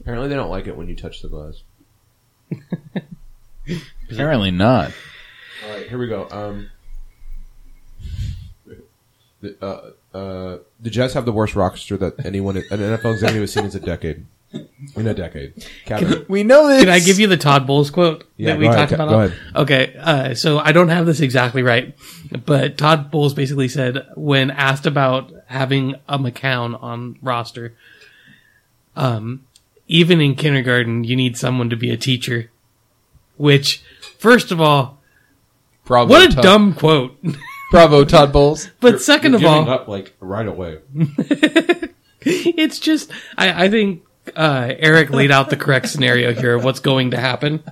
Apparently, 0.00 0.28
they 0.28 0.34
don't 0.36 0.50
like 0.50 0.66
it 0.66 0.76
when 0.76 0.88
you 0.88 0.94
touch 0.94 1.22
the 1.22 1.28
glass. 1.28 1.62
Apparently 4.10 4.50
not. 4.50 4.92
All 5.64 5.70
right, 5.72 5.88
here 5.88 5.98
we 5.98 6.06
go. 6.06 6.28
Um, 6.30 6.70
the, 9.40 9.56
uh, 9.64 9.90
uh, 10.16 10.58
the 10.80 10.90
Jets 10.90 11.14
have 11.14 11.24
the 11.24 11.32
worst 11.32 11.54
roster 11.54 11.96
that 11.98 12.24
anyone, 12.24 12.56
an 12.56 12.62
NFL 12.64 13.12
executive 13.14 13.42
has 13.42 13.52
seen 13.52 13.64
in 13.66 13.76
a 13.76 13.80
decade. 13.80 14.26
In 14.94 15.06
a 15.06 15.12
decade. 15.12 15.66
Kevin. 15.84 16.24
We 16.28 16.42
know 16.42 16.68
this. 16.68 16.84
Can 16.84 16.88
I 16.88 17.00
give 17.00 17.18
you 17.18 17.26
the 17.26 17.36
Todd 17.36 17.66
Bowles 17.66 17.90
quote 17.90 18.24
Yeah, 18.36 18.52
that 18.52 18.58
we 18.58 18.64
go 18.66 18.70
ahead, 18.72 18.88
talked 18.88 18.92
about? 18.92 19.08
go 19.10 19.20
ahead. 19.20 19.38
Okay, 19.54 19.96
uh, 19.98 20.34
so 20.34 20.58
I 20.58 20.72
don't 20.72 20.88
have 20.88 21.04
this 21.04 21.20
exactly 21.20 21.62
right, 21.62 21.94
but 22.46 22.78
Todd 22.78 23.10
Bowles 23.10 23.34
basically 23.34 23.68
said 23.68 24.06
when 24.14 24.50
asked 24.50 24.86
about 24.86 25.32
having 25.46 25.96
a 26.08 26.18
McCown 26.18 26.80
on 26.82 27.18
roster, 27.20 27.74
um, 28.94 29.44
even 29.88 30.20
in 30.20 30.34
kindergarten, 30.36 31.04
you 31.04 31.16
need 31.16 31.36
someone 31.36 31.68
to 31.70 31.76
be 31.76 31.90
a 31.90 31.96
teacher. 31.96 32.50
Which, 33.36 33.82
first 34.18 34.50
of 34.50 34.60
all, 34.60 34.98
Bravo, 35.84 36.10
what 36.10 36.32
a 36.32 36.34
Todd, 36.34 36.42
dumb 36.42 36.72
quote. 36.74 37.18
Bravo, 37.70 38.04
Todd 38.04 38.32
Bowles. 38.32 38.70
but 38.80 39.00
second 39.02 39.34
of 39.34 39.44
all, 39.44 39.68
up 39.68 39.88
like 39.88 40.14
right 40.20 40.46
away. 40.46 40.78
it's 42.20 42.78
just 42.78 43.10
I, 43.36 43.64
I 43.66 43.68
think 43.70 44.02
uh, 44.34 44.72
Eric 44.78 45.10
laid 45.10 45.30
out 45.30 45.50
the 45.50 45.56
correct 45.56 45.88
scenario 45.88 46.32
here 46.32 46.54
of 46.54 46.64
what's 46.64 46.80
going 46.80 47.12
to 47.12 47.16
happen. 47.20 47.62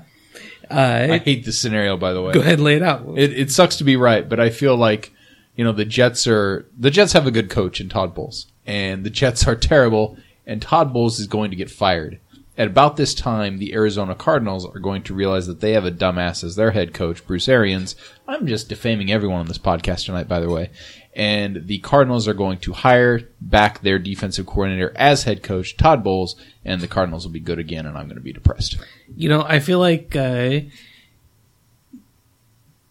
I 0.71 1.09
Uh, 1.11 1.19
hate 1.19 1.45
this 1.45 1.59
scenario, 1.59 1.97
by 1.97 2.13
the 2.13 2.23
way. 2.23 2.33
go 2.33 2.41
ahead, 2.41 2.55
and 2.55 2.65
lay 2.65 2.77
it 2.77 2.83
out. 2.83 3.05
It, 3.17 3.33
it 3.39 3.51
sucks 3.51 3.77
to 3.77 3.85
be 3.85 3.97
right, 3.97 4.27
but 4.29 4.41
I 4.41 4.51
feel 4.51 4.77
like 4.77 5.13
you 5.57 5.65
know 5.65 5.73
the 5.73 5.85
Jets 5.85 6.27
are 6.27 6.67
the 6.79 6.91
Jets 6.91 7.13
have 7.13 7.27
a 7.27 7.31
good 7.31 7.51
coach 7.51 7.81
in 7.81 7.89
Todd 7.89 8.15
Bowles. 8.15 8.47
and 8.67 9.05
the 9.05 9.11
Jets 9.11 9.47
are 9.47 9.55
terrible, 9.71 10.17
and 10.47 10.61
Todd 10.63 10.93
Bowles 10.93 11.21
is 11.21 11.27
going 11.27 11.51
to 11.51 11.57
get 11.57 11.71
fired. 11.71 12.19
At 12.57 12.69
about 12.69 12.97
this 12.97 13.15
time, 13.15 13.59
the 13.59 13.75
Arizona 13.75 14.15
Cardinals 14.15 14.65
are 14.65 14.79
going 14.79 15.03
to 15.05 15.15
realize 15.15 15.49
that 15.49 15.61
they 15.61 15.73
have 15.73 15.85
a 15.85 15.91
dumbass 15.91 16.45
as 16.45 16.55
their 16.55 16.71
head 16.71 16.95
coach, 16.95 17.27
Bruce 17.27 17.49
Arians. 17.49 17.97
I'm 18.29 18.47
just 18.47 18.69
defaming 18.69 19.11
everyone 19.11 19.41
on 19.41 19.47
this 19.47 19.59
podcast 19.59 20.07
tonight, 20.07 20.29
by 20.29 20.39
the 20.39 20.49
way. 20.49 20.71
And 21.17 21.67
the 21.67 21.79
Cardinals 21.79 22.29
are 22.29 22.35
going 22.35 22.59
to 22.59 22.73
hire 22.73 23.29
back 23.41 23.81
their 23.81 23.99
defensive 23.99 24.47
coordinator 24.47 24.93
as 24.95 25.25
head 25.25 25.43
coach, 25.43 25.77
Todd 25.77 26.05
Bowles, 26.05 26.37
and 26.65 26.81
the 26.81 26.87
Cardinals 26.87 27.27
will 27.27 27.33
be 27.33 27.41
good 27.41 27.59
again, 27.59 27.87
and 27.87 27.99
I'm 27.99 28.07
going 28.07 28.17
to 28.17 28.23
be 28.23 28.33
depressed. 28.33 28.79
You 29.17 29.29
know, 29.29 29.43
I 29.43 29.59
feel 29.59 29.81
like 29.81 30.15
uh, 30.15 30.61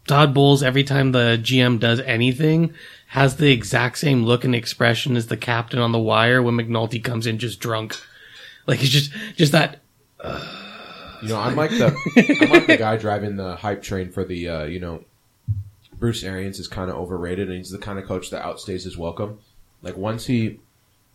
Todd 0.08 0.34
Bowles, 0.34 0.62
every 0.62 0.84
time 0.84 1.14
the 1.14 1.40
GM 1.42 1.80
does 1.80 2.02
anything, 2.02 2.74
has 3.08 3.38
the 3.38 3.52
exact 3.52 3.98
same 3.98 4.24
look 4.24 4.44
and 4.44 4.54
expression 4.54 5.16
as 5.16 5.28
the 5.28 5.38
captain 5.38 5.80
on 5.80 5.94
the 5.94 6.00
wire 6.00 6.42
when 6.42 6.56
McNulty 6.56 7.02
comes 7.02 7.26
in 7.26 7.40
just 7.40 7.62
drunk. 7.62 7.98
Like 8.66 8.80
he's 8.80 8.90
just 8.90 9.12
just 9.36 9.52
that. 9.52 9.82
You 11.22 11.30
know, 11.30 11.40
I'm 11.40 11.56
like 11.56 11.70
the 11.72 11.88
I'm 12.42 12.50
like 12.50 12.68
the 12.68 12.78
guy 12.78 12.98
driving 12.98 13.38
the 13.38 13.56
hype 13.56 13.82
train 13.82 14.12
for 14.12 14.24
the 14.26 14.50
uh, 14.50 14.64
you 14.66 14.80
know, 14.80 15.04
Bruce 15.98 16.24
Arians 16.24 16.60
is 16.60 16.68
kind 16.68 16.90
of 16.90 16.98
overrated, 16.98 17.48
and 17.48 17.58
he's 17.58 17.72
the 17.72 17.78
kind 17.78 17.98
of 18.00 18.06
coach 18.06 18.30
that 18.32 18.44
outstays 18.44 18.84
his 18.84 18.98
welcome. 18.98 19.40
Like 19.82 19.98
once 19.98 20.26
he 20.26 20.60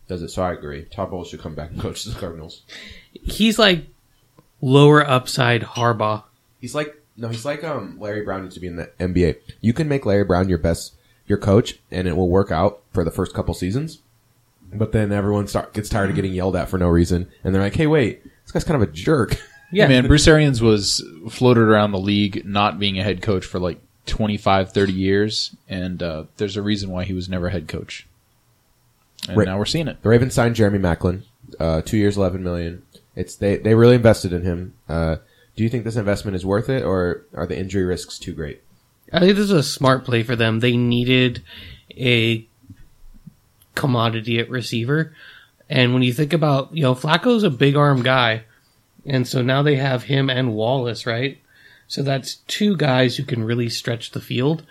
does 0.07 0.21
it, 0.21 0.29
so 0.29 0.41
I 0.43 0.53
agree. 0.53 0.85
Todd 0.85 1.11
Bowles 1.11 1.29
should 1.29 1.41
come 1.41 1.55
back 1.55 1.71
and 1.71 1.79
coach 1.79 2.03
the 2.03 2.19
Cardinals. 2.19 2.63
He's 3.13 3.59
like 3.59 3.85
lower 4.61 5.07
upside 5.07 5.61
Harbaugh. 5.61 6.23
He's 6.59 6.75
like 6.75 6.95
no, 7.15 7.27
he's 7.27 7.45
like 7.45 7.63
um 7.63 7.99
Larry 7.99 8.23
Brown 8.23 8.43
needs 8.43 8.55
to 8.55 8.61
be 8.61 8.67
in 8.67 8.77
the 8.77 8.89
NBA. 8.99 9.37
You 9.61 9.73
can 9.73 9.87
make 9.87 10.05
Larry 10.05 10.23
Brown 10.23 10.49
your 10.49 10.57
best 10.57 10.95
your 11.27 11.37
coach, 11.37 11.79
and 11.91 12.07
it 12.07 12.17
will 12.17 12.29
work 12.29 12.51
out 12.51 12.81
for 12.91 13.03
the 13.03 13.11
first 13.11 13.33
couple 13.33 13.53
seasons. 13.53 13.99
But 14.73 14.91
then 14.91 15.11
everyone 15.11 15.47
start 15.47 15.73
gets 15.73 15.89
tired 15.89 16.09
of 16.09 16.15
getting 16.15 16.33
yelled 16.33 16.55
at 16.55 16.69
for 16.69 16.77
no 16.77 16.87
reason, 16.87 17.27
and 17.43 17.53
they're 17.55 17.61
like, 17.61 17.75
"Hey, 17.75 17.87
wait, 17.87 18.23
this 18.43 18.51
guy's 18.51 18.63
kind 18.63 18.81
of 18.81 18.87
a 18.87 18.91
jerk." 18.91 19.41
Yeah, 19.71 19.87
man. 19.87 20.07
Bruce 20.07 20.27
Arians 20.27 20.63
was 20.63 21.03
floated 21.29 21.61
around 21.61 21.91
the 21.91 21.99
league 21.99 22.43
not 22.43 22.79
being 22.79 22.97
a 22.97 23.03
head 23.03 23.21
coach 23.21 23.45
for 23.45 23.59
like 23.59 23.79
25, 24.07 24.71
30 24.73 24.91
years, 24.93 25.55
and 25.67 26.01
uh, 26.01 26.23
there's 26.37 26.57
a 26.57 26.63
reason 26.63 26.89
why 26.89 27.03
he 27.03 27.13
was 27.13 27.29
never 27.29 27.49
head 27.49 27.67
coach. 27.67 28.07
And 29.27 29.37
Right. 29.37 29.45
now 29.45 29.59
we're 29.59 29.65
seeing 29.65 29.87
it. 29.87 30.01
The 30.01 30.09
Ravens 30.09 30.33
signed 30.33 30.55
Jeremy 30.55 30.79
Maclin, 30.79 31.21
uh, 31.59 31.81
two 31.83 31.97
years, 31.97 32.17
eleven 32.17 32.41
million. 32.41 32.81
It's 33.15 33.35
they 33.35 33.57
they 33.57 33.75
really 33.75 33.93
invested 33.93 34.33
in 34.33 34.41
him. 34.41 34.73
Uh, 34.89 35.17
do 35.55 35.61
you 35.61 35.69
think 35.69 35.83
this 35.83 35.95
investment 35.97 36.35
is 36.35 36.43
worth 36.43 36.67
it, 36.67 36.83
or 36.83 37.25
are 37.35 37.45
the 37.45 37.59
injury 37.59 37.83
risks 37.83 38.17
too 38.17 38.33
great? 38.33 38.63
I 39.13 39.19
think 39.19 39.35
this 39.35 39.43
is 39.45 39.51
a 39.51 39.61
smart 39.61 40.03
play 40.03 40.23
for 40.23 40.35
them. 40.35 40.61
They 40.61 40.77
needed 40.77 41.43
a 41.95 42.47
commodity 43.79 44.39
at 44.39 44.49
receiver. 44.49 45.15
And 45.69 45.93
when 45.93 46.03
you 46.03 46.11
think 46.11 46.33
about, 46.33 46.75
you 46.75 46.83
know, 46.83 46.93
Flacco's 46.93 47.43
a 47.43 47.49
big 47.49 47.77
arm 47.77 48.03
guy. 48.03 48.43
And 49.05 49.25
so 49.25 49.41
now 49.41 49.63
they 49.63 49.77
have 49.77 50.03
him 50.03 50.29
and 50.29 50.53
Wallace, 50.53 51.05
right? 51.05 51.39
So 51.87 52.03
that's 52.03 52.35
two 52.47 52.75
guys 52.75 53.15
who 53.15 53.23
can 53.23 53.43
really 53.43 53.69
stretch 53.69 54.11
the 54.11 54.19
field. 54.19 54.63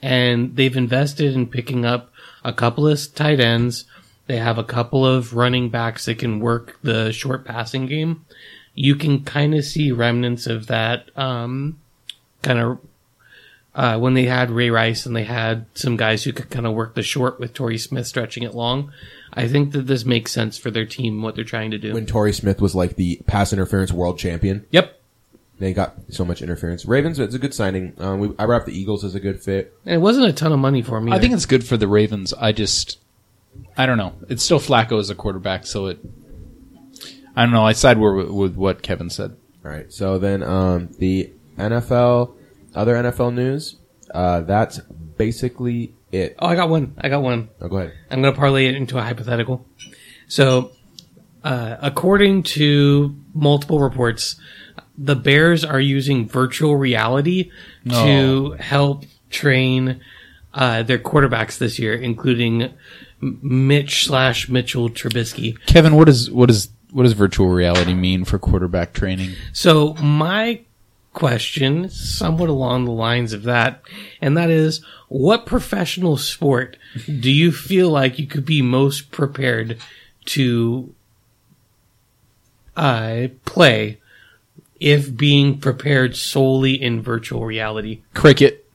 And 0.00 0.54
they've 0.54 0.76
invested 0.76 1.34
in 1.34 1.48
picking 1.48 1.84
up 1.84 2.12
a 2.44 2.52
couple 2.52 2.86
of 2.86 3.14
tight 3.14 3.40
ends. 3.40 3.84
They 4.28 4.38
have 4.38 4.58
a 4.58 4.64
couple 4.64 5.04
of 5.04 5.34
running 5.34 5.68
backs 5.68 6.04
that 6.04 6.18
can 6.18 6.38
work 6.38 6.78
the 6.82 7.12
short 7.12 7.44
passing 7.44 7.86
game. 7.86 8.24
You 8.74 8.94
can 8.94 9.24
kind 9.24 9.54
of 9.54 9.64
see 9.64 9.90
remnants 9.90 10.46
of 10.46 10.68
that, 10.68 11.10
um, 11.18 11.80
kind 12.42 12.58
of 12.60 12.78
uh, 13.74 13.98
when 13.98 14.14
they 14.14 14.24
had 14.24 14.50
Ray 14.50 14.70
Rice 14.70 15.06
and 15.06 15.16
they 15.16 15.24
had 15.24 15.66
some 15.74 15.96
guys 15.96 16.24
who 16.24 16.32
could 16.32 16.50
kind 16.50 16.66
of 16.66 16.74
work 16.74 16.94
the 16.94 17.02
short 17.02 17.40
with 17.40 17.54
Torrey 17.54 17.78
Smith 17.78 18.06
stretching 18.06 18.42
it 18.42 18.54
long. 18.54 18.92
I 19.32 19.48
think 19.48 19.72
that 19.72 19.86
this 19.86 20.04
makes 20.04 20.30
sense 20.30 20.58
for 20.58 20.70
their 20.70 20.84
team, 20.84 21.22
what 21.22 21.34
they're 21.34 21.44
trying 21.44 21.70
to 21.70 21.78
do. 21.78 21.94
When 21.94 22.04
Torrey 22.04 22.34
Smith 22.34 22.60
was 22.60 22.74
like 22.74 22.96
the 22.96 23.20
pass 23.26 23.52
interference 23.52 23.90
world 23.90 24.18
champion, 24.18 24.66
yep. 24.70 25.00
they 25.58 25.72
got 25.72 25.94
so 26.10 26.24
much 26.24 26.42
interference. 26.42 26.84
Ravens, 26.84 27.18
it's 27.18 27.34
a 27.34 27.38
good 27.38 27.54
signing. 27.54 27.94
Um, 27.98 28.20
we, 28.20 28.34
I 28.38 28.44
wrap 28.44 28.66
the 28.66 28.78
Eagles 28.78 29.04
as 29.04 29.14
a 29.14 29.20
good 29.20 29.42
fit. 29.42 29.74
And 29.86 29.94
it 29.94 29.98
wasn't 29.98 30.26
a 30.26 30.34
ton 30.34 30.52
of 30.52 30.58
money 30.58 30.82
for 30.82 31.00
me. 31.00 31.12
I 31.12 31.18
think 31.18 31.32
it's 31.32 31.46
good 31.46 31.66
for 31.66 31.78
the 31.78 31.88
Ravens. 31.88 32.34
I 32.34 32.52
just, 32.52 32.98
I 33.76 33.86
don't 33.86 33.96
know. 33.96 34.12
It's 34.28 34.44
still 34.44 34.60
Flacco 34.60 34.98
as 34.98 35.08
a 35.08 35.14
quarterback, 35.14 35.66
so 35.66 35.86
it. 35.86 35.98
I 37.34 37.44
don't 37.44 37.52
know. 37.52 37.64
I 37.64 37.72
side 37.72 37.96
with, 37.98 38.28
with 38.28 38.56
what 38.56 38.82
Kevin 38.82 39.08
said. 39.08 39.34
All 39.64 39.70
right. 39.70 39.90
So 39.90 40.18
then, 40.18 40.42
um, 40.42 40.90
the 40.98 41.32
NFL, 41.56 42.34
other 42.74 42.94
NFL 42.94 43.34
news. 43.34 43.76
Uh, 44.12 44.40
that's 44.42 44.78
basically 44.78 45.94
it. 46.10 46.36
Oh, 46.38 46.46
I 46.46 46.54
got 46.54 46.68
one. 46.68 46.94
I 46.98 47.08
got 47.08 47.22
one. 47.22 47.48
Oh, 47.60 47.68
go 47.68 47.78
ahead. 47.78 47.92
I'm 48.10 48.22
going 48.22 48.34
to 48.34 48.38
parlay 48.38 48.66
it 48.66 48.74
into 48.74 48.98
a 48.98 49.02
hypothetical. 49.02 49.66
So, 50.28 50.72
uh, 51.44 51.76
according 51.80 52.44
to 52.44 53.16
multiple 53.34 53.80
reports, 53.80 54.36
the 54.96 55.16
Bears 55.16 55.64
are 55.64 55.80
using 55.80 56.28
virtual 56.28 56.76
reality 56.76 57.50
to 57.88 58.52
help 58.52 59.04
train 59.30 60.00
uh, 60.54 60.82
their 60.82 60.98
quarterbacks 60.98 61.58
this 61.58 61.78
year, 61.78 61.94
including 61.94 62.72
Mitch 63.20 64.06
slash 64.06 64.48
Mitchell 64.48 64.90
Trubisky. 64.90 65.58
Kevin, 65.66 65.96
what 65.96 66.08
is 66.08 66.30
what 66.30 66.50
is 66.50 66.68
what 66.90 67.04
does 67.04 67.12
virtual 67.12 67.48
reality 67.48 67.94
mean 67.94 68.24
for 68.24 68.38
quarterback 68.38 68.92
training? 68.92 69.34
So 69.52 69.94
my 69.94 70.60
question, 71.12 71.88
somewhat 71.88 72.48
along 72.48 72.84
the 72.84 72.92
lines 72.92 73.32
of 73.32 73.42
that, 73.44 73.82
and 74.20 74.36
that 74.36 74.50
is, 74.50 74.84
what 75.08 75.46
professional 75.46 76.16
sport 76.16 76.76
do 77.06 77.30
you 77.30 77.52
feel 77.52 77.90
like 77.90 78.18
you 78.18 78.26
could 78.26 78.44
be 78.44 78.62
most 78.62 79.10
prepared 79.10 79.78
to 80.24 80.94
uh, 82.76 83.28
play 83.44 83.98
if 84.80 85.16
being 85.16 85.58
prepared 85.58 86.16
solely 86.16 86.80
in 86.80 87.02
virtual 87.02 87.44
reality? 87.44 88.00
Cricket. 88.14 88.66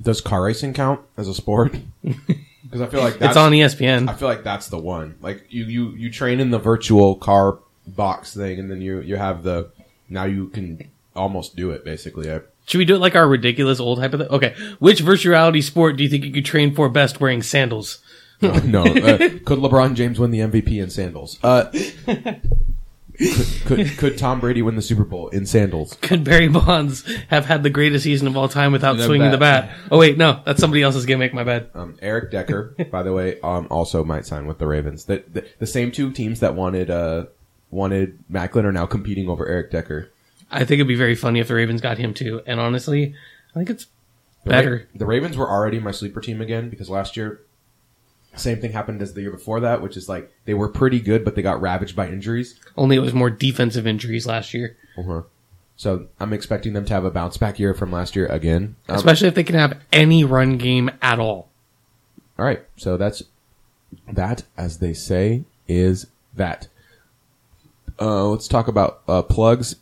Does 0.00 0.20
car 0.20 0.42
racing 0.44 0.74
count 0.74 1.00
as 1.16 1.28
a 1.28 1.34
sport? 1.34 1.76
Because 2.62 2.86
I 2.86 2.86
feel 2.86 3.00
like 3.00 3.18
that's 3.18 3.30
It's 3.30 3.36
on 3.36 3.50
ESPN. 3.50 4.08
I 4.08 4.14
feel 4.14 4.28
like 4.28 4.44
that's 4.44 4.68
the 4.68 4.78
one. 4.78 5.16
Like 5.20 5.44
you, 5.48 5.64
you, 5.64 5.90
you 5.90 6.08
train 6.08 6.38
in 6.38 6.50
the 6.50 6.58
virtual 6.60 7.16
car 7.16 7.58
box 7.84 8.32
thing, 8.32 8.60
and 8.60 8.70
then 8.70 8.80
you, 8.80 9.00
you 9.00 9.16
have 9.16 9.42
the 9.42 9.72
now 10.08 10.24
you 10.24 10.46
can 10.48 10.88
almost 11.16 11.56
do 11.56 11.70
it 11.70 11.84
basically. 11.84 12.30
I, 12.32 12.40
Should 12.66 12.78
we 12.78 12.84
do 12.84 12.94
it 12.96 13.00
like 13.00 13.14
our 13.16 13.28
ridiculous 13.28 13.80
old 13.80 13.98
hypothetical? 14.00 14.36
Okay, 14.36 14.54
which 14.78 15.00
virtual 15.00 15.32
reality 15.32 15.60
sport 15.60 15.96
do 15.96 16.02
you 16.04 16.08
think 16.08 16.24
you 16.24 16.32
could 16.32 16.44
train 16.44 16.74
for 16.74 16.88
best 16.88 17.20
wearing 17.20 17.42
sandals? 17.42 17.98
no, 18.42 18.52
no. 18.60 18.82
Uh, 18.84 19.18
could 19.44 19.58
LeBron 19.58 19.94
James 19.94 20.18
win 20.18 20.30
the 20.30 20.38
MVP 20.40 20.82
in 20.82 20.88
sandals? 20.88 21.38
Uh, 21.42 21.70
could, 22.06 22.42
could 23.66 23.98
could 23.98 24.18
Tom 24.18 24.40
Brady 24.40 24.62
win 24.62 24.76
the 24.76 24.82
Super 24.82 25.04
Bowl 25.04 25.28
in 25.28 25.44
sandals? 25.44 25.94
Could 26.00 26.24
Barry 26.24 26.48
Bonds 26.48 27.04
have 27.28 27.44
had 27.44 27.62
the 27.62 27.68
greatest 27.68 28.04
season 28.04 28.26
of 28.26 28.36
all 28.36 28.48
time 28.48 28.72
without 28.72 28.96
The 28.96 29.04
swinging 29.04 29.30
the 29.30 29.36
bat. 29.36 29.68
bat? 29.68 29.76
Oh 29.90 29.98
wait, 29.98 30.16
no, 30.16 30.40
that's 30.46 30.58
somebody 30.58 30.82
else's 30.82 31.04
gimmick. 31.04 31.34
My 31.34 31.44
bad. 31.44 31.68
Um, 31.74 31.98
Eric 32.00 32.30
Decker, 32.30 32.74
by 32.90 33.02
the 33.02 33.12
way, 33.12 33.38
um, 33.42 33.66
also 33.70 34.04
might 34.04 34.24
sign 34.24 34.46
with 34.46 34.58
the 34.58 34.66
Ravens. 34.66 35.04
The, 35.04 35.22
the, 35.30 35.44
the 35.58 35.66
same 35.66 35.92
two 35.92 36.10
teams 36.12 36.40
that 36.40 36.54
wanted 36.54 36.88
uh, 36.90 37.26
wanted 37.70 38.18
Maclin 38.32 38.64
are 38.64 38.72
now 38.72 38.86
competing 38.86 39.28
over 39.28 39.46
Eric 39.46 39.70
Decker. 39.70 40.10
I 40.50 40.60
think 40.60 40.72
it'd 40.78 40.88
be 40.88 40.94
very 40.96 41.14
funny 41.14 41.40
if 41.40 41.48
the 41.48 41.54
Ravens 41.54 41.80
got 41.80 41.98
him 41.98 42.12
too. 42.14 42.42
And 42.46 42.58
honestly, 42.60 43.14
I 43.54 43.58
think 43.58 43.70
it's 43.70 43.86
The 44.44 44.50
Ra- 44.50 44.56
better. 44.56 44.88
the 44.94 45.06
Ravens 45.06 45.36
were 45.36 45.48
already 45.48 45.78
my 45.78 45.90
sleeper 45.92 46.20
team 46.20 46.40
again 46.40 46.70
because 46.70 46.90
last 46.90 47.16
year, 47.16 47.40
same 48.36 48.60
thing 48.60 48.72
happened 48.72 49.02
as 49.02 49.14
the 49.14 49.22
year 49.22 49.30
before 49.32 49.60
that, 49.60 49.82
which 49.82 49.96
is 49.96 50.08
like 50.08 50.32
they 50.44 50.54
were 50.54 50.68
pretty 50.68 51.00
good, 51.00 51.24
but 51.24 51.34
they 51.34 51.42
got 51.42 51.60
ravaged 51.60 51.96
by 51.96 52.08
injuries. 52.08 52.58
Only 52.76 52.96
it 52.96 53.00
was 53.00 53.12
more 53.14 53.30
defensive 53.30 53.86
injuries 53.86 54.26
last 54.26 54.54
year, 54.54 54.76
Uh-huh. 54.96 55.22
So 55.76 56.08
I'm 56.20 56.32
expecting 56.34 56.74
them 56.74 56.84
to 56.84 56.92
have 56.92 57.04
a 57.06 57.10
bounce 57.10 57.38
back 57.38 57.58
year 57.58 57.72
from 57.72 57.90
last 57.90 58.14
year 58.14 58.26
again. 58.26 58.76
Um, 58.88 58.96
especially 58.96 59.28
if 59.28 59.34
they 59.34 59.44
can 59.44 59.54
have 59.56 59.78
any 59.92 60.24
run 60.24 60.58
game 60.58 60.90
at 61.00 61.18
all. 61.18 61.48
all 62.38 62.44
right, 62.44 62.60
so 62.76 62.96
that's 62.98 63.22
that, 64.12 64.42
as 64.58 64.78
they 64.78 64.92
say, 64.92 65.44
is 65.66 66.06
that. 66.36 66.68
Uh, 68.00 68.28
let's 68.28 68.46
talk 68.48 68.68
about 68.68 69.00
uh, 69.08 69.22
plugs. 69.22 69.76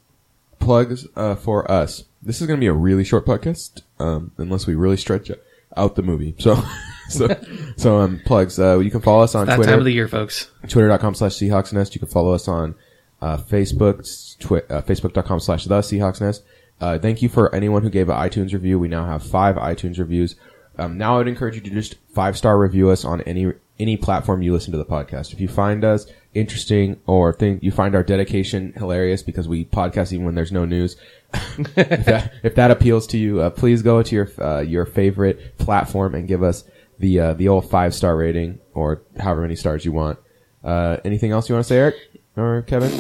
Plugs 0.68 1.06
uh, 1.16 1.34
for 1.34 1.70
us. 1.70 2.04
This 2.20 2.42
is 2.42 2.46
going 2.46 2.58
to 2.58 2.60
be 2.60 2.66
a 2.66 2.74
really 2.74 3.02
short 3.02 3.24
podcast, 3.24 3.80
um, 3.98 4.32
unless 4.36 4.66
we 4.66 4.74
really 4.74 4.98
stretch 4.98 5.30
out 5.74 5.96
the 5.96 6.02
movie. 6.02 6.34
So, 6.38 6.62
so, 7.08 7.28
so 7.78 7.96
um, 7.96 8.20
plugs. 8.26 8.58
Uh, 8.58 8.78
you 8.78 8.90
can 8.90 9.00
follow 9.00 9.22
us 9.22 9.34
on 9.34 9.46
That 9.46 9.56
Twitter. 9.56 9.70
time 9.70 9.78
of 9.78 9.86
the 9.86 9.92
year, 9.94 10.08
folks. 10.08 10.50
twitter.com 10.68 11.14
slash 11.14 11.36
Seahawks 11.36 11.72
Nest. 11.72 11.94
You 11.94 12.00
can 12.00 12.10
follow 12.10 12.34
us 12.34 12.48
on 12.48 12.74
uh, 13.22 13.38
Facebook, 13.38 14.38
twi- 14.40 14.62
uh, 14.68 14.82
facebook.com 14.82 15.40
slash 15.40 15.64
the 15.64 15.78
Seahawks 15.78 16.20
Nest. 16.20 16.44
Uh, 16.82 16.98
thank 16.98 17.22
you 17.22 17.30
for 17.30 17.54
anyone 17.54 17.82
who 17.82 17.88
gave 17.88 18.10
an 18.10 18.16
iTunes 18.16 18.52
review. 18.52 18.78
We 18.78 18.88
now 18.88 19.06
have 19.06 19.22
five 19.22 19.56
iTunes 19.56 19.98
reviews. 19.98 20.36
Um, 20.76 20.98
now 20.98 21.18
I'd 21.18 21.28
encourage 21.28 21.54
you 21.54 21.62
to 21.62 21.70
just 21.70 21.94
five 22.14 22.36
star 22.36 22.58
review 22.58 22.90
us 22.90 23.06
on 23.06 23.22
any 23.22 23.54
any 23.78 23.96
platform 23.96 24.42
you 24.42 24.52
listen 24.52 24.72
to 24.72 24.78
the 24.78 24.84
podcast. 24.84 25.32
If 25.32 25.40
you 25.40 25.48
find 25.48 25.84
us 25.84 26.06
interesting 26.34 27.00
or 27.06 27.32
think 27.32 27.62
you 27.62 27.70
find 27.70 27.94
our 27.94 28.02
dedication 28.02 28.72
hilarious 28.76 29.22
because 29.22 29.48
we 29.48 29.64
podcast 29.64 30.12
even 30.12 30.24
when 30.26 30.34
there's 30.34 30.52
no 30.52 30.64
news, 30.64 30.96
if, 31.32 31.74
that, 32.06 32.32
if 32.42 32.54
that 32.54 32.70
appeals 32.70 33.06
to 33.08 33.18
you, 33.18 33.40
uh, 33.40 33.50
please 33.50 33.82
go 33.82 34.02
to 34.02 34.14
your 34.14 34.28
uh, 34.38 34.60
your 34.60 34.86
favorite 34.86 35.58
platform 35.58 36.14
and 36.14 36.28
give 36.28 36.42
us 36.42 36.64
the 36.98 37.20
uh, 37.20 37.34
the 37.34 37.48
old 37.48 37.68
five 37.70 37.94
star 37.94 38.16
rating 38.16 38.58
or 38.74 39.02
however 39.18 39.42
many 39.42 39.56
stars 39.56 39.84
you 39.84 39.92
want. 39.92 40.18
Uh, 40.64 40.96
anything 41.04 41.30
else 41.30 41.48
you 41.48 41.54
want 41.54 41.64
to 41.64 41.68
say, 41.68 41.78
Eric 41.78 41.94
or 42.36 42.62
Kevin? 42.62 42.90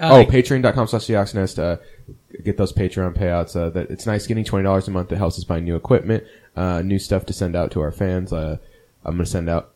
oh, 0.00 0.24
patreon.com 0.24 0.86
slash 0.86 1.06
the. 1.06 1.62
Uh, 1.62 1.76
get 2.42 2.56
those 2.56 2.72
Patreon 2.72 3.16
payouts. 3.16 3.56
Uh, 3.56 3.70
that 3.70 3.90
it's 3.90 4.06
nice 4.06 4.26
getting 4.26 4.44
twenty 4.44 4.64
dollars 4.64 4.88
a 4.88 4.90
month. 4.90 5.12
It 5.12 5.16
helps 5.16 5.38
us 5.38 5.44
buy 5.44 5.60
new 5.60 5.76
equipment, 5.76 6.24
uh, 6.56 6.82
new 6.82 6.98
stuff 6.98 7.26
to 7.26 7.32
send 7.32 7.54
out 7.56 7.70
to 7.72 7.80
our 7.80 7.92
fans. 7.92 8.32
Uh, 8.32 8.58
I'm 9.04 9.14
gonna 9.14 9.26
send 9.26 9.48
out. 9.48 9.72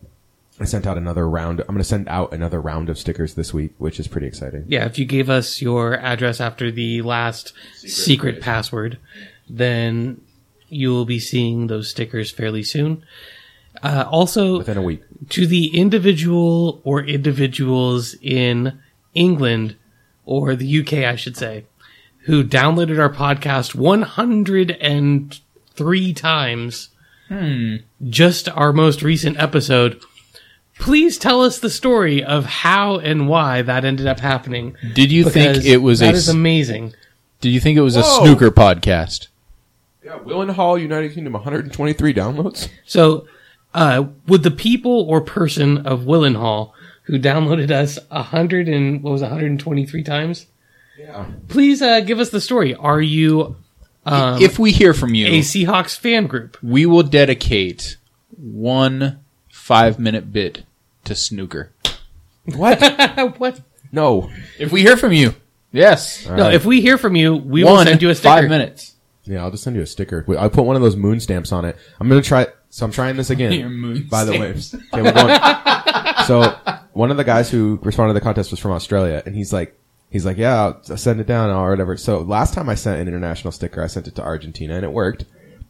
I 0.61 0.65
sent 0.65 0.87
out 0.87 0.97
another 0.97 1.29
round. 1.29 1.61
I'm 1.61 1.67
gonna 1.75 1.83
send 1.85 2.09
out 2.09 2.33
another 2.33 2.61
round 2.61 2.89
of 2.89 2.97
stickers 2.99 3.35
this 3.35 3.53
week, 3.53 3.73
which 3.79 3.99
is 3.99 4.07
pretty 4.07 4.29
exciting. 4.29 4.65
Yeah, 4.69 4.85
if 4.87 4.97
you 4.99 5.05
gave 5.05 5.29
us 5.29 5.61
your 5.61 5.95
address 5.99 6.41
after 6.41 6.71
the 6.71 7.03
last 7.03 7.53
secret, 7.77 8.41
password, 8.41 8.99
then 9.49 10.21
you 10.69 10.91
will 10.91 11.05
be 11.07 11.19
seeing 11.19 11.67
those 11.67 11.91
stickers 11.91 12.31
fairly 12.31 12.63
soon. 12.63 13.05
Uh, 13.83 14.05
also, 14.09 14.59
Within 14.59 14.77
a 14.79 14.83
week. 14.83 15.03
to 15.31 15.45
the 15.47 15.77
individual 15.77 16.81
or 16.85 17.03
individuals 17.03 18.15
in 18.23 18.79
England 19.15 19.75
or 20.25 20.55
the 20.55 20.79
UK, 20.81 20.93
I 21.05 21.17
should 21.17 21.37
say, 21.37 21.65
who 22.27 22.45
downloaded 22.45 23.01
our 23.01 23.13
podcast 23.13 23.75
103 23.75 26.13
times, 26.15 26.89
just 28.09 28.49
our 28.49 28.73
most 28.73 29.03
recent 29.03 29.37
episode. 29.39 30.01
Please 30.79 31.19
tell 31.19 31.43
us 31.43 31.59
the 31.61 31.71
story 31.71 32.23
of 32.23 32.45
how 32.45 32.99
and 32.99 33.29
why 33.29 33.63
that 33.63 33.85
ended 33.85 34.07
up 34.07 34.21
happening. 34.21 34.77
Did 34.95 35.13
you 35.13 35.25
think 35.25 35.65
it 35.65 35.79
was 35.79 36.03
a? 36.03 36.07
that 36.07 36.15
is 36.15 36.29
amazing. 36.29 36.95
did 37.41 37.51
you 37.51 37.61
think 37.61 37.79
it 37.79 37.83
was 37.83 37.97
a 37.97 38.03
snooker 38.03 38.51
podcast? 38.51 39.29
Yeah, 40.03 40.19
Willenhall, 40.19 40.81
United 40.81 41.15
Kingdom, 41.15 41.33
123 41.33 42.13
downloads. 42.13 42.69
So, 42.85 43.27
uh, 43.73 44.05
would 44.27 44.43
the 44.43 44.51
people 44.51 45.03
or 45.09 45.21
person 45.23 45.87
of 45.87 46.03
Willenhall 46.03 46.73
who 47.05 47.19
downloaded 47.19 47.71
us 47.71 47.99
hundred 48.11 48.69
and 48.69 49.03
what 49.03 49.13
was 49.13 49.23
123 49.23 50.03
times? 50.03 50.47
Yeah. 50.99 51.27
Please 51.49 51.81
uh, 51.83 52.01
give 52.01 52.19
us 52.21 52.31
the 52.31 52.41
story. 52.41 52.75
Are 52.75 53.01
you 53.01 53.57
um, 54.07 54.43
if 54.43 54.59
we 54.59 54.73
hear 54.73 54.93
from 54.93 55.15
you, 55.15 55.27
a 55.27 55.41
Seahawks 55.41 55.99
fan 55.99 56.27
group? 56.27 56.59
we 56.63 56.85
will 56.87 57.03
dedicate 57.03 57.97
one 58.37 59.24
five 59.65 59.99
minute 59.99 60.31
bit 60.31 60.63
to 61.05 61.15
snooker. 61.15 61.73
What? 62.45 62.79
what? 63.39 63.63
no. 63.91 64.31
If 64.59 64.71
we 64.71 64.83
hear 64.83 64.99
from 64.99 65.13
you, 65.13 65.35
yes, 65.73 66.27
No, 66.29 66.51
if 66.51 66.67
we 66.67 66.83
hear 66.83 66.99
from 66.99 67.17
you, 67.17 67.35
we 67.35 67.65
will 67.65 67.73
one 67.73 67.87
send 67.87 68.03
you 68.03 68.11
a 68.11 68.15
sticker. 68.15 68.43
five 68.43 68.49
minutes. 68.51 68.95
Yeah, 69.25 69.43
I'll 69.43 69.51
just 69.51 69.65
send 69.65 69.75
you 69.75 69.81
a 69.81 69.87
sticker. 69.87 70.23
Wait, 70.29 70.37
I'll 70.37 70.51
put 70.51 70.67
one 70.67 70.77
of 70.77 70.83
those 70.83 70.97
moon 70.97 71.19
stamps 71.19 71.51
on 71.51 71.65
it. 71.65 71.79
I'm 71.99 72.11
gonna 72.11 72.21
try. 72.21 72.47
So 72.69 72.85
I'm 72.85 72.93
trying 72.93 73.17
this 73.17 73.31
again. 73.31 73.53
Your 73.53 73.71
moon 73.71 74.07
by 74.11 74.25
the 74.25 74.33
way, 74.33 74.51
okay, 74.53 75.03
we're 75.03 75.13
going. 75.13 76.27
so 76.27 76.59
one 76.93 77.11
of 77.11 77.17
the 77.17 77.25
guys 77.25 77.51
who 77.51 77.79
responded 77.83 78.13
to 78.13 78.21
the 78.21 78.25
contest 78.25 78.51
was 78.51 78.61
from 78.61 78.73
Australia, 78.73 79.23
and 79.25 79.35
he's 79.35 79.51
like, 79.51 79.79
he's 80.11 80.27
like, 80.27 80.37
yeah, 80.37 80.61
I'll 80.63 80.83
I'll 80.91 80.97
send 80.99 81.21
it 81.21 81.27
down 81.27 81.49
or 81.49 81.71
whatever. 81.71 81.97
So 81.97 82.19
last 82.21 82.53
time 82.53 82.69
I 82.69 82.75
sent 82.75 83.01
an 83.01 83.09
international 83.09 83.51
sticker, 83.53 83.83
I 83.83 83.87
sent 83.87 84.09
it 84.09 84.15
to 84.17 84.23
Argentina, 84.23 84.75
and 84.75 84.85
it 84.85 84.93
worked. 84.93 85.25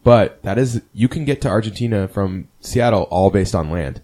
But 0.05 0.43
that 0.43 0.59
is, 0.59 0.83
you 0.93 1.09
can 1.09 1.25
get 1.25 1.41
to 1.43 1.49
Argentina 1.49 2.07
from 2.07 2.49
Seattle 2.61 3.05
all 3.05 3.31
based 3.31 3.55
on 3.55 3.71
land. 3.71 4.03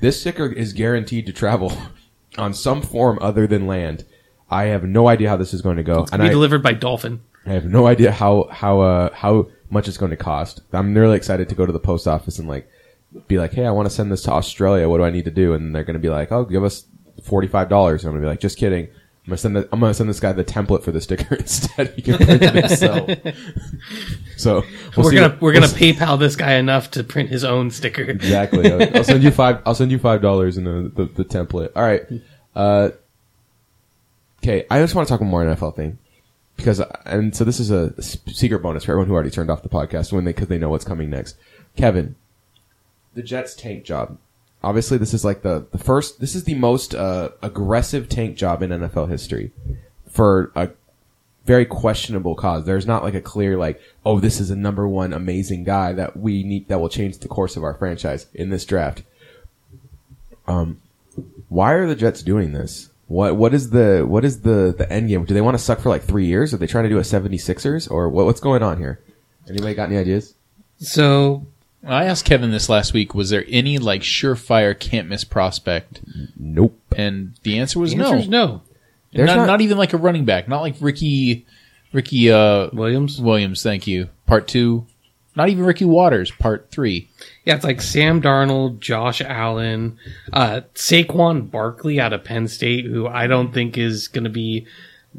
This 0.00 0.20
sticker 0.20 0.46
is 0.46 0.72
guaranteed 0.72 1.26
to 1.26 1.32
travel 1.32 1.72
on 2.38 2.54
some 2.54 2.82
form 2.82 3.18
other 3.20 3.46
than 3.46 3.66
land. 3.66 4.04
I 4.50 4.64
have 4.64 4.84
no 4.84 5.08
idea 5.08 5.28
how 5.28 5.36
this 5.36 5.52
is 5.52 5.62
going 5.62 5.76
to 5.76 5.82
go, 5.82 6.02
It's 6.02 6.12
and 6.12 6.22
Be 6.22 6.28
I, 6.28 6.30
delivered 6.30 6.62
by 6.62 6.72
Dolphin. 6.72 7.20
I 7.44 7.50
have 7.52 7.66
no 7.66 7.86
idea 7.86 8.10
how 8.10 8.48
how 8.50 8.80
uh 8.80 9.14
how 9.14 9.48
much 9.70 9.86
it's 9.88 9.96
going 9.96 10.10
to 10.10 10.16
cost. 10.16 10.62
I'm 10.72 10.94
really 10.94 11.16
excited 11.16 11.48
to 11.48 11.54
go 11.54 11.66
to 11.66 11.72
the 11.72 11.78
post 11.78 12.06
office 12.08 12.38
and 12.38 12.48
like 12.48 12.68
be 13.28 13.38
like, 13.38 13.52
hey, 13.52 13.66
I 13.66 13.70
want 13.70 13.86
to 13.86 13.94
send 13.94 14.10
this 14.10 14.22
to 14.24 14.32
Australia. 14.32 14.88
What 14.88 14.98
do 14.98 15.04
I 15.04 15.10
need 15.10 15.24
to 15.26 15.30
do? 15.30 15.54
And 15.54 15.74
they're 15.74 15.84
going 15.84 15.94
to 15.94 16.00
be 16.00 16.08
like, 16.08 16.32
oh, 16.32 16.44
give 16.44 16.64
us 16.64 16.86
forty 17.22 17.48
five 17.48 17.68
dollars. 17.68 18.02
And 18.02 18.08
I'm 18.08 18.14
going 18.14 18.22
to 18.22 18.26
be 18.26 18.30
like, 18.30 18.40
just 18.40 18.58
kidding. 18.58 18.88
I'm 19.26 19.30
gonna 19.30 19.38
send 19.38 19.56
the, 19.56 19.68
I'm 19.72 19.80
gonna 19.80 19.92
send 19.92 20.08
this 20.08 20.20
guy 20.20 20.32
the 20.32 20.44
template 20.44 20.84
for 20.84 20.92
the 20.92 21.00
sticker 21.00 21.34
instead. 21.40 21.94
He 21.96 22.02
can 22.02 22.16
print 22.16 22.42
it 22.42 22.54
himself. 22.54 23.10
so 24.36 24.62
we'll 24.96 25.06
we're 25.06 25.12
gonna 25.12 25.28
what- 25.30 25.40
we're 25.42 25.52
we'll 25.52 25.60
gonna 25.62 25.72
PayPal 25.72 26.16
this 26.18 26.36
guy 26.36 26.54
enough 26.54 26.92
to 26.92 27.02
print 27.02 27.28
his 27.30 27.42
own 27.42 27.72
sticker. 27.72 28.02
exactly. 28.02 28.70
I'll, 28.70 28.82
I'll 28.98 29.04
send 29.04 29.24
you 29.24 29.32
five. 29.32 29.62
I'll 29.66 29.74
send 29.74 29.90
you 29.90 29.98
five 29.98 30.22
dollars 30.22 30.56
in 30.58 30.64
the, 30.64 30.92
the 30.94 31.04
the 31.06 31.24
template. 31.24 31.72
All 31.74 31.82
right. 31.82 32.02
Uh, 32.54 32.90
okay. 34.44 34.64
I 34.70 34.78
just 34.80 34.94
want 34.94 35.08
to 35.08 35.12
talk 35.12 35.20
one 35.20 35.30
more 35.30 35.44
NFL 35.44 35.74
thing 35.74 35.98
because, 36.56 36.80
and 37.04 37.34
so 37.34 37.42
this 37.44 37.58
is 37.58 37.72
a 37.72 38.00
secret 38.00 38.60
bonus 38.60 38.84
for 38.84 38.92
everyone 38.92 39.08
who 39.08 39.14
already 39.14 39.30
turned 39.30 39.50
off 39.50 39.62
the 39.64 39.68
podcast 39.68 40.12
when 40.12 40.24
they 40.24 40.32
because 40.32 40.46
they 40.48 40.58
know 40.58 40.70
what's 40.70 40.84
coming 40.84 41.10
next. 41.10 41.36
Kevin, 41.76 42.14
the 43.14 43.22
Jets 43.24 43.54
tank 43.56 43.84
job. 43.84 44.18
Obviously, 44.62 44.98
this 44.98 45.14
is 45.14 45.24
like 45.24 45.42
the 45.42 45.66
the 45.70 45.78
first. 45.78 46.20
This 46.20 46.34
is 46.34 46.44
the 46.44 46.54
most 46.54 46.94
uh, 46.94 47.30
aggressive 47.42 48.08
tank 48.08 48.36
job 48.36 48.62
in 48.62 48.70
NFL 48.70 49.08
history 49.08 49.52
for 50.08 50.50
a 50.54 50.70
very 51.44 51.64
questionable 51.64 52.34
cause. 52.34 52.64
There's 52.64 52.86
not 52.86 53.04
like 53.04 53.14
a 53.14 53.20
clear 53.20 53.56
like, 53.56 53.80
oh, 54.04 54.18
this 54.18 54.40
is 54.40 54.50
a 54.50 54.56
number 54.56 54.86
one 54.88 55.12
amazing 55.12 55.64
guy 55.64 55.92
that 55.92 56.16
we 56.16 56.42
need 56.42 56.68
that 56.68 56.80
will 56.80 56.88
change 56.88 57.18
the 57.18 57.28
course 57.28 57.56
of 57.56 57.62
our 57.62 57.74
franchise 57.74 58.26
in 58.34 58.50
this 58.50 58.64
draft. 58.64 59.04
Um, 60.48 60.82
why 61.48 61.72
are 61.72 61.86
the 61.86 61.94
Jets 61.94 62.22
doing 62.22 62.52
this? 62.52 62.90
What 63.06 63.36
what 63.36 63.54
is 63.54 63.70
the 63.70 64.04
what 64.06 64.24
is 64.24 64.40
the 64.40 64.74
the 64.76 64.90
end 64.92 65.08
game? 65.08 65.24
Do 65.24 65.34
they 65.34 65.40
want 65.40 65.56
to 65.56 65.62
suck 65.62 65.78
for 65.78 65.88
like 65.88 66.02
three 66.02 66.26
years? 66.26 66.52
Are 66.52 66.56
they 66.56 66.66
trying 66.66 66.84
to 66.84 66.90
do 66.90 66.98
a 66.98 67.02
76ers 67.02 67.88
or 67.88 68.08
what, 68.08 68.26
what's 68.26 68.40
going 68.40 68.64
on 68.64 68.78
here? 68.78 69.00
Anybody 69.48 69.74
got 69.74 69.88
any 69.88 69.96
ideas? 69.96 70.34
So 70.78 71.46
I 71.84 72.04
asked 72.04 72.24
Kevin 72.24 72.50
this 72.50 72.68
last 72.68 72.92
week. 72.92 73.14
Was 73.14 73.30
there 73.30 73.44
any 73.48 73.78
like 73.78 74.02
surefire 74.02 74.78
can't 74.78 75.08
miss 75.08 75.24
prospect? 75.24 76.00
Nope. 76.36 76.78
And 76.96 77.34
the 77.42 77.58
answer 77.58 77.78
was 77.78 77.90
the 77.92 77.98
no. 77.98 78.04
answer 78.06 78.18
is 78.18 78.28
no. 78.28 78.62
There's 79.12 79.26
not, 79.28 79.36
not- 79.36 79.46
not 79.46 79.60
even 79.60 79.78
like 79.78 79.92
a 79.92 79.98
running 79.98 80.24
back. 80.24 80.48
Not 80.48 80.62
like 80.62 80.76
Ricky, 80.80 81.46
Ricky 81.92 82.30
uh, 82.30 82.70
Williams. 82.72 83.20
Williams. 83.20 83.62
Thank 83.62 83.86
you. 83.86 84.08
Part 84.26 84.48
two. 84.48 84.86
Not 85.36 85.50
even 85.50 85.64
Ricky 85.64 85.84
Watters. 85.84 86.30
Part 86.30 86.70
three. 86.70 87.10
Yeah, 87.44 87.54
it's 87.56 87.64
like 87.64 87.82
Sam 87.82 88.22
Darnold, 88.22 88.80
Josh 88.80 89.20
Allen, 89.20 89.98
uh, 90.32 90.62
Saquon 90.74 91.50
Barkley 91.50 92.00
out 92.00 92.14
of 92.14 92.24
Penn 92.24 92.48
State, 92.48 92.86
who 92.86 93.06
I 93.06 93.26
don't 93.26 93.52
think 93.52 93.76
is 93.76 94.08
going 94.08 94.24
to 94.24 94.30
be 94.30 94.60
th- 94.60 94.70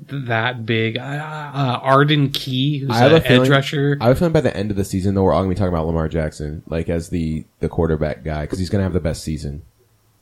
that 0.10 0.66
big. 0.66 0.98
Uh, 0.98 1.02
uh, 1.02 1.80
Arden 1.82 2.30
Key, 2.32 2.80
who's 2.80 2.90
I 2.90 2.98
have 3.00 3.12
an 3.14 3.22
feeling- 3.22 3.42
edge 3.44 3.50
rusher. 3.50 3.98
I 4.00 4.08
have 4.08 4.16
a 4.18 4.20
feeling 4.20 4.34
by 4.34 4.42
the 4.42 4.56
end 4.56 4.72
of 4.72 4.78
the 4.78 4.86
season 4.86 5.16
though 5.16 5.24
we're 5.24 5.34
all 5.34 5.42
gonna 5.42 5.50
be 5.50 5.56
talking 5.56 5.74
about 5.74 5.86
Lamar 5.88 6.08
Jackson 6.08 6.64
like 6.68 6.90
as 6.90 7.10
the 7.10 7.46
the 7.60 7.70
quarterback 7.70 8.24
guy 8.24 8.42
because 8.44 8.60
he's 8.60 8.70
gonna 8.70 8.84
have 8.84 8.94
the 8.94 9.00
best 9.00 9.24
season. 9.24 9.64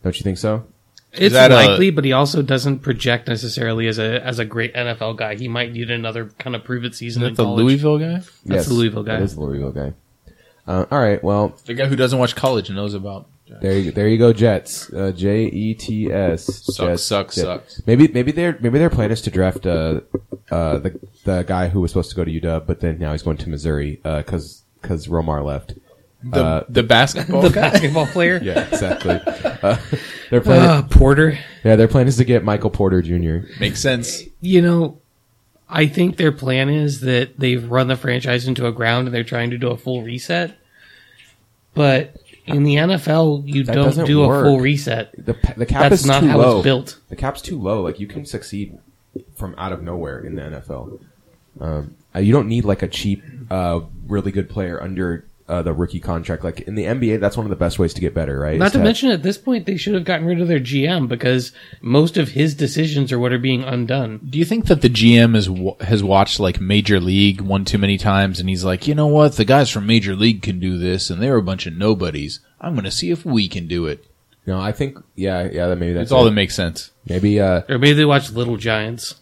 Don't 0.03 0.17
you 0.17 0.23
think 0.23 0.37
so? 0.37 0.65
It's 1.13 1.33
that 1.33 1.51
a- 1.51 1.55
likely, 1.55 1.91
but 1.91 2.03
he 2.03 2.11
also 2.11 2.41
doesn't 2.41 2.79
project 2.79 3.27
necessarily 3.29 3.87
as 3.87 3.97
a 3.99 4.21
as 4.25 4.37
a 4.39 4.45
great 4.45 4.73
NFL 4.75 5.15
guy. 5.17 5.35
He 5.35 5.47
might 5.47 5.71
need 5.71 5.89
another 5.89 6.25
kind 6.39 6.55
of 6.55 6.63
prove 6.63 6.83
it 6.83 6.93
season 6.95 7.23
Is 7.23 7.29
that 7.29 7.35
the. 7.43 7.47
Louisville 7.49 7.97
guy? 7.99 8.21
That's 8.45 8.67
the 8.67 8.73
Louisville 8.73 9.03
guy. 9.03 9.15
That 9.15 9.23
is 9.23 9.35
the 9.35 9.41
Louisville 9.41 9.71
guy. 9.71 9.93
Uh, 10.67 10.85
all 10.91 10.99
right. 10.99 11.23
Well, 11.23 11.55
The 11.65 11.73
guy 11.75 11.85
who 11.85 11.95
doesn't 11.95 12.17
watch 12.17 12.35
college 12.35 12.69
and 12.69 12.75
knows 12.75 12.93
about. 12.95 13.27
There 13.61 13.77
you 13.77 13.91
there 13.91 14.07
you 14.07 14.17
go, 14.17 14.33
Jets. 14.33 14.91
Uh, 14.91 15.11
J 15.15 15.45
E 15.45 15.73
T 15.75 16.11
S. 16.11 16.45
Sucks, 16.45 16.77
Jets, 16.77 17.03
sucks, 17.03 17.35
sucks. 17.35 17.81
Maybe 17.85 18.07
maybe 18.07 18.31
their 18.31 18.57
maybe 18.59 18.79
their 18.79 18.89
plan 18.89 19.11
is 19.11 19.21
to 19.21 19.29
draft 19.31 19.65
uh 19.67 20.01
uh 20.49 20.79
the 20.79 20.99
the 21.25 21.43
guy 21.43 21.67
who 21.67 21.79
was 21.81 21.91
supposed 21.91 22.09
to 22.09 22.15
go 22.15 22.23
to 22.25 22.31
UW, 22.41 22.65
but 22.65 22.79
then 22.79 22.97
now 22.97 23.11
he's 23.11 23.21
going 23.21 23.37
to 23.37 23.49
Missouri 23.49 23.99
because 24.03 24.63
because 24.81 25.07
Romar 25.07 25.43
left. 25.45 25.73
The, 26.23 26.43
Uh, 26.43 26.63
the 26.69 26.81
basketball 26.81 27.43
the 27.43 27.49
guy? 27.49 27.69
basketball 27.69 28.07
player. 28.07 28.39
Yeah, 28.41 28.67
exactly. 28.67 29.19
uh, 29.61 29.77
their 30.31 30.41
plan 30.41 30.67
Uh, 30.67 30.81
Porter. 30.83 31.37
yeah 31.63 31.75
their 31.75 31.87
plan 31.87 32.07
is 32.07 32.17
to 32.17 32.23
get 32.25 32.43
Michael 32.43 32.71
Porter 32.71 33.03
Jr. 33.03 33.47
Makes 33.59 33.79
sense. 33.79 34.23
You 34.41 34.63
know, 34.63 34.97
I 35.69 35.85
think 35.85 36.17
their 36.17 36.31
plan 36.31 36.69
is 36.69 37.01
that 37.01 37.37
they've 37.39 37.63
run 37.69 37.89
the 37.89 37.95
franchise 37.95 38.47
into 38.47 38.65
a 38.65 38.71
ground 38.71 39.07
and 39.07 39.13
they're 39.13 39.23
trying 39.23 39.51
to 39.51 39.59
do 39.59 39.69
a 39.69 39.77
full 39.77 40.01
reset. 40.01 40.57
But 41.75 42.15
in 42.45 42.63
the 42.63 42.75
NFL, 42.75 43.43
you 43.47 43.63
That 43.63 43.73
don't 43.75 43.85
doesn't 43.85 44.05
do 44.05 44.23
a 44.23 44.27
work. 44.27 44.45
full 44.45 44.59
reset. 44.59 45.11
The 45.17 45.35
the 45.57 45.65
cap 45.65 45.89
That's 45.89 46.01
is 46.01 46.05
not 46.05 46.21
too 46.21 46.27
how 46.27 46.37
low. 46.37 46.57
it's 46.57 46.63
built. 46.63 46.99
The 47.09 47.15
cap's 47.15 47.41
too 47.41 47.59
low. 47.61 47.81
Like 47.81 47.99
you 47.99 48.07
can 48.07 48.25
succeed 48.25 48.77
from 49.35 49.55
out 49.57 49.71
of 49.71 49.81
nowhere 49.81 50.19
in 50.19 50.35
the 50.35 50.41
NFL. 50.41 50.99
Um, 51.59 51.95
uh, 52.13 52.19
you 52.19 52.33
don't 52.33 52.47
need 52.47 52.65
like 52.65 52.81
a 52.81 52.87
cheap, 52.87 53.23
uh, 53.49 53.81
really 54.07 54.31
good 54.31 54.49
player 54.49 54.81
under 54.81 55.25
uh, 55.47 55.61
the 55.61 55.73
rookie 55.73 55.99
contract. 55.99 56.43
Like 56.43 56.61
in 56.61 56.75
the 56.75 56.85
NBA, 56.85 57.19
that's 57.19 57.37
one 57.37 57.45
of 57.45 57.49
the 57.51 57.55
best 57.55 57.77
ways 57.77 57.93
to 57.93 58.01
get 58.01 58.13
better, 58.13 58.39
right? 58.39 58.57
Not 58.57 58.67
Is 58.67 58.71
to 58.73 58.77
have- 58.79 58.85
mention, 58.85 59.11
at 59.11 59.21
this 59.23 59.37
point, 59.37 59.65
they 59.65 59.77
should 59.77 59.93
have 59.93 60.03
gotten 60.05 60.25
rid 60.25 60.41
of 60.41 60.47
their 60.47 60.59
GM 60.59 61.07
because 61.07 61.51
most 61.81 62.17
of 62.17 62.29
his 62.29 62.55
decisions 62.55 63.11
are 63.11 63.19
what 63.19 63.31
are 63.31 63.37
being 63.39 63.63
undone. 63.63 64.19
Do 64.29 64.39
you 64.39 64.45
think 64.45 64.65
that 64.65 64.81
the 64.81 64.89
GM 64.89 65.35
is 65.35 65.49
has 65.87 66.03
watched 66.03 66.39
like 66.39 66.59
Major 66.59 66.99
League 66.99 67.41
one 67.41 67.63
too 67.65 67.77
many 67.77 67.97
times, 67.97 68.39
and 68.39 68.49
he's 68.49 68.63
like, 68.63 68.87
you 68.87 68.95
know 68.95 69.07
what, 69.07 69.33
the 69.35 69.45
guys 69.45 69.69
from 69.69 69.85
Major 69.85 70.15
League 70.15 70.41
can 70.41 70.59
do 70.59 70.77
this, 70.77 71.09
and 71.09 71.21
they're 71.21 71.37
a 71.37 71.43
bunch 71.43 71.67
of 71.67 71.73
nobodies. 71.75 72.39
I'm 72.59 72.73
going 72.73 72.85
to 72.85 72.91
see 72.91 73.11
if 73.11 73.23
we 73.25 73.47
can 73.47 73.67
do 73.67 73.85
it. 73.85 74.05
No, 74.47 74.59
I 74.59 74.71
think 74.71 74.97
yeah, 75.15 75.43
yeah. 75.51 75.67
That 75.67 75.77
maybe 75.77 75.93
that's 75.93 76.05
That's 76.09 76.11
all 76.11 76.21
it. 76.25 76.29
that 76.29 76.35
makes 76.35 76.55
sense. 76.55 76.91
maybe. 77.07 77.39
Uh, 77.39 77.61
Or 77.67 77.77
maybe 77.79 77.93
they 77.93 78.05
watch 78.05 78.31
Little 78.31 78.57
Giants. 78.57 79.15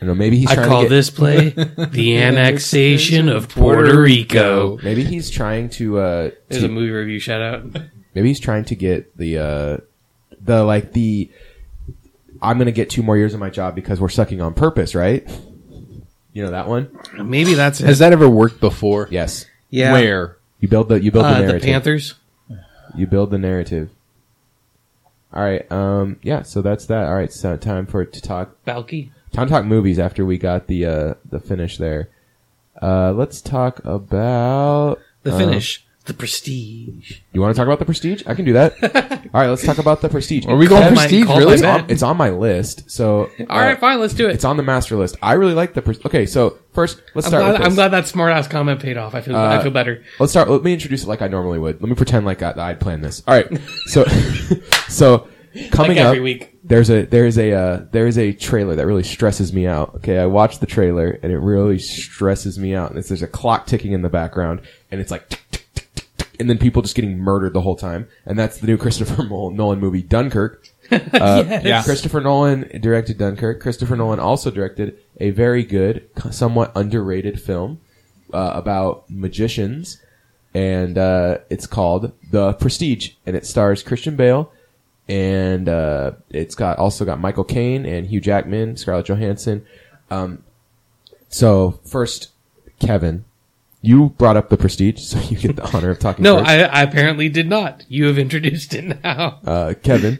I 0.00 0.04
don't 0.06 0.08
know. 0.10 0.14
Maybe 0.14 0.38
he's 0.38 0.50
I 0.50 0.54
trying 0.54 0.68
call 0.68 0.82
to 0.82 0.88
get, 0.88 0.94
this 0.94 1.10
play 1.10 1.48
the 1.90 2.18
annexation 2.18 3.28
of 3.28 3.48
Puerto 3.48 4.00
Rico. 4.00 4.78
Maybe 4.82 5.02
he's 5.04 5.28
trying 5.30 5.70
to. 5.70 5.98
Uh, 5.98 6.30
There's 6.48 6.62
to- 6.62 6.66
a 6.66 6.70
movie 6.70 6.90
review 6.90 7.18
shout 7.18 7.42
out. 7.42 7.64
maybe 8.14 8.28
he's 8.28 8.38
trying 8.40 8.64
to 8.66 8.76
get 8.76 9.16
the 9.16 9.38
uh, 9.38 9.76
the 10.40 10.62
like 10.64 10.92
the. 10.92 11.30
I'm 12.40 12.58
gonna 12.58 12.70
get 12.70 12.90
two 12.90 13.02
more 13.02 13.16
years 13.16 13.34
of 13.34 13.40
my 13.40 13.50
job 13.50 13.74
because 13.74 14.00
we're 14.00 14.08
sucking 14.08 14.40
on 14.40 14.54
purpose, 14.54 14.94
right? 14.94 15.28
You 16.32 16.44
know 16.44 16.52
that 16.52 16.68
one? 16.68 16.96
Maybe 17.14 17.54
that's 17.54 17.80
Has 17.80 17.98
it. 17.98 18.04
that 18.04 18.12
ever 18.12 18.28
worked 18.28 18.60
before? 18.60 19.08
Yes. 19.10 19.46
Yeah. 19.70 19.92
Where? 19.92 20.36
You 20.60 20.68
build 20.68 20.88
the 20.90 21.02
you 21.02 21.10
build 21.10 21.24
the 21.24 21.28
Uh, 21.30 21.34
the 21.40 21.46
narrative. 21.46 21.62
Panthers. 21.62 22.14
You 22.96 23.08
build 23.08 23.30
the 23.32 23.38
narrative. 23.38 23.90
All 25.32 25.42
right. 25.42 25.70
Um. 25.72 26.20
Yeah. 26.22 26.42
So 26.42 26.62
that's 26.62 26.86
that. 26.86 27.06
All 27.08 27.14
right. 27.14 27.32
So 27.32 27.56
time 27.56 27.86
for 27.86 28.02
it 28.02 28.12
to 28.12 28.22
talk. 28.22 28.62
Balky. 28.64 29.10
Time 29.32 29.46
to 29.46 29.52
talk 29.52 29.64
movies 29.64 29.98
after 29.98 30.24
we 30.24 30.38
got 30.38 30.66
the 30.66 30.86
uh 30.86 31.14
the 31.28 31.40
finish 31.40 31.78
there. 31.78 32.08
Uh. 32.80 33.12
Let's 33.12 33.40
talk 33.40 33.80
about 33.84 34.98
The 35.22 35.32
uh, 35.34 35.38
finish. 35.38 35.84
the 36.06 36.14
Prestige. 36.14 37.18
You 37.32 37.40
want 37.40 37.54
to 37.54 37.58
talk 37.58 37.66
about 37.66 37.78
the 37.78 37.84
Prestige? 37.84 38.22
I 38.26 38.34
can 38.34 38.44
do 38.44 38.54
that. 38.54 38.72
All 39.34 39.40
right. 39.40 39.48
Let's 39.48 39.64
talk 39.64 39.78
about 39.78 40.00
the 40.00 40.08
Prestige. 40.08 40.46
Are 40.46 40.56
we 40.56 40.66
going 40.66 40.82
Call 40.82 40.90
my- 40.92 40.96
prestige? 41.02 41.26
call 41.26 41.34
my 41.36 41.40
Really? 41.40 41.52
It's 41.54 41.62
bet. 41.62 41.80
on, 41.84 41.90
it's 41.90 42.02
on 42.02 42.16
my 42.16 42.30
list. 42.30 42.90
So 42.90 43.30
All 43.50 43.60
right, 43.60 43.78
fine, 43.78 44.00
let's 44.00 44.14
do 44.14 44.26
it. 44.28 44.32
It's 44.34 44.44
on 44.44 44.56
the 44.56 44.62
master 44.62 44.96
list. 44.96 45.16
I 45.22 45.34
really 45.34 45.54
like 45.54 45.74
the. 45.74 45.82
Pres- 45.82 46.04
okay. 46.06 46.24
So 46.24 46.58
first, 46.72 47.02
let's 47.14 47.26
I'm 47.26 47.30
start. 47.30 47.42
glad, 47.42 47.50
with 47.52 47.58
this. 47.60 47.66
I'm 47.68 47.74
glad 47.74 47.88
that 47.88 48.06
smart 48.08 48.32
ass 48.32 48.48
comment 48.48 48.80
paid 48.80 48.96
off. 48.96 49.14
I 49.14 49.20
feel 49.20 49.36
I 49.36 49.56
Uh, 49.56 49.62
feel 49.62 49.70
better. 49.72 50.02
Let's 50.18 50.32
start. 50.32 50.48
Let 50.48 50.62
me 50.62 50.72
introduce 50.72 51.02
it 51.04 51.08
like 51.08 51.20
I 51.20 51.28
normally 51.28 51.58
would. 51.58 51.80
Let 51.82 51.88
me 51.90 51.94
pretend 51.94 52.24
like 52.24 52.42
I, 52.42 52.54
I'd 52.56 52.80
planned 52.80 53.04
this. 53.04 53.22
All 53.26 53.34
right. 53.34 53.60
So, 53.86 54.04
so 54.88 55.28
coming 55.70 55.96
Like 55.96 56.06
every 56.06 56.18
up, 56.18 56.24
week. 56.24 56.58
there's 56.64 56.90
a 56.90 57.04
there's 57.06 57.38
a 57.38 57.52
uh, 57.52 57.84
there's 57.92 58.18
a 58.18 58.32
trailer 58.32 58.74
that 58.76 58.86
really 58.86 59.02
stresses 59.02 59.52
me 59.52 59.66
out. 59.66 59.94
Okay, 59.96 60.18
I 60.18 60.26
watched 60.26 60.60
the 60.60 60.66
trailer 60.66 61.18
and 61.22 61.32
it 61.32 61.38
really 61.38 61.78
stresses 61.78 62.58
me 62.58 62.74
out. 62.74 62.90
And 62.90 62.98
it's, 62.98 63.08
there's 63.08 63.22
a 63.22 63.26
clock 63.28 63.66
ticking 63.66 63.92
in 63.92 64.02
the 64.02 64.08
background, 64.10 64.60
and 64.90 65.00
it's 65.00 65.10
like. 65.10 65.28
Tick, 65.28 65.42
tick, 65.50 65.66
tick, 66.16 66.26
and 66.40 66.48
then 66.48 66.56
people 66.58 66.82
just 66.82 66.94
getting 66.94 67.18
murdered 67.18 67.52
the 67.52 67.60
whole 67.62 67.74
time, 67.76 68.06
and 68.24 68.38
that's 68.38 68.58
the 68.58 68.66
new 68.68 68.76
Christopher 68.76 69.24
Nolan 69.28 69.80
movie, 69.80 70.02
Dunkirk. 70.02 70.68
Uh, 70.90 71.44
Yeah. 71.64 71.82
Christopher 71.82 72.20
Nolan 72.22 72.66
directed 72.80 73.18
Dunkirk. 73.18 73.60
Christopher 73.60 73.94
Nolan 73.96 74.18
also 74.20 74.50
directed 74.50 74.96
a 75.20 75.30
very 75.30 75.62
good, 75.62 76.08
somewhat 76.30 76.72
underrated 76.74 77.38
film 77.42 77.80
uh, 78.32 78.52
about 78.54 79.04
magicians, 79.10 80.00
and 80.54 80.96
uh, 80.96 81.38
it's 81.50 81.66
called 81.66 82.12
The 82.30 82.54
Prestige, 82.54 83.10
and 83.26 83.36
it 83.36 83.44
stars 83.44 83.82
Christian 83.82 84.16
Bale, 84.16 84.50
and 85.08 85.68
uh, 85.68 86.12
it's 86.30 86.54
got 86.54 86.78
also 86.78 87.04
got 87.04 87.20
Michael 87.20 87.44
Caine 87.44 87.86
and 87.86 88.06
Hugh 88.06 88.20
Jackman, 88.20 88.76
Scarlett 88.76 89.06
Johansson. 89.06 89.64
Um, 90.10 90.44
so 91.28 91.80
first, 91.84 92.28
Kevin, 92.78 93.24
you 93.80 94.10
brought 94.10 94.36
up 94.36 94.48
The 94.48 94.56
Prestige, 94.56 95.00
so 95.02 95.18
you 95.20 95.36
get 95.36 95.56
the 95.56 95.64
honor 95.74 95.90
of 95.90 95.98
talking. 95.98 96.22
No. 96.22 96.38
I, 96.38 96.60
I 96.62 96.82
apparently 96.82 97.28
did 97.28 97.48
not. 97.48 97.84
You 97.88 98.06
have 98.06 98.18
introduced 98.18 98.74
it 98.74 99.02
now. 99.02 99.40
uh, 99.44 99.74
Kevin, 99.82 100.18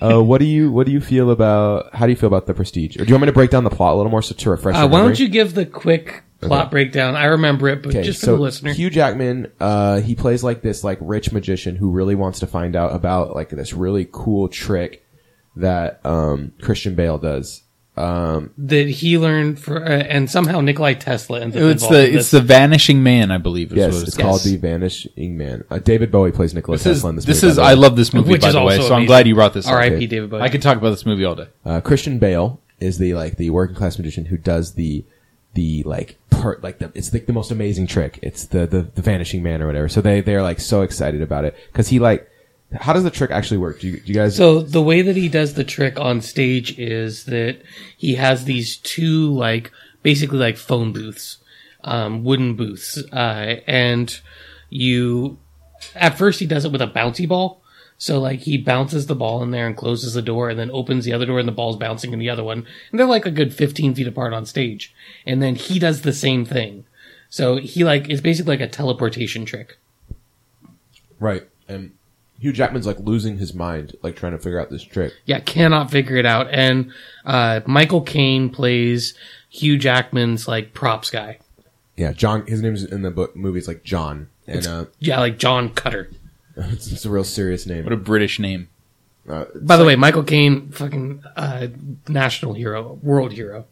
uh, 0.00 0.22
what 0.22 0.38
do 0.38 0.46
you 0.46 0.70
what 0.70 0.86
do 0.86 0.92
you 0.92 1.00
feel 1.00 1.30
about 1.30 1.94
how 1.94 2.06
do 2.06 2.12
you 2.12 2.16
feel 2.16 2.28
about 2.28 2.46
the 2.46 2.54
Prestige? 2.54 2.96
Or 2.96 3.04
do 3.04 3.08
you 3.08 3.14
want 3.14 3.22
me 3.22 3.26
to 3.26 3.32
break 3.32 3.50
down 3.50 3.64
the 3.64 3.70
plot 3.70 3.94
a 3.94 3.96
little 3.96 4.10
more 4.10 4.22
so 4.22 4.34
to 4.34 4.50
refresh? 4.50 4.74
Uh, 4.76 4.80
why 4.88 4.98
memory? 4.98 5.08
don't 5.10 5.20
you 5.20 5.28
give 5.28 5.54
the 5.54 5.66
quick 5.66 6.22
plot 6.48 6.70
breakdown? 6.70 7.16
I 7.16 7.26
remember 7.26 7.68
it, 7.68 7.82
but 7.82 7.90
Okay, 7.90 8.02
just 8.02 8.20
for 8.20 8.26
so 8.26 8.36
the 8.36 8.42
listener. 8.42 8.72
Hugh 8.72 8.90
Jackman, 8.90 9.50
uh, 9.60 10.00
he 10.00 10.14
plays 10.14 10.42
like 10.44 10.62
this 10.62 10.82
like 10.84 10.98
rich 11.00 11.32
magician 11.32 11.76
who 11.76 11.90
really 11.90 12.14
wants 12.14 12.40
to 12.40 12.46
find 12.46 12.74
out 12.76 12.94
about 12.94 13.34
like 13.34 13.50
this 13.50 13.72
really 13.72 14.08
cool 14.10 14.48
trick 14.48 15.04
that 15.56 16.00
um, 16.04 16.52
Christian 16.60 16.94
Bale 16.94 17.18
does. 17.18 17.62
Um, 17.96 18.50
that 18.58 18.88
he 18.88 19.18
learned 19.18 19.60
for, 19.60 19.80
uh, 19.80 19.88
and 19.88 20.28
somehow 20.28 20.60
Nikolai 20.60 20.94
Tesla 20.94 21.40
ends 21.40 21.54
up 21.54 21.62
It's 21.62 21.84
involved 21.84 21.94
the 21.94 22.08
in 22.08 22.16
it's 22.16 22.30
this. 22.30 22.30
the 22.32 22.40
Vanishing 22.40 23.04
Man, 23.04 23.30
I 23.30 23.38
believe. 23.38 23.70
Is 23.70 23.76
yes, 23.78 23.92
what 23.92 23.98
it's 24.00 24.08
it's 24.08 24.16
called 24.16 24.32
Yes. 24.40 24.44
The 24.46 24.56
Vanishing 24.56 25.36
Man. 25.36 25.62
Uh, 25.70 25.78
David 25.78 26.10
Bowie 26.10 26.32
plays 26.32 26.52
Nikola 26.54 26.76
This 26.76 26.86
is 26.86 26.96
Tesla 26.96 27.10
in 27.10 27.16
this. 27.16 27.24
this 27.24 27.40
movie, 27.44 27.50
is 27.52 27.56
by 27.56 27.62
the 27.62 27.68
I 27.68 27.74
way. 27.74 27.78
love 27.80 27.94
this 27.94 28.12
movie 28.12 28.30
Which 28.32 28.40
by 28.42 28.48
is 28.48 28.54
the 28.54 28.64
way, 28.64 28.74
also 28.78 28.88
so 28.88 28.94
I'm 28.94 28.98
amazing. 29.02 29.06
glad 29.06 29.28
you 29.28 29.34
brought 29.36 29.54
this. 29.54 29.66
up. 29.68 29.74
R.I.P. 29.74 30.08
David 30.08 30.28
Bowie. 30.28 30.40
I 30.40 30.48
could 30.48 30.60
talk 30.60 30.76
about 30.76 30.90
this 30.90 31.06
movie 31.06 31.24
all 31.24 31.36
day. 31.36 31.46
uh, 31.64 31.80
Christian 31.82 32.18
Bale 32.18 32.60
is 32.80 32.98
the 32.98 33.14
like 33.14 33.36
the 33.36 33.50
working 33.50 33.76
class 33.76 33.96
magician 33.96 34.24
who 34.24 34.38
does 34.38 34.74
the 34.74 35.04
the 35.54 35.84
like 35.84 36.18
part 36.44 36.62
like 36.62 36.78
the 36.78 36.92
it's 36.94 37.12
like 37.12 37.26
the 37.26 37.32
most 37.32 37.50
amazing 37.50 37.86
trick. 37.86 38.18
It's 38.22 38.44
the 38.46 38.66
the, 38.66 38.82
the 38.82 39.02
vanishing 39.02 39.42
man 39.42 39.62
or 39.62 39.66
whatever. 39.66 39.88
So 39.88 40.00
they 40.00 40.20
they're 40.20 40.42
like 40.42 40.60
so 40.60 40.82
excited 40.82 41.22
about 41.22 41.44
it 41.44 41.56
because 41.72 41.88
he 41.88 41.98
like 41.98 42.30
how 42.72 42.92
does 42.92 43.04
the 43.04 43.10
trick 43.10 43.30
actually 43.30 43.58
work? 43.58 43.80
Do 43.80 43.88
you, 43.88 44.00
do 44.00 44.12
you 44.12 44.14
guys? 44.14 44.36
So 44.36 44.60
the 44.60 44.82
way 44.82 45.00
that 45.02 45.16
he 45.16 45.28
does 45.28 45.54
the 45.54 45.64
trick 45.64 45.98
on 45.98 46.20
stage 46.20 46.78
is 46.78 47.24
that 47.24 47.62
he 47.96 48.16
has 48.16 48.44
these 48.44 48.76
two 48.76 49.32
like 49.32 49.72
basically 50.02 50.38
like 50.38 50.58
phone 50.58 50.92
booths, 50.92 51.38
um, 51.82 52.24
wooden 52.24 52.56
booths, 52.56 53.02
uh, 53.12 53.56
and 53.66 54.20
you 54.68 55.38
at 55.94 56.18
first 56.18 56.40
he 56.40 56.46
does 56.46 56.64
it 56.66 56.72
with 56.72 56.82
a 56.82 56.88
bouncy 56.88 57.26
ball. 57.26 57.62
So 57.98 58.18
like 58.20 58.40
he 58.40 58.58
bounces 58.58 59.06
the 59.06 59.14
ball 59.14 59.42
in 59.42 59.50
there 59.50 59.66
and 59.66 59.76
closes 59.76 60.14
the 60.14 60.22
door 60.22 60.50
and 60.50 60.58
then 60.58 60.70
opens 60.70 61.04
the 61.04 61.12
other 61.12 61.26
door 61.26 61.38
and 61.38 61.48
the 61.48 61.52
ball's 61.52 61.76
bouncing 61.76 62.12
in 62.12 62.18
the 62.18 62.30
other 62.30 62.44
one. 62.44 62.66
And 62.90 63.00
they're 63.00 63.06
like 63.06 63.26
a 63.26 63.30
good 63.30 63.54
15 63.54 63.94
feet 63.94 64.06
apart 64.06 64.32
on 64.32 64.46
stage. 64.46 64.94
And 65.24 65.42
then 65.42 65.54
he 65.54 65.78
does 65.78 66.02
the 66.02 66.12
same 66.12 66.44
thing. 66.44 66.84
So 67.30 67.56
he 67.56 67.84
like, 67.84 68.08
it's 68.08 68.20
basically 68.20 68.56
like 68.56 68.68
a 68.68 68.70
teleportation 68.70 69.44
trick. 69.44 69.78
right. 71.18 71.48
And 71.66 71.92
Hugh 72.38 72.52
Jackman's 72.52 72.86
like 72.86 72.98
losing 72.98 73.38
his 73.38 73.54
mind, 73.54 73.96
like 74.02 74.16
trying 74.16 74.32
to 74.32 74.38
figure 74.38 74.60
out 74.60 74.68
this 74.68 74.82
trick. 74.82 75.14
Yeah, 75.24 75.40
cannot 75.40 75.90
figure 75.90 76.16
it 76.16 76.26
out. 76.26 76.48
And 76.50 76.92
uh, 77.24 77.60
Michael 77.64 78.02
Caine 78.02 78.50
plays 78.50 79.14
Hugh 79.48 79.78
Jackman's 79.78 80.46
like 80.46 80.74
props 80.74 81.10
guy. 81.10 81.38
Yeah, 81.96 82.12
John. 82.12 82.44
His 82.46 82.60
name's 82.60 82.84
in 82.84 83.02
the 83.02 83.10
book 83.10 83.34
movie. 83.34 83.60
It's 83.60 83.68
like 83.68 83.84
John, 83.84 84.28
and 84.46 84.66
uh, 84.66 84.84
Yeah, 84.98 85.20
like 85.20 85.38
John 85.38 85.70
Cutter. 85.70 86.10
it's, 86.72 86.90
it's 86.90 87.04
a 87.04 87.10
real 87.10 87.24
serious 87.24 87.66
name. 87.66 87.84
What 87.84 87.92
a 87.92 87.96
British 87.96 88.38
name. 88.38 88.68
Uh, 89.28 89.46
By 89.54 89.76
the 89.76 89.84
way, 89.84 89.96
Michael 89.96 90.22
Caine, 90.22 90.70
fucking 90.70 91.22
uh, 91.36 91.68
national 92.08 92.52
hero, 92.54 92.98
world 93.02 93.32
hero. 93.32 93.64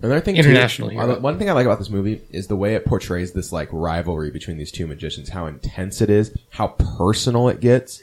Another 0.00 0.20
thing, 0.20 0.36
International 0.36 0.90
too, 0.90 0.94
hero. 0.98 1.18
One 1.20 1.38
thing 1.38 1.48
I 1.48 1.52
like 1.52 1.64
about 1.66 1.78
this 1.78 1.88
movie 1.90 2.20
is 2.30 2.46
the 2.48 2.56
way 2.56 2.74
it 2.74 2.84
portrays 2.84 3.32
this 3.32 3.50
like 3.50 3.68
rivalry 3.72 4.30
between 4.30 4.58
these 4.58 4.70
two 4.70 4.86
magicians. 4.86 5.30
How 5.30 5.46
intense 5.46 6.00
it 6.02 6.10
is. 6.10 6.36
How 6.50 6.68
personal 6.68 7.48
it 7.48 7.60
gets. 7.60 8.02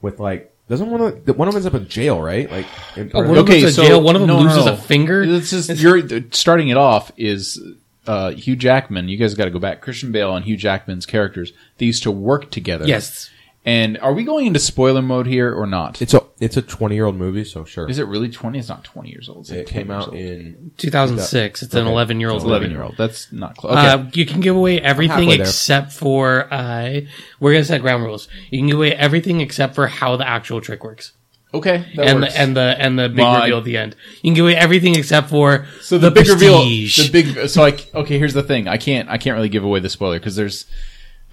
With 0.00 0.18
like, 0.18 0.52
doesn't 0.68 0.90
one 0.90 1.00
of 1.00 1.24
the, 1.26 1.32
one 1.34 1.46
of 1.46 1.54
them 1.54 1.58
ends 1.62 1.66
up 1.66 1.74
in 1.80 1.86
jail, 1.88 2.20
right? 2.20 2.50
Like, 2.50 2.66
in 2.96 3.08
Oh, 3.08 3.12
part 3.12 3.24
of 3.26 3.30
one 3.30 3.38
of 3.38 3.70
so- 3.72 3.82
jail, 3.84 4.02
one 4.02 4.16
of 4.16 4.20
them 4.22 4.28
no, 4.28 4.38
no, 4.38 4.44
loses 4.44 4.64
no. 4.66 4.72
a 4.72 4.76
finger. 4.76 5.22
It's 5.22 5.50
just 5.50 5.70
you're 5.76 6.02
starting 6.32 6.68
it 6.68 6.76
off 6.76 7.12
is 7.16 7.60
uh, 8.06 8.30
Hugh 8.30 8.56
Jackman. 8.56 9.08
You 9.08 9.16
guys 9.18 9.34
got 9.34 9.44
to 9.44 9.50
go 9.50 9.58
back. 9.58 9.80
Christian 9.82 10.12
Bale 10.12 10.34
and 10.34 10.44
Hugh 10.44 10.56
Jackman's 10.56 11.06
characters. 11.06 11.52
They 11.78 11.86
used 11.86 12.02
to 12.04 12.10
work 12.10 12.50
together. 12.50 12.86
Yes. 12.86 13.30
And 13.66 13.98
are 13.98 14.12
we 14.14 14.22
going 14.22 14.46
into 14.46 14.60
spoiler 14.60 15.02
mode 15.02 15.26
here 15.26 15.52
or 15.52 15.66
not? 15.66 16.00
it's 16.00 16.14
a 16.14 16.22
it's 16.38 16.56
a 16.56 16.62
twenty 16.62 16.94
year 16.94 17.04
old 17.04 17.16
movie, 17.16 17.42
so 17.42 17.64
sure. 17.64 17.90
Is 17.90 17.98
it 17.98 18.06
really 18.06 18.28
twenty? 18.30 18.60
It's 18.60 18.68
not 18.68 18.84
twenty 18.84 19.10
years 19.10 19.28
old. 19.28 19.40
It's 19.40 19.50
like 19.50 19.58
It 19.60 19.66
10 19.66 19.82
came 19.82 19.90
out 19.90 20.14
in 20.14 20.70
2006. 20.78 21.62
It's 21.62 21.74
an 21.74 21.80
Okay. 21.80 21.90
11 21.90 22.20
year 22.20 22.30
old. 22.30 22.42
Eleven 22.44 22.70
year 22.70 22.82
old. 22.84 22.94
That's 22.96 23.32
not 23.32 23.56
close. 23.56 23.72
Okay. 23.72 23.86
Uh, 23.88 24.04
you 24.12 24.24
can 24.24 24.40
give 24.40 24.54
away 24.54 24.80
everything 24.80 25.18
halfway 25.30 25.36
there. 25.38 25.46
except 25.46 25.92
for 25.92 26.46
uh, 26.54 27.00
we're 27.40 27.52
gonna 27.54 27.64
set 27.64 27.80
ground 27.82 28.04
rules. 28.04 28.28
You 28.50 28.60
can 28.60 28.68
give 28.68 28.76
away 28.76 28.92
everything 28.94 29.40
except 29.40 29.74
for 29.74 29.88
how 29.88 30.16
the 30.16 30.28
actual 30.28 30.60
trick 30.60 30.84
works, 30.84 31.12
okay. 31.52 31.86
That 31.96 32.06
and 32.06 32.20
works. 32.20 32.34
the, 32.34 32.40
and 32.40 32.56
the 32.56 32.76
and 32.78 32.98
the 32.98 33.08
big 33.08 33.18
Well, 33.18 33.26
I- 33.32 33.40
reveal 33.46 33.58
at 33.58 33.64
the 33.64 33.76
end. 33.78 33.96
You 34.22 34.28
can 34.30 34.34
give 34.34 34.44
away 34.44 34.54
everything 34.54 34.94
except 34.94 35.28
for 35.28 35.66
So 35.80 35.98
the, 35.98 36.12
big 36.12 36.28
reveal, 36.28 36.58
prestige. 36.58 37.10
the 37.10 37.22
big. 37.34 37.48
So 37.48 37.62
like, 37.62 37.92
okay, 37.92 38.16
here's 38.18 38.34
the 38.34 38.44
thing. 38.44 38.68
I 38.68 38.76
can't, 38.76 39.08
I 39.08 39.18
can't 39.18 39.34
really 39.34 39.48
give 39.48 39.64
away 39.64 39.80
the 39.80 39.88
spoiler 39.90 40.20
because 40.20 40.36
there's 40.36 40.66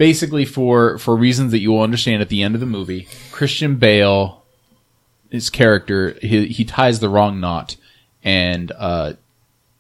basically 0.04 0.44
for 0.44 0.98
for 0.98 1.16
reasons 1.16 1.54
that 1.54 1.60
you 1.60 1.72
will 1.72 1.82
understand 1.82 2.22
at 2.22 2.28
the 2.28 2.44
end 2.44 2.56
of 2.56 2.60
the 2.60 2.68
movie. 2.68 3.08
Christian 3.32 3.78
Bale, 3.78 4.44
his 5.30 5.50
character, 5.50 6.18
he 6.22 6.48
he 6.48 6.66
ties 6.66 7.00
the 7.00 7.08
wrong 7.08 7.40
knot, 7.40 7.78
and 8.22 8.70
uh, 8.78 9.14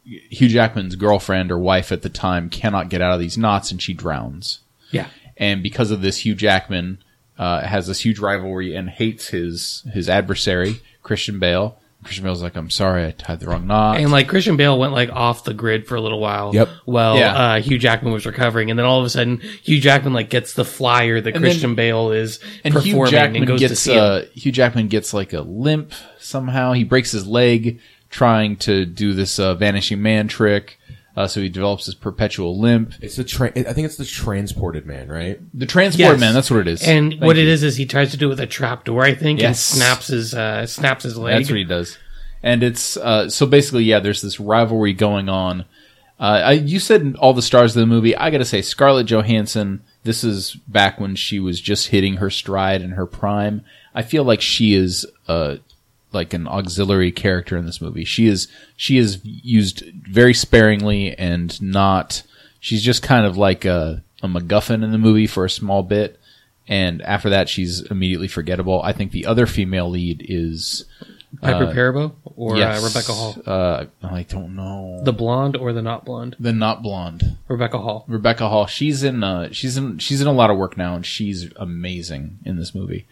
Hugh 0.05 0.47
Jackman's 0.47 0.95
girlfriend 0.95 1.51
or 1.51 1.59
wife 1.59 1.91
at 1.91 2.03
the 2.03 2.09
time 2.09 2.49
cannot 2.49 2.87
get 2.87 3.01
out 3.01 3.11
of 3.11 3.19
these 3.19 3.37
knots, 3.37 3.69
and 3.69 3.81
she 3.81 3.93
drowns. 3.93 4.59
yeah. 4.91 5.07
And 5.35 5.61
because 5.61 5.91
of 5.91 6.01
this, 6.01 6.19
Hugh 6.19 6.35
Jackman 6.35 7.03
uh, 7.37 7.67
has 7.67 7.87
this 7.87 8.05
huge 8.05 8.19
rivalry 8.19 8.73
and 8.73 8.89
hates 8.89 9.27
his 9.27 9.85
his 9.91 10.07
adversary, 10.07 10.81
Christian 11.01 11.37
Bale. 11.37 11.77
Christian 12.03 12.23
Bale's 12.23 12.43
like, 12.43 12.55
"I'm 12.55 12.69
sorry, 12.69 13.05
I 13.05 13.11
tied 13.11 13.39
the 13.39 13.47
wrong 13.47 13.65
knot." 13.67 13.97
And 13.97 14.11
like 14.11 14.27
Christian 14.27 14.57
Bale 14.57 14.77
went 14.77 14.93
like 14.93 15.09
off 15.11 15.43
the 15.43 15.53
grid 15.53 15.87
for 15.87 15.95
a 15.95 16.01
little 16.01 16.19
while. 16.19 16.51
Yep. 16.53 16.69
While 16.85 17.17
Yeah. 17.17 17.35
uh, 17.35 17.61
Hugh 17.61 17.77
Jackman 17.79 18.13
was 18.13 18.25
recovering, 18.25 18.69
and 18.69 18.77
then 18.77 18.85
all 18.85 18.99
of 18.99 19.05
a 19.05 19.09
sudden 19.09 19.39
Hugh 19.63 19.79
Jackman 19.79 20.13
like 20.13 20.29
gets 20.29 20.53
the 20.53 20.65
flyer 20.65 21.19
that 21.21 21.35
And 21.35 21.43
Christian 21.43 21.71
then- 21.71 21.75
Bale 21.75 22.11
is 22.11 22.39
and 22.63 22.73
performing 22.73 22.95
Hugh 23.05 23.07
Jackman 23.11 23.35
and 23.43 23.47
goes 23.47 23.61
to 23.61 23.67
gets 23.69 23.87
uh, 23.87 24.25
Hugh 24.33 24.51
Jackman 24.51 24.87
gets 24.87 25.13
like 25.13 25.33
a 25.33 25.41
limp 25.41 25.93
somehow. 26.19 26.73
He 26.73 26.83
breaks 26.83 27.11
his 27.11 27.25
leg 27.27 27.79
trying 28.09 28.55
to 28.57 28.85
do 28.85 29.13
this 29.13 29.39
uh, 29.39 29.55
vanishing 29.55 30.01
man 30.01 30.27
trick. 30.27 30.77
Uh, 31.15 31.27
so 31.27 31.39
he 31.41 31.47
develops 31.49 31.85
this 31.85 31.93
perpetual 31.93 32.59
limp. 32.59 32.93
it's 32.99 33.17
the 33.17 33.23
tra- 33.23 33.51
I 33.55 33.71
think 33.73 33.85
it's 33.85 33.97
the 33.97 34.05
transported 34.05 34.85
man, 34.87 35.09
right? 35.09 35.39
The 35.53 35.67
transport 35.67 35.99
Yes. 36.13 36.19
man, 36.19 36.33
that's 36.33 36.49
what 36.49 36.61
it 36.61 36.67
is. 36.67 36.81
And 36.81 37.11
Thank 37.11 37.21
what 37.23 37.37
it 37.37 37.43
you. 37.43 37.49
is 37.49 37.61
is 37.61 37.75
he 37.77 37.85
tries 37.85 38.09
to 38.11 38.17
do 38.17 38.25
it 38.25 38.29
with 38.29 38.39
a 38.39 38.47
trap 38.47 38.83
door, 38.85 39.03
I 39.03 39.13
think, 39.13 39.41
and 39.43 39.55
snaps 39.55 40.07
his 40.07 40.33
uh, 40.33 40.65
snaps 40.65 41.03
his 41.03 41.15
leg. 41.17 41.37
That's 41.37 41.49
what 41.49 41.57
he 41.59 41.63
does. 41.65 41.97
and 42.41 42.63
it's 42.63 42.97
uh, 42.97 43.29
so 43.29 43.45
basically, 43.45 43.83
yeah. 43.83 43.99
There's 43.99 44.21
this 44.23 44.39
rivalry 44.39 44.93
going 44.93 45.29
on. 45.29 45.65
Uh, 46.19 46.41
I, 46.45 46.51
you 46.53 46.79
said 46.79 47.15
all 47.19 47.33
the 47.33 47.41
stars 47.41 47.75
of 47.75 47.81
the 47.81 47.85
movie. 47.85 48.15
I 48.15 48.29
got 48.31 48.37
to 48.39 48.45
say, 48.45 48.61
Scarlett 48.61 49.07
Johansson. 49.07 49.83
This 50.03 50.23
is 50.23 50.53
back 50.67 50.99
when 50.99 51.15
she 51.15 51.39
was 51.39 51.61
just 51.61 51.87
hitting 51.89 52.17
her 52.17 52.29
stride 52.29 52.81
and 52.81 52.93
her 52.93 53.05
prime. 53.05 53.63
I 53.95 54.01
feel 54.01 54.23
like 54.23 54.41
she 54.41 54.73
is 54.73 55.05
uh, 55.27 55.57
like 56.13 56.33
an 56.33 56.47
auxiliary 56.47 57.11
character 57.11 57.57
in 57.57 57.65
this 57.65 57.81
movie. 57.81 58.05
She 58.05 58.27
is 58.27 58.47
she 58.75 58.97
is 58.97 59.19
used 59.23 59.83
very 60.07 60.33
sparingly 60.33 61.17
and 61.17 61.59
not. 61.61 62.23
She's 62.59 62.83
just 62.83 63.03
kind 63.03 63.25
of 63.25 63.35
like 63.37 63.65
a, 63.65 64.03
a 64.21 64.27
MacGuffin 64.27 64.83
in 64.83 64.91
the 64.91 64.97
movie 64.97 65.27
for 65.27 65.43
a 65.43 65.49
small 65.49 65.83
bit, 65.83 66.19
and 66.67 67.01
after 67.01 67.29
that, 67.31 67.49
she's 67.49 67.81
immediately 67.81 68.27
forgettable. 68.29 68.81
I 68.81 68.93
think 68.93 69.11
the 69.11 69.25
other 69.25 69.45
female 69.45 69.89
lead 69.89 70.25
is 70.27 70.85
Piper 71.41 71.65
Uh, 71.65 71.73
Perabo 71.73 72.11
or 72.35 72.55
yes, 72.57 72.81
uh, 72.81 72.87
Rebecca 72.87 73.11
Hall, 73.11 73.35
Uh, 73.45 73.85
I 74.03 74.23
don't 74.23 74.55
know 74.55 75.01
the 75.03 75.11
blonde 75.11 75.57
or 75.57 75.73
the 75.73 75.81
not 75.81 76.05
blonde, 76.05 76.35
the 76.39 76.53
not 76.53 76.81
blonde 76.83 77.37
Rebecca 77.47 77.79
Hall. 77.79 78.05
Rebecca 78.07 78.47
Hall. 78.47 78.65
She's 78.67 79.03
in 79.03 79.23
uh, 79.23 79.49
she's 79.51 79.75
in 79.75 79.97
she's 79.97 80.21
in 80.21 80.27
a 80.27 80.31
lot 80.31 80.49
of 80.51 80.57
work 80.57 80.77
now, 80.77 80.95
and 80.95 81.05
she's 81.05 81.51
amazing 81.57 82.37
in 82.45 82.55
this 82.57 82.73
movie. 82.73 83.07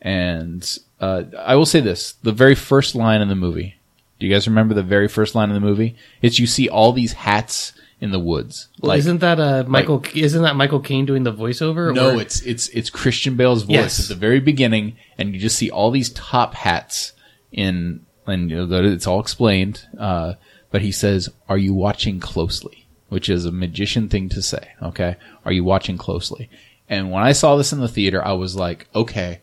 And 0.00 0.66
uh, 1.00 1.24
I 1.38 1.54
will 1.56 1.66
say 1.66 1.80
this: 1.80 2.12
the 2.22 2.32
very 2.32 2.54
first 2.54 2.94
line 2.94 3.20
in 3.20 3.28
the 3.28 3.34
movie. 3.36 3.76
Do 4.18 4.26
you 4.26 4.32
guys 4.32 4.48
remember 4.48 4.74
the 4.74 4.82
very 4.82 5.06
first 5.08 5.34
line 5.34 5.48
in 5.50 5.54
the 5.54 5.60
movie? 5.60 5.94
It's 6.22 6.38
you 6.38 6.46
see 6.46 6.68
all 6.68 6.92
these 6.92 7.12
hats 7.12 7.72
in 8.00 8.10
the 8.10 8.18
woods. 8.18 8.68
Well, 8.80 8.96
isn't 8.96 9.18
that 9.18 9.38
uh 9.40 9.64
Michael? 9.68 10.04
isn't 10.14 10.42
that 10.42 10.56
Michael 10.56 10.80
Caine 10.80 11.06
doing 11.06 11.22
the 11.22 11.32
voiceover? 11.32 11.94
no, 11.94 12.16
or- 12.16 12.20
it's 12.20 12.40
it's 12.42 12.68
it's 12.70 12.90
Christian 12.90 13.36
Bale's 13.36 13.62
voice 13.62 13.74
Yes. 13.74 14.00
at 14.00 14.08
the 14.08 14.14
very 14.20 14.40
beginning, 14.40 14.96
and 15.16 15.34
you 15.34 15.40
just 15.40 15.56
see 15.56 15.70
all 15.70 15.90
these 15.90 16.10
top 16.10 16.54
hats 16.54 17.12
in, 17.52 18.04
and 18.26 18.50
you 18.50 18.66
know, 18.66 18.84
it's 18.84 19.06
all 19.06 19.20
explained. 19.20 19.86
Uh, 19.98 20.34
but 20.70 20.82
he 20.82 20.92
says, 20.92 21.28
"Are 21.48 21.58
you 21.58 21.72
watching 21.74 22.20
closely?" 22.20 22.86
Which 23.08 23.30
is 23.30 23.46
a 23.46 23.52
magician 23.52 24.08
thing 24.10 24.28
to 24.30 24.42
say. 24.42 24.68
Okay, 24.82 25.16
are 25.44 25.52
you 25.52 25.64
watching 25.64 25.96
closely? 25.96 26.50
And 26.90 27.10
when 27.10 27.22
I 27.22 27.32
saw 27.32 27.56
this 27.56 27.72
in 27.72 27.80
the 27.80 27.88
theater, 27.88 28.22
I 28.24 28.32
was 28.32 28.54
like, 28.56 28.86
okay. 28.94 29.40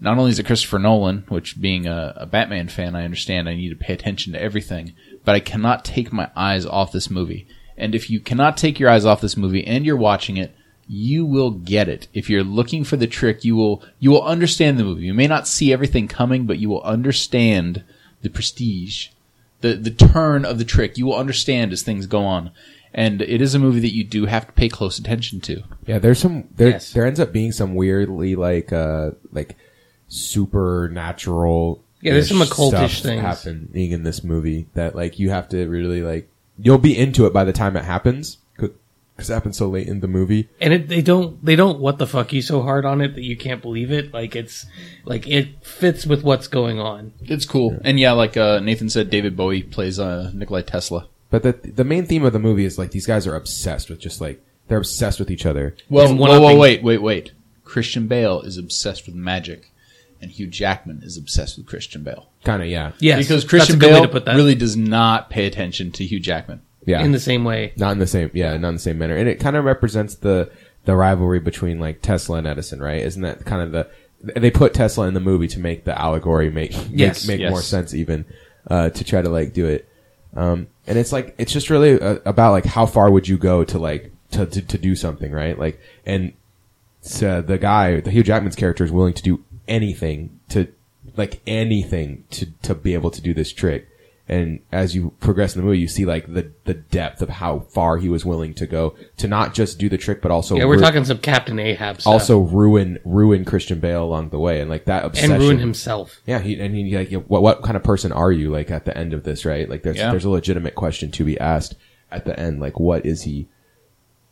Not 0.00 0.16
only 0.18 0.30
is 0.30 0.38
it 0.38 0.46
Christopher 0.46 0.78
Nolan, 0.78 1.24
which 1.28 1.60
being 1.60 1.86
a, 1.86 2.14
a 2.16 2.26
Batman 2.26 2.68
fan, 2.68 2.94
I 2.94 3.04
understand 3.04 3.48
I 3.48 3.54
need 3.54 3.68
to 3.68 3.76
pay 3.76 3.92
attention 3.92 4.32
to 4.32 4.40
everything, 4.42 4.94
but 5.24 5.34
I 5.34 5.40
cannot 5.40 5.84
take 5.84 6.12
my 6.12 6.30
eyes 6.34 6.64
off 6.64 6.90
this 6.92 7.10
movie. 7.10 7.46
And 7.76 7.94
if 7.94 8.08
you 8.10 8.20
cannot 8.20 8.56
take 8.56 8.78
your 8.80 8.88
eyes 8.90 9.04
off 9.04 9.20
this 9.20 9.36
movie 9.36 9.66
and 9.66 9.84
you're 9.84 9.96
watching 9.96 10.36
it, 10.36 10.54
you 10.88 11.24
will 11.24 11.50
get 11.50 11.88
it. 11.88 12.08
If 12.12 12.28
you're 12.28 12.42
looking 12.44 12.82
for 12.82 12.96
the 12.96 13.06
trick, 13.06 13.44
you 13.44 13.54
will 13.56 13.82
you 13.98 14.10
will 14.10 14.24
understand 14.24 14.78
the 14.78 14.84
movie. 14.84 15.04
You 15.04 15.14
may 15.14 15.28
not 15.28 15.46
see 15.46 15.72
everything 15.72 16.08
coming, 16.08 16.46
but 16.46 16.58
you 16.58 16.68
will 16.68 16.82
understand 16.82 17.84
the 18.22 18.28
prestige, 18.30 19.08
the 19.60 19.74
the 19.74 19.90
turn 19.90 20.44
of 20.44 20.58
the 20.58 20.64
trick. 20.64 20.98
You 20.98 21.06
will 21.06 21.16
understand 21.16 21.72
as 21.72 21.82
things 21.82 22.06
go 22.06 22.24
on. 22.24 22.50
And 22.92 23.22
it 23.22 23.40
is 23.40 23.54
a 23.54 23.60
movie 23.60 23.78
that 23.80 23.94
you 23.94 24.02
do 24.02 24.26
have 24.26 24.46
to 24.46 24.52
pay 24.52 24.68
close 24.68 24.98
attention 24.98 25.40
to. 25.42 25.62
Yeah, 25.86 26.00
there's 26.00 26.18
some 26.18 26.48
there 26.56 26.70
Yes. 26.70 26.92
there 26.92 27.06
ends 27.06 27.20
up 27.20 27.32
being 27.32 27.52
some 27.52 27.76
weirdly 27.76 28.34
like 28.34 28.72
uh 28.72 29.12
like 29.32 29.56
supernatural 30.10 31.82
Yeah, 32.00 32.12
there's 32.14 32.28
some 32.28 32.38
occultish 32.40 33.02
things. 33.02 33.22
happening 33.22 33.90
in 33.92 34.02
this 34.02 34.22
movie 34.24 34.66
that 34.74 34.94
like 34.94 35.18
you 35.18 35.30
have 35.30 35.48
to 35.50 35.68
really 35.68 36.02
like 36.02 36.28
you'll 36.58 36.78
be 36.78 36.96
into 36.98 37.26
it 37.26 37.32
by 37.32 37.44
the 37.44 37.52
time 37.52 37.76
it 37.76 37.84
happens 37.84 38.38
because 38.56 39.28
it 39.28 39.34
happens 39.34 39.56
so 39.58 39.68
late 39.68 39.86
in 39.86 40.00
the 40.00 40.08
movie. 40.08 40.48
and 40.60 40.72
it, 40.72 40.88
they 40.88 41.02
don't 41.02 41.44
they 41.44 41.54
don't 41.56 41.78
what 41.78 41.98
the 41.98 42.06
fuck 42.06 42.32
you 42.32 42.40
so 42.42 42.62
hard 42.62 42.84
on 42.86 43.00
it 43.00 43.14
that 43.14 43.22
you 43.22 43.36
can't 43.36 43.60
believe 43.62 43.90
it. 43.92 44.12
Like 44.14 44.34
it's 44.34 44.66
like 45.04 45.26
it 45.28 45.62
fits 45.64 46.06
with 46.06 46.22
what's 46.22 46.46
going 46.48 46.78
on. 46.80 47.12
It's 47.22 47.44
cool. 47.44 47.78
And 47.84 48.00
yeah, 48.00 48.12
like 48.12 48.36
uh, 48.36 48.60
Nathan 48.60 48.88
said, 48.88 49.10
David 49.10 49.36
Bowie 49.36 49.62
plays 49.62 49.98
uh, 49.98 50.30
Nikolai 50.34 50.62
Tesla. 50.62 51.06
But 51.30 51.42
the 51.42 51.52
the 51.52 51.84
main 51.84 52.06
theme 52.06 52.24
of 52.24 52.32
the 52.32 52.38
movie 52.38 52.64
is 52.64 52.78
like 52.78 52.90
these 52.92 53.06
guys 53.06 53.26
are 53.26 53.36
obsessed 53.36 53.90
with 53.90 54.00
just 54.00 54.20
like 54.20 54.42
they're 54.68 54.78
obsessed 54.78 55.18
with 55.18 55.30
each 55.30 55.44
other. 55.46 55.76
Well, 55.90 56.08
And 56.08 56.18
whoa, 56.18 56.40
whoa, 56.40 56.56
wait, 56.58 56.82
wait, 56.82 57.02
wait. 57.02 57.32
Christian 57.64 58.06
Bale 58.08 58.40
is 58.40 58.56
obsessed 58.56 59.06
with 59.06 59.14
magic, 59.14 59.69
and 60.20 60.30
Hugh 60.30 60.46
Jackman 60.46 61.00
is 61.02 61.16
obsessed 61.16 61.56
with 61.56 61.66
Christian 61.66 62.02
Bale. 62.02 62.28
Kind 62.44 62.62
of 62.62 62.68
yeah. 62.68 62.92
Yes, 62.98 63.18
because 63.18 63.42
that's 63.42 63.44
a 63.44 63.48
Christian 63.48 63.78
good 63.78 63.86
way 63.88 63.92
Bale 63.94 64.02
to 64.02 64.08
put 64.08 64.24
that. 64.26 64.36
really 64.36 64.54
does 64.54 64.76
not 64.76 65.30
pay 65.30 65.46
attention 65.46 65.90
to 65.92 66.04
Hugh 66.04 66.20
Jackman. 66.20 66.62
Yeah. 66.86 67.02
in 67.04 67.12
the 67.12 67.20
same 67.20 67.44
way. 67.44 67.72
not 67.76 67.92
in 67.92 67.98
the 67.98 68.06
same 68.06 68.30
yeah 68.32 68.56
not 68.56 68.68
in 68.70 68.74
the 68.76 68.80
same 68.80 68.96
manner 68.98 69.14
and 69.14 69.28
it 69.28 69.38
kind 69.38 69.54
of 69.54 69.64
represents 69.66 70.14
the 70.14 70.50
the 70.86 70.96
rivalry 70.96 71.38
between 71.38 71.78
like 71.78 72.00
tesla 72.00 72.38
and 72.38 72.46
edison 72.46 72.80
right 72.80 73.02
isn't 73.02 73.20
that 73.20 73.44
kind 73.44 73.60
of 73.62 73.70
the 73.72 74.40
they 74.40 74.50
put 74.50 74.72
tesla 74.72 75.06
in 75.06 75.12
the 75.12 75.20
movie 75.20 75.46
to 75.46 75.60
make 75.60 75.84
the 75.84 75.96
allegory 76.00 76.50
make 76.50 76.72
Yes. 76.90 77.26
make, 77.28 77.34
make 77.34 77.40
Yes. 77.42 77.50
more 77.50 77.60
sense 77.60 77.92
even 77.94 78.24
uh 78.68 78.88
to 78.90 79.04
try 79.04 79.20
to 79.20 79.28
like 79.28 79.52
do 79.52 79.66
it 79.66 79.86
um 80.34 80.68
and 80.86 80.96
it's 80.98 81.12
like 81.12 81.34
it's 81.36 81.52
just 81.52 81.68
really 81.68 82.00
uh, 82.00 82.18
about 82.24 82.52
like 82.52 82.64
how 82.64 82.86
far 82.86 83.10
would 83.10 83.28
you 83.28 83.36
go 83.36 83.62
to 83.62 83.78
like 83.78 84.10
to 84.30 84.46
to, 84.46 84.62
to 84.62 84.78
do 84.78 84.96
something 84.96 85.32
right 85.32 85.58
like 85.58 85.78
and 86.06 86.32
so 87.02 87.42
the 87.42 87.58
guy 87.58 88.00
the 88.00 88.10
hugh 88.10 88.22
jackman's 88.22 88.56
character 88.56 88.84
is 88.84 88.90
willing 88.90 89.12
to 89.14 89.22
do 89.22 89.44
anything 89.70 90.38
to 90.50 90.68
like 91.16 91.40
anything 91.46 92.24
to 92.30 92.46
to 92.62 92.74
be 92.74 92.92
able 92.94 93.10
to 93.10 93.20
do 93.22 93.32
this 93.32 93.52
trick 93.52 93.86
and 94.28 94.60
as 94.70 94.94
you 94.94 95.12
progress 95.18 95.56
in 95.56 95.60
the 95.60 95.66
movie, 95.66 95.80
you 95.80 95.88
see 95.88 96.04
like 96.04 96.32
the 96.32 96.52
the 96.64 96.74
depth 96.74 97.20
of 97.20 97.28
how 97.28 97.58
far 97.60 97.96
he 97.96 98.08
was 98.08 98.24
willing 98.24 98.54
to 98.54 98.66
go 98.66 98.94
to 99.16 99.26
not 99.26 99.54
just 99.54 99.80
do 99.80 99.88
the 99.88 99.98
trick, 99.98 100.22
but 100.22 100.30
also 100.30 100.54
Yeah, 100.56 100.66
we're 100.66 100.76
ru- 100.76 100.80
talking 100.82 101.04
some 101.04 101.18
Captain 101.18 101.58
Ahab 101.58 102.00
stuff. 102.00 102.12
also 102.12 102.38
ruin 102.38 103.00
ruin 103.04 103.44
Christian 103.44 103.80
Bale 103.80 104.04
along 104.04 104.28
the 104.28 104.38
way, 104.38 104.60
and 104.60 104.70
like 104.70 104.84
that 104.84 105.04
obsession. 105.04 105.32
and 105.32 105.42
ruin 105.42 105.58
himself. 105.58 106.20
Yeah, 106.26 106.38
he 106.38 106.60
and 106.60 106.72
he 106.76 106.96
like 106.96 107.10
what 107.28 107.42
what 107.42 107.62
kind 107.62 107.76
of 107.76 107.82
person 107.82 108.12
are 108.12 108.30
you 108.30 108.50
like 108.52 108.70
at 108.70 108.84
the 108.84 108.96
end 108.96 109.14
of 109.14 109.24
this, 109.24 109.44
right? 109.44 109.68
Like 109.68 109.82
there's 109.82 109.96
Yeah. 109.96 110.12
there's 110.12 110.24
a 110.26 110.30
legitimate 110.30 110.76
question 110.76 111.10
to 111.10 111.24
be 111.24 111.36
asked 111.40 111.74
at 112.12 112.24
the 112.24 112.38
end, 112.38 112.60
like 112.60 112.78
what 112.78 113.04
is 113.04 113.22
he? 113.22 113.48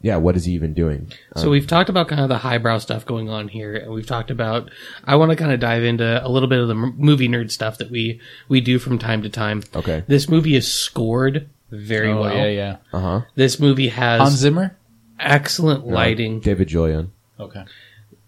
Yeah, 0.00 0.16
what 0.16 0.36
is 0.36 0.44
he 0.44 0.52
even 0.52 0.74
doing? 0.74 1.10
So 1.34 1.50
we've 1.50 1.66
talked 1.66 1.88
about 1.90 2.06
kind 2.06 2.20
of 2.20 2.28
the 2.28 2.38
highbrow 2.38 2.78
stuff 2.78 3.04
going 3.04 3.28
on 3.28 3.48
here, 3.48 3.74
and 3.74 3.92
we've 3.92 4.06
talked 4.06 4.30
about. 4.30 4.70
I 5.04 5.16
want 5.16 5.30
to 5.30 5.36
kind 5.36 5.50
of 5.50 5.58
dive 5.58 5.82
into 5.82 6.24
a 6.24 6.28
little 6.28 6.48
bit 6.48 6.60
of 6.60 6.68
the 6.68 6.74
m- 6.74 6.94
movie 6.96 7.28
nerd 7.28 7.50
stuff 7.50 7.78
that 7.78 7.90
we 7.90 8.20
we 8.48 8.60
do 8.60 8.78
from 8.78 8.98
time 8.98 9.22
to 9.22 9.28
time. 9.28 9.64
Okay. 9.74 10.04
This 10.06 10.28
movie 10.28 10.54
is 10.54 10.72
scored 10.72 11.48
very 11.70 12.10
oh 12.12 12.20
well. 12.20 12.34
yeah, 12.36 12.46
yeah. 12.46 12.76
Uh 12.92 13.00
huh. 13.00 13.20
This 13.34 13.58
movie 13.58 13.88
has 13.88 14.20
Hans 14.20 14.34
Zimmer. 14.36 14.76
excellent 15.18 15.84
lighting. 15.86 16.38
David 16.40 16.68
Julyan. 16.68 17.08
Okay. 17.40 17.64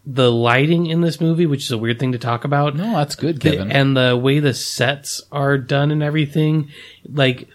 The 0.04 0.32
lighting 0.32 0.86
in 0.86 1.02
this 1.02 1.20
movie, 1.20 1.46
which 1.46 1.62
is 1.64 1.70
a 1.70 1.78
weird 1.78 2.00
thing 2.00 2.10
to 2.12 2.18
talk 2.18 2.44
about, 2.44 2.74
No, 2.74 2.94
that's 2.96 3.14
good, 3.14 3.40
the- 3.40 3.50
Kevin. 3.50 3.70
and 3.70 3.96
the 3.96 4.16
way 4.16 4.40
the 4.40 4.54
sets 4.54 5.22
are 5.30 5.56
done 5.56 5.90
and 5.92 6.02
everything, 6.02 6.68
like, 7.12 7.46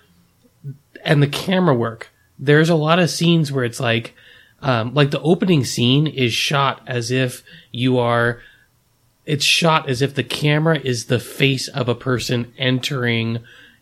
and 1.03 1.21
the 1.21 1.27
camera 1.27 1.73
work. 1.75 2.11
There's 2.37 2.69
a 2.69 2.75
lot 2.75 2.99
of 2.99 3.09
scenes 3.09 3.51
where 3.51 3.65
it's 3.65 3.79
like, 3.79 4.13
um, 4.61 4.93
like 4.93 5.11
the 5.11 5.21
opening 5.21 5.63
scene 5.63 6.07
is 6.07 6.33
shot 6.33 6.81
as 6.87 7.11
if 7.11 7.43
you 7.71 7.97
are. 7.97 8.41
It's 9.25 9.45
shot 9.45 9.89
as 9.89 10.01
if 10.01 10.15
the 10.15 10.23
camera 10.23 10.79
is 10.79 11.05
the 11.05 11.19
face 11.19 11.67
of 11.67 11.89
a 11.89 11.95
person 11.95 12.53
entering 12.57 13.39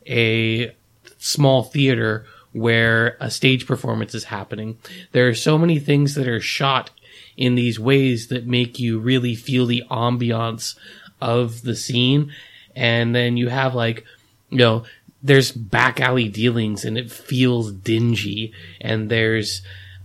a 0.08 0.74
small 1.18 1.64
theater 1.64 2.26
where 2.51 3.18
a 3.20 3.32
stage 3.32 3.66
performance 3.66 4.14
is 4.14 4.26
happening. 4.26 4.78
There 5.12 5.28
are 5.28 5.34
so 5.34 5.58
many 5.58 5.80
things 5.80 6.16
that 6.16 6.28
are 6.28 6.39
shot 6.39 6.91
in 7.36 7.56
these 7.56 7.80
ways 7.80 8.28
that 8.28 8.45
make 8.45 8.80
you 8.80 8.99
really 8.99 9.36
feel 9.36 9.66
the 9.66 9.84
ambiance 9.89 10.76
of 11.20 11.64
the 11.64 11.76
scene. 11.76 12.32
And 12.76 13.16
then 13.16 13.38
you 13.38 13.49
have 13.49 13.74
like, 13.76 14.06
you 14.49 14.58
know, 14.58 14.84
there's 15.24 15.52
back 15.52 16.00
alley 16.02 16.28
dealings 16.28 16.84
and 16.86 16.98
it 16.98 17.10
feels 17.12 17.72
dingy. 17.72 18.52
And 18.82 19.10
there's, 19.10 19.62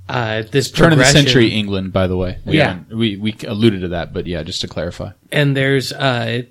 uh, 0.09 0.43
this 0.51 0.71
Turn 0.71 0.93
of 0.93 0.99
the 0.99 1.05
century 1.05 1.49
England, 1.49 1.93
by 1.93 2.07
the 2.07 2.17
way. 2.17 2.39
We 2.47 2.57
Yeah. 2.59 2.79
we 2.91 3.17
we 3.17 3.35
alluded 3.47 3.81
to 3.83 3.89
that, 3.89 4.13
but 4.13 4.27
yeah, 4.27 4.43
just 4.43 4.61
to 4.63 4.69
clarify. 4.69 5.11
and 5.33 5.57
there's 5.57 5.93
uh 5.93 6.43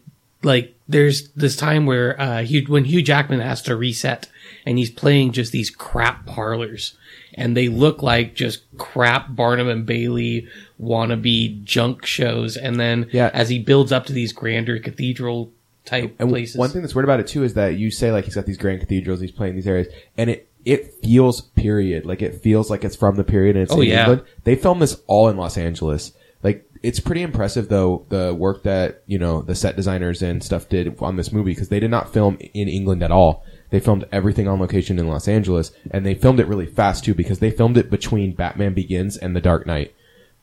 like 0.44 0.76
there's 0.88 1.30
this 1.30 1.56
time 1.56 1.86
where 1.88 2.20
uh 2.22 2.44
Hugh, 2.44 2.66
when 2.68 2.86
Hugh 2.86 3.02
Jackman 3.02 3.40
has 3.40 3.62
to 3.64 3.76
reset 3.76 4.30
and 4.66 4.78
he's 4.78 4.92
playing 4.92 5.32
just 5.32 5.52
these 5.52 5.70
crap 5.72 6.26
parlors 6.28 6.96
and 7.34 7.58
they 7.58 7.68
look 7.70 8.04
like 8.04 8.36
just 8.36 8.60
crap 8.78 9.36
Barnum 9.36 9.68
and 9.70 9.86
Bailey 9.86 10.48
wannabe 10.80 11.64
junk 11.64 12.06
shows 12.06 12.56
and 12.58 12.80
then 12.80 13.08
Yeah. 13.12 13.32
as 13.34 13.50
he 13.50 13.58
builds 13.60 13.92
up 13.92 14.06
to 14.08 14.14
these 14.14 14.32
grander 14.34 14.78
cathedral 14.80 15.52
type 15.88 16.16
And 16.20 16.30
places 16.30 16.56
one 16.56 16.70
thing 16.70 16.82
that's 16.82 16.94
weird 16.94 17.06
about 17.06 17.20
it 17.20 17.28
too 17.28 17.44
is 17.44 17.56
that 17.56 17.78
you 17.78 17.90
say 17.90 18.12
like 18.12 18.26
he's 18.26 18.36
got 18.36 18.46
these 18.46 18.58
grand 18.58 18.80
cathedrals, 18.82 19.20
he's 19.20 19.32
playing 19.32 19.56
these 19.56 19.68
areas, 19.68 19.88
and 20.18 20.30
it 20.30 20.50
it 20.66 20.94
feels 21.02 21.42
period, 21.42 22.06
like 22.06 22.22
it 22.22 22.42
feels 22.42 22.70
like 22.70 22.84
it's 22.84 22.96
from 22.96 23.16
the 23.16 23.24
period 23.24 23.56
and 23.56 23.64
it's 23.64 23.72
Oh, 23.74 23.82
in 23.82 23.88
yeah. 23.88 24.02
England. 24.02 24.24
They 24.44 24.56
filmed 24.56 24.82
this 24.82 25.02
all 25.08 25.30
in 25.30 25.38
Los 25.38 25.58
Angeles. 25.58 26.12
Like 26.44 26.70
it's 26.84 27.00
pretty 27.00 27.24
impressive 27.24 27.70
though 27.70 28.06
the 28.10 28.36
work 28.38 28.64
that 28.64 29.02
you 29.08 29.18
know 29.18 29.42
the 29.42 29.56
set 29.56 29.76
designers 29.76 30.22
and 30.22 30.44
stuff 30.44 30.70
did 30.70 31.02
on 31.02 31.16
this 31.16 31.32
movie 31.32 31.52
because 31.52 31.70
they 31.70 31.80
did 31.80 31.90
not 31.90 32.14
film 32.14 32.38
in 32.54 32.68
England 32.68 33.02
at 33.02 33.12
all. 33.12 33.44
They 33.70 33.80
filmed 33.80 34.06
everything 34.12 34.48
on 34.48 34.60
location 34.60 34.98
in 35.00 35.08
Los 35.08 35.28
Angeles, 35.28 35.72
and 35.92 36.06
they 36.06 36.16
filmed 36.16 36.40
it 36.40 36.48
really 36.48 36.68
fast 36.68 37.04
too 37.04 37.14
because 37.14 37.40
they 37.40 37.52
filmed 37.52 37.78
it 37.78 37.90
between 37.90 38.34
Batman 38.36 38.74
Begins 38.74 39.18
and 39.18 39.36
The 39.36 39.42
Dark 39.42 39.66
Knight. 39.66 39.94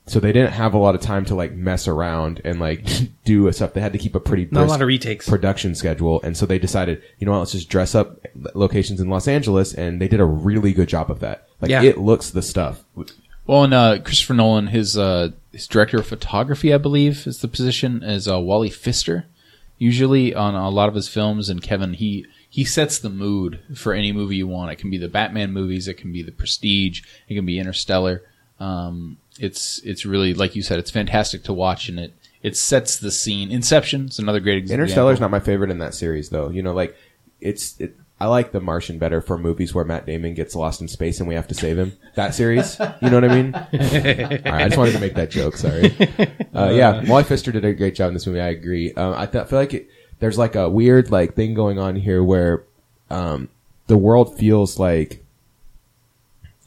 So 0.06 0.20
they 0.20 0.32
didn't 0.32 0.52
have 0.52 0.74
a 0.74 0.78
lot 0.78 0.94
of 0.94 1.00
time 1.00 1.24
to 1.26 1.34
like 1.34 1.52
mess 1.52 1.88
around 1.88 2.40
and 2.44 2.60
like 2.60 2.86
do 3.24 3.50
stuff. 3.52 3.72
They 3.72 3.80
had 3.80 3.92
to 3.92 3.98
keep 3.98 4.14
a 4.14 4.20
pretty 4.20 4.44
Not 4.50 4.60
a 4.60 4.62
brisk 4.64 4.70
lot 4.70 4.82
of 4.82 4.88
retakes. 4.88 5.28
production 5.28 5.74
schedule, 5.74 6.20
and 6.22 6.36
so 6.36 6.44
they 6.46 6.58
decided, 6.58 7.02
you 7.18 7.24
know 7.26 7.32
what, 7.32 7.38
let's 7.38 7.52
just 7.52 7.68
dress 7.70 7.94
up 7.94 8.18
locations 8.54 9.00
in 9.00 9.08
Los 9.08 9.26
Angeles, 9.28 9.72
and 9.74 10.00
they 10.00 10.08
did 10.08 10.20
a 10.20 10.24
really 10.26 10.72
good 10.72 10.88
job 10.88 11.10
of 11.10 11.20
that. 11.20 11.48
Like 11.60 11.70
Yeah. 11.70 11.82
it 11.82 11.98
looks 11.98 12.30
the 12.30 12.42
stuff. 12.42 12.84
Well, 13.46 13.64
and 13.64 13.74
uh, 13.74 13.98
Christopher 14.02 14.34
Nolan, 14.34 14.68
his 14.68 14.96
uh, 14.96 15.30
his 15.52 15.66
director 15.66 15.98
of 15.98 16.06
photography, 16.06 16.72
I 16.72 16.78
believe, 16.78 17.26
is 17.26 17.40
the 17.40 17.48
position 17.48 18.02
is 18.02 18.26
uh, 18.28 18.40
Wally 18.40 18.70
Pfister. 18.70 19.26
Usually 19.76 20.34
on 20.34 20.54
a 20.54 20.70
lot 20.70 20.88
of 20.88 20.94
his 20.94 21.08
films, 21.08 21.48
and 21.50 21.60
Kevin, 21.60 21.94
he 21.94 22.26
he 22.48 22.64
sets 22.64 22.98
the 22.98 23.10
mood 23.10 23.58
for 23.74 23.92
any 23.92 24.12
movie 24.12 24.36
you 24.36 24.46
want. 24.46 24.70
It 24.70 24.76
can 24.76 24.88
be 24.88 24.98
the 24.98 25.08
Batman 25.08 25.52
movies, 25.52 25.88
it 25.88 25.94
can 25.94 26.12
be 26.12 26.22
the 26.22 26.30
Prestige, 26.32 27.02
it 27.28 27.34
can 27.34 27.44
be 27.44 27.58
Interstellar. 27.58 28.22
Um, 28.60 29.16
it's 29.38 29.78
it's 29.80 30.06
really 30.06 30.34
like 30.34 30.54
you 30.56 30.62
said, 30.62 30.78
it's 30.78 30.90
fantastic 30.90 31.44
to 31.44 31.52
watch, 31.52 31.88
and 31.88 31.98
it 31.98 32.14
it 32.42 32.56
sets 32.56 32.98
the 32.98 33.10
scene. 33.10 33.50
Inception 33.50 34.06
is 34.06 34.18
another 34.18 34.40
great 34.40 34.58
example. 34.58 34.82
Interstellar's 34.82 35.20
not 35.20 35.30
my 35.30 35.40
favorite 35.40 35.70
in 35.70 35.78
that 35.78 35.94
series, 35.94 36.28
though. 36.30 36.50
You 36.50 36.62
know, 36.62 36.74
like 36.74 36.96
it's 37.40 37.78
it. 37.80 37.96
I 38.20 38.26
like 38.26 38.52
The 38.52 38.60
Martian 38.60 38.98
better 38.98 39.20
for 39.20 39.36
movies 39.36 39.74
where 39.74 39.84
Matt 39.84 40.06
Damon 40.06 40.34
gets 40.34 40.54
lost 40.54 40.80
in 40.80 40.86
space 40.86 41.18
and 41.18 41.28
we 41.28 41.34
have 41.34 41.48
to 41.48 41.54
save 41.54 41.76
him. 41.76 41.92
That 42.14 42.32
series, 42.32 42.78
you 43.02 43.10
know 43.10 43.20
what 43.20 43.24
I 43.24 43.42
mean? 43.42 43.54
All 43.54 43.62
right, 43.62 44.46
I 44.46 44.64
just 44.68 44.78
wanted 44.78 44.92
to 44.92 45.00
make 45.00 45.14
that 45.14 45.30
joke. 45.30 45.56
Sorry. 45.56 45.94
Uh, 46.54 46.70
yeah, 46.70 47.02
Wally 47.08 47.24
Pfister 47.24 47.50
did 47.50 47.64
a 47.64 47.74
great 47.74 47.96
job 47.96 48.06
in 48.06 48.14
this 48.14 48.28
movie. 48.28 48.40
I 48.40 48.50
agree. 48.50 48.94
Um, 48.94 49.14
I 49.14 49.26
th- 49.26 49.48
feel 49.48 49.58
like 49.58 49.74
it, 49.74 49.88
there's 50.20 50.38
like 50.38 50.54
a 50.54 50.70
weird 50.70 51.10
like 51.10 51.34
thing 51.34 51.52
going 51.52 51.80
on 51.80 51.96
here 51.96 52.22
where 52.22 52.62
um, 53.10 53.48
the 53.88 53.98
world 53.98 54.38
feels 54.38 54.78
like 54.78 55.23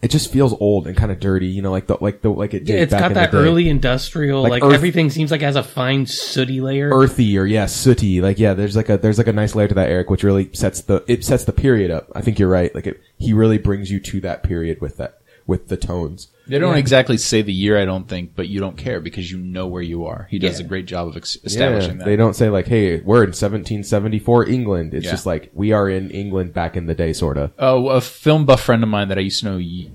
it 0.02 0.10
just 0.12 0.32
feels 0.32 0.54
old 0.60 0.86
and 0.88 0.96
kind 0.96 1.12
of 1.12 1.20
dirty. 1.20 1.48
You 1.48 1.62
know, 1.62 1.72
like 1.72 1.88
the 1.88 1.98
like 2.00 2.22
the 2.22 2.30
like 2.30 2.54
it 2.54 2.66
did 2.66 2.70
Yeah, 2.76 2.82
it's 2.84 2.92
back 2.92 3.00
got 3.02 3.12
in 3.12 3.14
that 3.16 3.32
the 3.32 3.38
day. 3.42 3.44
early 3.48 3.68
industrial, 3.70 4.42
Like 4.44 4.52
like, 4.52 4.64
Earth- 4.64 4.74
everything 4.76 5.10
seems 5.10 5.32
like 5.32 5.42
it 5.42 5.46
has 5.46 5.56
a 5.56 5.64
fine 5.64 6.06
sooty 6.06 6.62
layer. 6.62 6.90
earthy 6.94 7.38
or 7.38 7.46
yeah, 7.46 7.66
sooty. 7.66 8.22
Like 8.22 8.38
yeah, 8.40 8.54
there's 8.54 8.76
like 8.76 8.90
a 8.90 8.98
there's 8.98 9.18
like 9.18 9.28
a 9.28 9.34
nice 9.34 9.56
layer 9.56 9.68
to 9.68 9.76
that, 9.76 9.90
Eric, 9.90 10.10
which 10.10 10.24
really 10.24 10.50
sets 10.54 10.82
the 10.82 11.04
it 11.08 11.24
sets 11.26 11.46
the 11.46 11.52
period 11.54 11.90
up. 11.92 12.12
I 12.16 12.22
think 12.22 12.38
you're 12.40 12.50
right. 12.50 12.74
Like 12.76 12.88
it, 12.88 13.02
he 13.18 13.34
really 13.34 13.58
brings 13.58 13.90
you 13.92 14.00
to 14.02 14.22
that 14.22 14.44
period 14.44 14.82
with 14.82 14.98
that 14.98 15.20
with 15.48 15.70
the 15.70 15.78
tones. 15.78 16.28
They 16.46 16.60
don't 16.60 16.78
exactly 16.78 17.18
say 17.18 17.42
the 17.42 17.52
year, 17.54 17.78
I 17.78 17.84
don't 17.86 18.08
think, 18.08 18.32
but 18.36 18.48
you 18.48 18.60
don't 18.62 18.78
care 18.78 19.02
because 19.02 19.30
you 19.32 19.38
know 19.38 19.68
where 19.68 19.82
you 19.82 20.06
are. 20.06 20.28
He 20.30 20.40
does 20.40 20.60
Yeah. 20.60 20.66
a 20.66 20.70
great 20.70 20.86
job 20.86 21.08
of 21.10 21.18
ex- 21.18 21.36
Yeah, 21.42 21.48
establishing 21.48 21.98
that. 21.98 22.06
they 22.06 22.16
don't 22.16 22.36
say 22.36 22.50
like, 22.50 22.68
"Hey, 22.68 23.02
we're 23.02 23.24
in 23.24 23.34
1774 23.34 24.48
England." 24.48 24.94
It's 24.94 25.06
Yeah. 25.06 25.12
just 25.12 25.26
like 25.26 25.50
we 25.54 25.72
are 25.74 25.90
in 25.90 26.10
England 26.12 26.54
back 26.54 26.78
in 26.78 26.86
the 26.86 26.94
day, 26.96 27.12
sort 27.14 27.38
of. 27.38 27.52
Oh, 27.60 27.88
a 27.90 28.00
film 28.02 28.46
buff 28.46 28.62
friend 28.62 28.82
of 28.84 28.88
mine 28.90 29.08
that 29.10 29.18
I 29.18 29.22
used 29.22 29.40
to 29.42 29.46
know 29.48 29.58
y- 29.58 29.90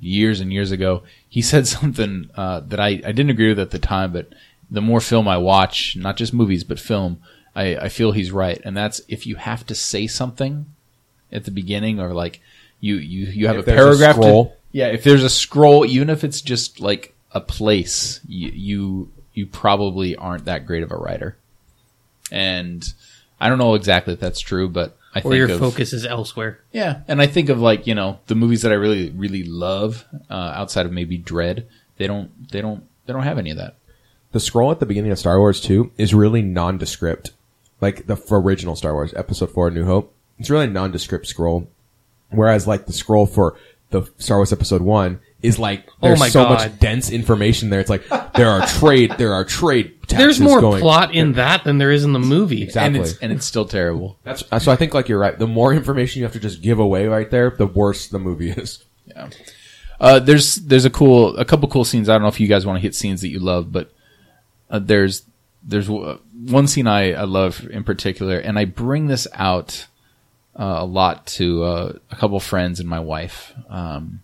years 0.00 0.40
and 0.40 0.52
years 0.52 0.70
ago, 0.70 1.02
he 1.28 1.42
said 1.52 1.66
something 1.66 2.30
uh, 2.36 2.60
that 2.60 2.80
I, 2.80 2.88
I 2.88 3.12
didn't 3.12 3.30
agree 3.30 3.48
with 3.50 3.58
at 3.58 3.70
the 3.70 3.78
time, 3.78 4.12
but 4.12 4.32
the 4.70 4.80
more 4.80 5.00
film 5.00 5.28
I 5.28 5.36
watch, 5.36 5.96
not 5.96 6.16
just 6.16 6.32
movies, 6.32 6.64
but 6.64 6.78
film, 6.78 7.18
I, 7.54 7.76
I 7.76 7.88
feel 7.90 8.12
he's 8.12 8.32
right. 8.32 8.58
And 8.64 8.74
that's 8.76 9.02
if 9.08 9.26
you 9.26 9.36
have 9.36 9.66
to 9.66 9.74
say 9.74 10.06
something 10.06 10.66
at 11.30 11.44
the 11.44 11.50
beginning 11.50 12.00
or 12.00 12.14
like 12.14 12.40
you, 12.80 12.96
you, 12.96 13.26
you 13.26 13.46
have 13.48 13.56
If 13.58 13.62
a 13.62 13.66
there's 13.66 14.00
a 14.00 14.04
paragraph. 14.04 14.16
to- 14.16 14.22
scroll. 14.22 14.56
Yeah, 14.72 14.88
if 14.88 15.04
there's 15.04 15.22
a 15.22 15.30
scroll, 15.30 15.86
even 15.86 16.10
if 16.10 16.24
it's 16.24 16.40
just 16.40 16.80
like 16.80 17.14
a 17.32 17.40
place, 17.40 18.20
you, 18.26 18.48
you, 18.50 19.12
you 19.34 19.46
probably 19.46 20.16
aren't 20.16 20.46
that 20.46 20.66
great 20.66 20.82
of 20.82 20.90
a 20.90 20.96
writer. 20.96 21.36
And 22.30 22.84
I 23.40 23.48
don't 23.48 23.58
know 23.58 23.74
exactly 23.74 24.14
if 24.14 24.20
that's 24.20 24.40
true, 24.40 24.68
but 24.68 24.96
I 25.14 25.18
or 25.18 25.22
think 25.22 25.34
your 25.34 25.50
of, 25.50 25.58
focus 25.58 25.92
is 25.92 26.06
elsewhere. 26.06 26.60
yeah, 26.72 27.00
and 27.06 27.20
I 27.20 27.26
think 27.26 27.50
of 27.50 27.60
like 27.60 27.86
you 27.86 27.94
know 27.94 28.18
the 28.26 28.34
movies 28.34 28.62
that 28.62 28.72
I 28.72 28.76
really 28.76 29.10
really 29.10 29.44
love 29.44 30.06
uh, 30.30 30.52
outside 30.54 30.86
of 30.86 30.92
maybe 30.92 31.18
Dread. 31.18 31.66
They 31.98 32.06
don't 32.06 32.48
they 32.50 32.62
don't 32.62 32.84
they 33.04 33.12
don't 33.12 33.24
have 33.24 33.38
any 33.38 33.50
of 33.50 33.58
that. 33.58 33.76
The 34.32 34.40
scroll 34.40 34.70
at 34.70 34.80
the 34.80 34.86
beginning 34.86 35.12
of 35.12 35.18
Star 35.18 35.38
Wars 35.38 35.60
2 35.60 35.92
is 35.98 36.14
really 36.14 36.40
nondescript. 36.40 37.32
Like 37.82 38.06
the 38.06 38.16
original 38.30 38.76
Star 38.76 38.94
Wars, 38.94 39.12
Episode 39.14 39.50
4, 39.50 39.70
New 39.70 39.84
Hope. 39.84 40.14
It's 40.38 40.48
really 40.48 40.64
a 40.64 40.70
nondescript 40.70 41.26
scroll. 41.26 41.68
Whereas 42.30 42.66
like 42.66 42.86
the 42.86 42.94
scroll 42.94 43.26
for 43.26 43.58
the 43.92 44.10
Star 44.18 44.38
Wars 44.38 44.52
Episode 44.52 44.82
1 44.82 45.20
is 45.42 45.58
like, 45.58 45.86
there's 46.00 46.18
Oh 46.18 46.20
my 46.20 46.28
so 46.28 46.44
God. 46.44 46.50
much 46.50 46.78
dense 46.78 47.10
information 47.10 47.70
there. 47.70 47.80
It's 47.80 47.90
like, 47.90 48.06
there 48.34 48.48
are 48.48 48.66
trade, 48.66 49.14
there 49.18 49.32
are 49.34 49.44
trade 49.44 49.94
There's 50.08 50.40
more 50.40 50.60
going. 50.60 50.80
plot 50.80 51.14
in 51.14 51.32
that 51.34 51.64
than 51.64 51.78
there 51.78 51.90
is 51.90 52.04
in 52.04 52.12
the 52.12 52.18
movie. 52.18 52.62
Exactly. 52.64 52.98
And 52.98 53.06
it's 53.08 53.18
and 53.18 53.32
it's 53.32 53.46
still 53.46 53.64
terrible. 53.64 54.18
That's, 54.24 54.44
so 54.64 54.70
I 54.72 54.76
think 54.76 54.94
like 54.94 55.08
you're 55.08 55.18
right. 55.18 55.38
The 55.38 55.46
more 55.46 55.72
information 55.72 56.20
you 56.20 56.24
have 56.24 56.32
to 56.34 56.40
just 56.40 56.62
give 56.62 56.78
away 56.78 57.06
right 57.06 57.30
there, 57.30 57.50
the 57.50 57.66
worse 57.66 58.08
the 58.08 58.18
movie 58.18 58.50
is. 58.50 58.84
Yeah. 59.06 59.30
Uh, 60.00 60.18
there's 60.18 60.56
there's 60.56 60.84
a 60.84 60.90
cool 60.90 61.36
a 61.36 61.44
couple 61.44 61.68
cool 61.68 61.84
scenes. 61.84 62.08
I 62.08 62.14
don't 62.14 62.22
know 62.22 62.28
if 62.28 62.40
you 62.40 62.48
guys 62.48 62.64
want 62.66 62.76
to 62.76 62.80
hit 62.82 62.94
scenes 62.94 63.20
that 63.20 63.28
you 63.28 63.38
love, 63.38 63.70
but 63.72 63.92
uh, 64.70 64.78
there's 64.80 65.22
there's 65.62 65.86
w- 65.86 66.18
one 66.46 66.66
scene 66.66 66.86
I, 66.88 67.12
I 67.12 67.22
love 67.24 67.66
in 67.70 67.84
particular, 67.84 68.38
and 68.38 68.58
I 68.58 68.64
bring 68.64 69.06
this 69.06 69.26
out 69.34 69.86
uh, 70.58 70.76
a 70.80 70.84
lot 70.84 71.26
to 71.26 71.62
uh, 71.64 71.92
a 72.10 72.16
couple 72.16 72.38
friends 72.40 72.80
and 72.80 72.88
my 72.88 73.00
wife. 73.00 73.52
Um, 73.68 74.22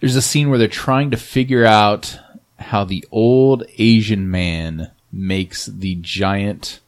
there's 0.00 0.16
a 0.16 0.22
scene 0.22 0.48
where 0.48 0.58
they're 0.58 0.68
trying 0.68 1.10
to 1.10 1.16
figure 1.16 1.64
out 1.64 2.18
how 2.58 2.84
the 2.84 3.04
old 3.10 3.64
Asian 3.78 4.30
man 4.30 4.90
makes 5.12 5.66
the 5.66 5.96
giant 5.96 6.80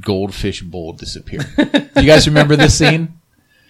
goldfish 0.00 0.62
bowl 0.62 0.92
disappear. 0.92 1.40
Do 1.56 2.00
you 2.00 2.06
guys 2.06 2.26
remember 2.26 2.56
this 2.56 2.78
scene? 2.78 3.20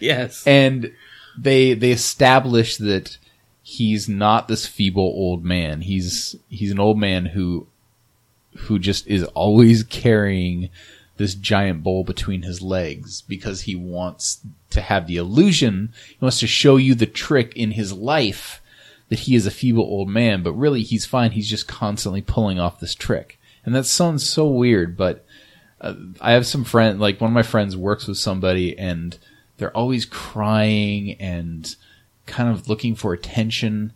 yes. 0.00 0.46
and 0.46 0.92
they 1.36 1.74
they 1.74 1.90
establish 1.90 2.76
that 2.76 3.18
he's 3.62 4.08
not 4.08 4.48
this 4.48 4.66
feeble 4.66 5.02
old 5.02 5.44
man. 5.44 5.80
He's 5.80 6.36
he's 6.48 6.70
an 6.70 6.80
old 6.80 6.98
man 6.98 7.26
who 7.26 7.66
who 8.56 8.78
just 8.78 9.06
is 9.06 9.24
always 9.24 9.82
carrying 9.82 10.70
this 11.16 11.34
giant 11.34 11.82
bowl 11.82 12.04
between 12.04 12.42
his 12.42 12.60
legs 12.60 13.22
because 13.22 13.62
he 13.62 13.76
wants 13.76 14.40
to 14.70 14.80
have 14.80 15.06
the 15.06 15.16
illusion. 15.16 15.92
He 16.08 16.18
wants 16.20 16.40
to 16.40 16.46
show 16.46 16.76
you 16.76 16.94
the 16.94 17.06
trick 17.06 17.56
in 17.56 17.72
his 17.72 17.92
life 17.92 18.60
that 19.08 19.20
he 19.20 19.36
is 19.36 19.46
a 19.46 19.50
feeble 19.50 19.84
old 19.84 20.08
man, 20.08 20.42
but 20.42 20.52
really 20.52 20.82
he's 20.82 21.06
fine. 21.06 21.32
He's 21.32 21.48
just 21.48 21.68
constantly 21.68 22.22
pulling 22.22 22.58
off 22.58 22.80
this 22.80 22.94
trick. 22.94 23.38
And 23.64 23.74
that 23.74 23.86
sounds 23.86 24.28
so 24.28 24.46
weird, 24.46 24.96
but 24.96 25.24
uh, 25.80 25.94
I 26.20 26.32
have 26.32 26.46
some 26.46 26.64
friend, 26.64 26.98
like 26.98 27.20
one 27.20 27.30
of 27.30 27.34
my 27.34 27.42
friends 27.42 27.76
works 27.76 28.06
with 28.06 28.18
somebody 28.18 28.76
and 28.76 29.16
they're 29.56 29.76
always 29.76 30.04
crying 30.04 31.12
and 31.20 31.74
kind 32.26 32.48
of 32.48 32.68
looking 32.68 32.94
for 32.94 33.12
attention 33.12 33.92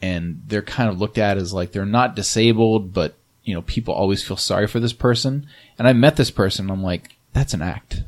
and 0.00 0.42
they're 0.46 0.62
kind 0.62 0.88
of 0.88 1.00
looked 1.00 1.18
at 1.18 1.38
as 1.38 1.52
like 1.52 1.72
they're 1.72 1.86
not 1.86 2.14
disabled, 2.14 2.92
but 2.92 3.17
you 3.48 3.54
know, 3.54 3.62
people 3.62 3.94
always 3.94 4.22
feel 4.22 4.36
sorry 4.36 4.66
for 4.66 4.78
this 4.78 4.92
person. 4.92 5.46
And 5.78 5.88
I 5.88 5.94
met 5.94 6.16
this 6.16 6.30
person, 6.30 6.70
I'm 6.70 6.82
like, 6.82 7.16
that's 7.32 7.54
an 7.54 7.62
act. 7.62 8.02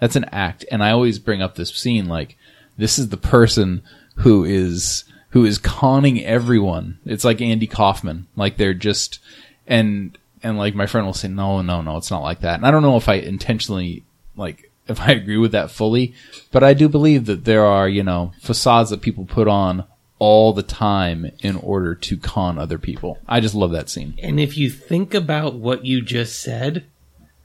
That's 0.00 0.16
an 0.16 0.26
act. 0.26 0.66
And 0.70 0.84
I 0.84 0.90
always 0.90 1.18
bring 1.18 1.40
up 1.40 1.54
this 1.54 1.74
scene 1.74 2.06
like, 2.06 2.36
this 2.76 2.98
is 2.98 3.08
the 3.08 3.16
person 3.16 3.82
who 4.16 4.44
is, 4.44 5.04
who 5.30 5.46
is 5.46 5.56
conning 5.56 6.22
everyone. 6.22 6.98
It's 7.06 7.24
like 7.24 7.40
Andy 7.40 7.66
Kaufman. 7.66 8.26
Like 8.36 8.58
they're 8.58 8.74
just, 8.74 9.18
and, 9.66 10.18
and 10.42 10.58
like 10.58 10.74
my 10.74 10.86
friend 10.86 11.06
will 11.06 11.14
say, 11.14 11.28
no, 11.28 11.62
no, 11.62 11.80
no, 11.80 11.96
it's 11.96 12.10
not 12.10 12.22
like 12.22 12.40
that. 12.40 12.56
And 12.56 12.66
I 12.66 12.70
don't 12.70 12.82
know 12.82 12.98
if 12.98 13.08
I 13.08 13.14
intentionally, 13.14 14.04
like, 14.36 14.70
if 14.88 15.00
I 15.00 15.12
agree 15.12 15.38
with 15.38 15.52
that 15.52 15.70
fully, 15.70 16.12
but 16.50 16.62
I 16.62 16.74
do 16.74 16.86
believe 16.86 17.24
that 17.26 17.46
there 17.46 17.64
are, 17.64 17.88
you 17.88 18.02
know, 18.02 18.32
facades 18.42 18.90
that 18.90 19.00
people 19.00 19.24
put 19.24 19.48
on 19.48 19.84
all 20.24 20.52
the 20.52 20.62
time 20.62 21.28
in 21.40 21.56
order 21.56 21.96
to 21.96 22.16
con 22.16 22.56
other 22.56 22.78
people. 22.78 23.18
I 23.28 23.40
just 23.40 23.56
love 23.56 23.72
that 23.72 23.88
scene. 23.88 24.14
And 24.22 24.38
if 24.38 24.56
you 24.56 24.70
think 24.70 25.14
about 25.14 25.54
what 25.54 25.84
you 25.84 26.00
just 26.00 26.40
said, 26.40 26.84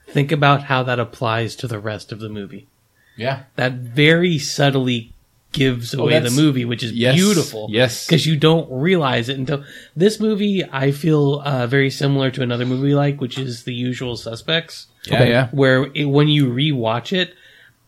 think 0.08 0.32
about 0.32 0.64
how 0.66 0.84
that 0.84 1.00
applies 1.00 1.56
to 1.56 1.68
the 1.68 1.80
rest 1.80 2.12
of 2.12 2.20
the 2.20 2.30
movie. 2.30 2.68
Yeah. 3.16 3.44
That 3.56 3.74
very 3.74 4.38
subtly 4.38 5.12
gives 5.54 5.96
away 5.96 6.20
the 6.20 6.30
movie, 6.30 6.66
which 6.66 6.84
is 6.84 6.92
Yes, 6.92 7.16
beautiful. 7.16 7.68
yes. 7.72 8.06
Because 8.06 8.28
you 8.28 8.38
don't 8.38 8.70
realize 8.72 9.28
it 9.28 9.40
until 9.40 9.64
this 9.96 10.20
movie, 10.20 10.64
I 10.72 10.92
feel 10.92 11.40
uh, 11.40 11.66
very 11.66 11.90
similar 11.90 12.30
to 12.30 12.44
another 12.44 12.66
movie 12.68 12.94
like, 12.94 13.20
which 13.20 13.40
is 13.40 13.64
The 13.64 13.74
Usual 13.74 14.18
Suspects. 14.18 14.86
Yeah, 15.08 15.24
yeah. 15.24 15.48
Where 15.52 15.86
it, 15.96 16.06
when 16.06 16.28
you 16.28 16.48
rewatch 16.50 17.12
it, 17.12 17.34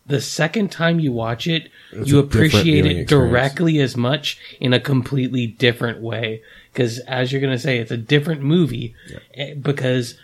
the 0.10 0.20
second 0.20 0.72
time 0.72 1.00
you 1.00 1.12
watch 1.14 1.48
it, 1.48 1.70
you 2.04 2.20
appreciate 2.20 2.86
it 2.86 2.98
experience. 3.00 3.10
directly 3.10 3.80
as 3.80 3.96
much 3.96 4.38
in 4.60 4.74
a 4.74 4.80
completely 4.80 5.48
different 5.48 6.02
way. 6.02 6.42
Because 6.74 7.00
as 7.00 7.32
you're 7.32 7.42
going 7.42 7.54
to 7.54 7.60
say, 7.60 7.78
it's 7.78 7.92
a 7.92 7.98
different 7.98 8.42
movie 8.42 8.94
eh, 9.34 9.54
because 9.54 10.18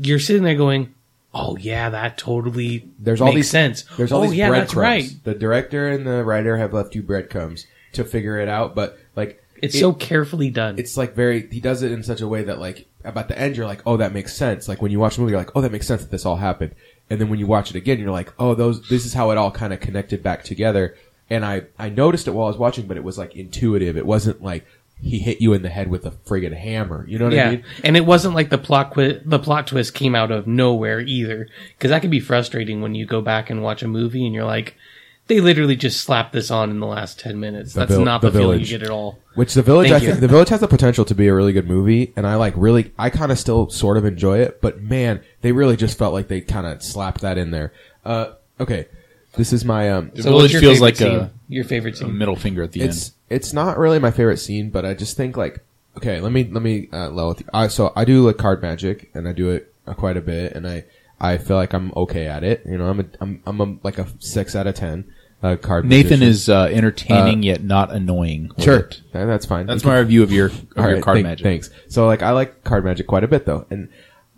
you're 0.00 0.18
sitting 0.20 0.44
there 0.44 0.54
going, 0.54 0.94
"Oh 1.34 1.56
yeah, 1.56 1.90
that 1.90 2.16
totally 2.18 2.88
There's 2.98 3.20
all 3.20 3.26
makes 3.28 3.36
these 3.36 3.50
sense." 3.50 3.84
There's 3.96 4.12
all 4.12 4.22
oh 4.22 4.26
these 4.28 4.34
yeah, 4.34 4.50
that's 4.50 4.72
breadcrumbs. 4.74 5.12
right. 5.14 5.24
The 5.24 5.34
director 5.34 5.88
and 5.88 6.06
the 6.06 6.22
writer 6.24 6.56
have 6.56 6.72
left 6.72 6.94
you 6.94 7.02
breadcrumbs 7.02 7.66
to 7.94 8.04
figure 8.04 8.38
it 8.38 8.48
out, 8.48 8.74
but 8.74 8.98
like 9.16 9.42
It's 9.60 9.74
it- 9.74 9.80
so 9.80 9.92
carefully 9.92 10.48
done. 10.50 10.78
it's 10.78 10.96
like 10.96 11.14
very 11.14 11.48
he 11.50 11.60
does 11.60 11.82
it 11.82 11.92
in 11.92 12.02
such 12.02 12.20
a 12.20 12.28
way 12.28 12.44
that 12.44 12.58
like 12.58 12.86
about 13.04 13.28
the 13.28 13.38
end 13.38 13.56
you're 13.56 13.64
like 13.66 13.80
oh 13.86 13.96
that 13.96 14.12
makes 14.12 14.36
sense 14.36 14.68
like 14.68 14.82
when 14.82 14.92
you 14.92 15.00
watch 15.00 15.16
the 15.16 15.22
movie 15.22 15.30
you're 15.32 15.40
like 15.40 15.56
oh 15.56 15.62
that 15.62 15.72
makes 15.72 15.86
sense 15.86 16.02
that 16.02 16.10
this 16.10 16.26
all 16.26 16.36
happened 16.36 16.74
and 17.10 17.20
then 17.20 17.28
when 17.28 17.38
you 17.38 17.46
watch 17.46 17.70
it 17.70 17.76
again 17.76 17.98
you're 17.98 18.10
like 18.10 18.32
oh 18.38 18.54
those 18.54 18.88
this 18.88 19.04
is 19.04 19.12
how 19.12 19.30
it 19.30 19.36
all 19.36 19.50
kind 19.50 19.72
of 19.72 19.80
connected 19.80 20.22
back 20.22 20.44
together 20.44 20.96
and 21.28 21.44
I 21.44 21.62
I 21.78 21.88
noticed 21.90 22.26
it 22.28 22.30
while 22.30 22.46
I 22.46 22.50
was 22.50 22.56
watching 22.58 22.86
but 22.86 22.96
it 22.96 23.04
was 23.04 23.18
like 23.18 23.36
intuitive 23.36 23.96
it 23.96 24.06
wasn't 24.06 24.42
like 24.42 24.64
he 25.02 25.18
hit 25.18 25.40
you 25.40 25.52
in 25.52 25.62
the 25.62 25.68
head 25.70 25.88
with 25.88 26.04
a 26.04 26.10
friggin' 26.10 26.54
hammer. 26.54 27.06
You 27.08 27.18
know 27.18 27.24
what 27.26 27.34
yeah, 27.34 27.46
I 27.46 27.50
mean? 27.52 27.64
and 27.84 27.96
it 27.96 28.04
wasn't 28.04 28.34
like 28.34 28.50
the 28.50 28.58
plot 28.58 28.90
qui- 28.90 29.20
the 29.24 29.38
plot 29.38 29.66
twist 29.66 29.94
came 29.94 30.14
out 30.14 30.30
of 30.30 30.46
nowhere 30.46 31.00
either, 31.00 31.48
because 31.70 31.90
that 31.90 32.02
can 32.02 32.10
be 32.10 32.20
frustrating 32.20 32.82
when 32.82 32.94
you 32.94 33.06
go 33.06 33.20
back 33.22 33.50
and 33.50 33.62
watch 33.62 33.82
a 33.82 33.88
movie 33.88 34.24
and 34.26 34.34
you're 34.34 34.44
like, 34.44 34.76
they 35.26 35.40
literally 35.40 35.76
just 35.76 36.00
slapped 36.00 36.32
this 36.32 36.50
on 36.50 36.70
in 36.70 36.80
the 36.80 36.86
last 36.86 37.18
ten 37.18 37.40
minutes. 37.40 37.72
The 37.72 37.80
That's 37.80 37.92
Vil- 37.92 38.04
not 38.04 38.20
The 38.20 38.30
the, 38.30 38.38
feeling 38.40 38.60
you 38.60 38.66
get 38.66 38.82
at 38.82 38.90
all. 38.90 39.18
Which 39.34 39.54
the 39.54 39.62
village, 39.62 39.90
Thank 39.90 40.02
I 40.02 40.04
you. 40.04 40.10
think 40.10 40.20
the 40.20 40.28
village 40.28 40.48
has 40.48 40.60
the 40.60 40.66
potential 40.68 41.04
to 41.04 41.14
be 41.14 41.28
a 41.28 41.34
really 41.34 41.52
good 41.52 41.68
movie, 41.68 42.12
and 42.16 42.26
I 42.26 42.34
like 42.34 42.52
really, 42.56 42.92
I 42.98 43.10
kind 43.10 43.30
of 43.30 43.38
still 43.38 43.70
sort 43.70 43.96
of 43.96 44.04
enjoy 44.04 44.38
it, 44.40 44.60
but 44.60 44.82
man, 44.82 45.22
they 45.40 45.52
really 45.52 45.76
just 45.76 45.96
felt 45.96 46.12
like 46.12 46.26
they 46.28 46.40
kind 46.40 46.66
of 46.66 46.82
slapped 46.82 47.20
that 47.20 47.38
in 47.38 47.52
there. 47.52 47.72
Uh, 48.04 48.32
okay, 48.58 48.88
this 49.36 49.52
is 49.52 49.64
my 49.64 49.88
um, 49.90 50.10
The 50.14 50.22
So 50.24 50.30
village 50.30 50.42
what's 50.42 50.52
your 50.54 50.60
feels 50.62 50.74
favorite 50.78 50.84
like 50.86 50.96
scene? 50.96 51.14
a, 51.14 51.30
your 51.48 51.64
favorite 51.64 51.94
a 51.94 51.98
scene. 51.98 52.18
middle 52.18 52.34
finger 52.36 52.64
at 52.64 52.72
the 52.72 52.80
it's 52.82 53.12
it's 53.28 53.52
not 53.52 53.78
really 53.78 54.00
my 54.00 54.10
favorite 54.10 54.38
scene, 54.38 54.68
but 54.70 54.84
I 54.84 54.94
just 54.94 55.16
think 55.16 55.36
like 55.36 55.64
okay, 55.96 56.20
let 56.20 56.32
me 56.32 56.44
let 56.50 56.62
me 56.62 56.88
uh, 56.92 57.08
level 57.10 57.28
with 57.28 57.40
you. 57.40 57.46
I, 57.54 57.68
so 57.68 57.92
I 57.94 58.04
do 58.04 58.26
like 58.26 58.36
card 58.36 58.60
magic, 58.62 59.10
and 59.14 59.28
I 59.28 59.32
do 59.32 59.50
it 59.50 59.72
uh, 59.86 59.94
quite 59.94 60.16
a 60.16 60.20
bit, 60.20 60.54
and 60.54 60.66
I 60.66 60.84
I 61.20 61.38
feel 61.38 61.56
like 61.56 61.72
I'm 61.72 61.92
okay 61.94 62.26
at 62.26 62.42
it. 62.42 62.62
You 62.66 62.78
know, 62.78 62.88
I'm 62.88 62.98
a 63.00 63.04
I'm 63.20 63.42
I'm 63.46 63.60
a, 63.60 63.76
like 63.84 63.98
a 63.98 64.08
six 64.18 64.56
out 64.56 64.66
of 64.66 64.74
ten. 64.74 65.04
Uh, 65.42 65.56
card. 65.56 65.86
Nathan 65.86 66.20
magician. 66.20 66.28
is 66.28 66.48
uh, 66.50 66.64
entertaining 66.70 67.42
yet 67.42 67.62
not 67.62 67.90
annoying. 67.90 68.50
with 68.56 68.64
sure. 68.64 68.78
it. 68.80 69.00
Yeah, 69.14 69.24
that's 69.24 69.46
fine. 69.46 69.66
That's 69.66 69.84
We 69.84 69.90
my 69.90 69.98
review 69.98 70.22
of 70.22 70.30
your 70.30 70.46
of 70.46 70.76
your 70.76 70.94
right, 70.94 71.02
card 71.02 71.16
thank- 71.16 71.26
magic. 71.26 71.44
Thanks. 71.44 71.70
So 71.88 72.06
like 72.06 72.22
I 72.22 72.32
like 72.32 72.62
card 72.64 72.84
magic 72.84 73.06
quite 73.06 73.24
a 73.24 73.28
bit 73.28 73.46
though, 73.46 73.66
and 73.70 73.88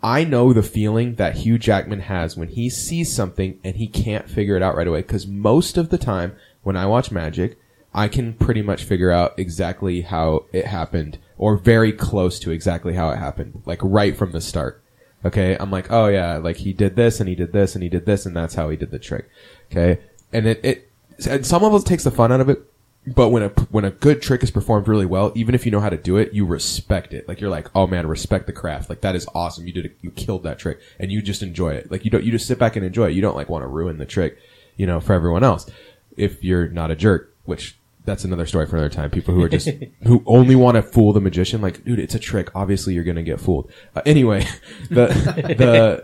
I 0.01 0.23
know 0.23 0.53
the 0.53 0.63
feeling 0.63 1.15
that 1.15 1.35
Hugh 1.37 1.57
Jackman 1.57 2.01
has 2.01 2.37
when 2.37 2.49
he 2.49 2.69
sees 2.69 3.13
something 3.13 3.59
and 3.63 3.75
he 3.75 3.87
can't 3.87 4.29
figure 4.29 4.55
it 4.55 4.61
out 4.63 4.75
right 4.77 4.87
away. 4.87 5.01
Because 5.01 5.27
most 5.27 5.77
of 5.77 5.89
the 5.89 5.97
time 5.97 6.35
when 6.61 6.77
I 6.77 6.85
watch 6.85 7.11
magic, 7.11 7.57
I 7.93 8.07
can 8.07 8.33
pretty 8.33 8.61
much 8.61 8.83
figure 8.83 9.11
out 9.11 9.33
exactly 9.37 10.01
how 10.01 10.45
it 10.53 10.65
happened, 10.67 11.19
or 11.37 11.57
very 11.57 11.91
close 11.91 12.39
to 12.39 12.51
exactly 12.51 12.93
how 12.93 13.09
it 13.09 13.17
happened, 13.17 13.61
like 13.65 13.79
right 13.81 14.15
from 14.15 14.31
the 14.31 14.41
start. 14.41 14.81
Okay, 15.25 15.55
I'm 15.59 15.71
like, 15.71 15.91
oh 15.91 16.07
yeah, 16.07 16.37
like 16.37 16.57
he 16.57 16.71
did 16.73 16.95
this 16.95 17.19
and 17.19 17.27
he 17.29 17.35
did 17.35 17.51
this 17.53 17.75
and 17.75 17.83
he 17.83 17.89
did 17.89 18.05
this 18.05 18.25
and 18.25 18.35
that's 18.35 18.55
how 18.55 18.69
he 18.69 18.77
did 18.77 18.91
the 18.91 18.99
trick. 18.99 19.29
Okay, 19.71 20.01
and 20.33 20.45
it 20.47 20.59
it 20.63 20.89
and 21.27 21.45
some 21.45 21.63
of 21.63 21.73
it 21.73 21.85
takes 21.85 22.03
the 22.03 22.11
fun 22.11 22.31
out 22.31 22.41
of 22.41 22.49
it, 22.49 22.61
but 23.05 23.29
when 23.29 23.43
a 23.43 23.49
when 23.69 23.85
a 23.85 23.91
good 23.91 24.21
trick 24.21 24.43
is 24.43 24.51
performed 24.51 24.87
really 24.87 25.05
well, 25.05 25.31
even 25.35 25.55
if 25.55 25.65
you 25.65 25.71
know 25.71 25.81
how 25.81 25.89
to 25.89 25.97
do 25.97 26.17
it, 26.17 26.33
you 26.33 26.45
respect 26.45 27.13
it. 27.13 27.27
Like 27.27 27.41
you're 27.41 27.49
like, 27.49 27.69
oh 27.75 27.85
man, 27.87 28.07
respect 28.07 28.47
the 28.47 28.53
craft. 28.53 28.89
Like 28.89 29.01
that 29.01 29.15
is 29.15 29.27
awesome. 29.35 29.67
You 29.67 29.73
did 29.73 29.85
it. 29.85 29.97
You 30.01 30.11
killed 30.11 30.43
that 30.43 30.59
trick, 30.59 30.79
and 30.99 31.11
you 31.11 31.21
just 31.21 31.43
enjoy 31.43 31.73
it. 31.73 31.91
Like 31.91 32.05
you 32.05 32.11
don't 32.11 32.23
you 32.23 32.31
just 32.31 32.47
sit 32.47 32.59
back 32.59 32.75
and 32.75 32.85
enjoy 32.85 33.09
it. 33.09 33.13
You 33.13 33.21
don't 33.21 33.35
like 33.35 33.49
want 33.49 33.63
to 33.63 33.67
ruin 33.67 33.97
the 33.97 34.05
trick, 34.05 34.37
you 34.77 34.87
know, 34.87 34.99
for 34.99 35.13
everyone 35.13 35.43
else. 35.43 35.69
If 36.15 36.43
you're 36.43 36.69
not 36.69 36.91
a 36.91 36.95
jerk, 36.95 37.35
which 37.43 37.77
that's 38.05 38.23
another 38.23 38.45
story 38.45 38.65
for 38.65 38.75
another 38.75 38.93
time. 38.93 39.09
People 39.09 39.33
who 39.33 39.43
are 39.43 39.49
just 39.49 39.69
who 40.03 40.23
only 40.25 40.55
want 40.55 40.75
to 40.75 40.81
fool 40.83 41.13
the 41.13 41.21
magician, 41.21 41.61
like, 41.61 41.83
dude, 41.83 41.99
it's 41.99 42.15
a 42.15 42.19
trick. 42.19 42.49
Obviously, 42.55 42.93
you're 42.93 43.03
gonna 43.03 43.23
get 43.23 43.39
fooled. 43.39 43.71
Uh, 43.95 44.01
anyway, 44.05 44.45
the 44.89 45.07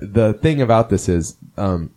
the 0.02 0.06
the 0.06 0.34
thing 0.34 0.62
about 0.62 0.90
this 0.90 1.10
is, 1.10 1.38
um, 1.58 1.92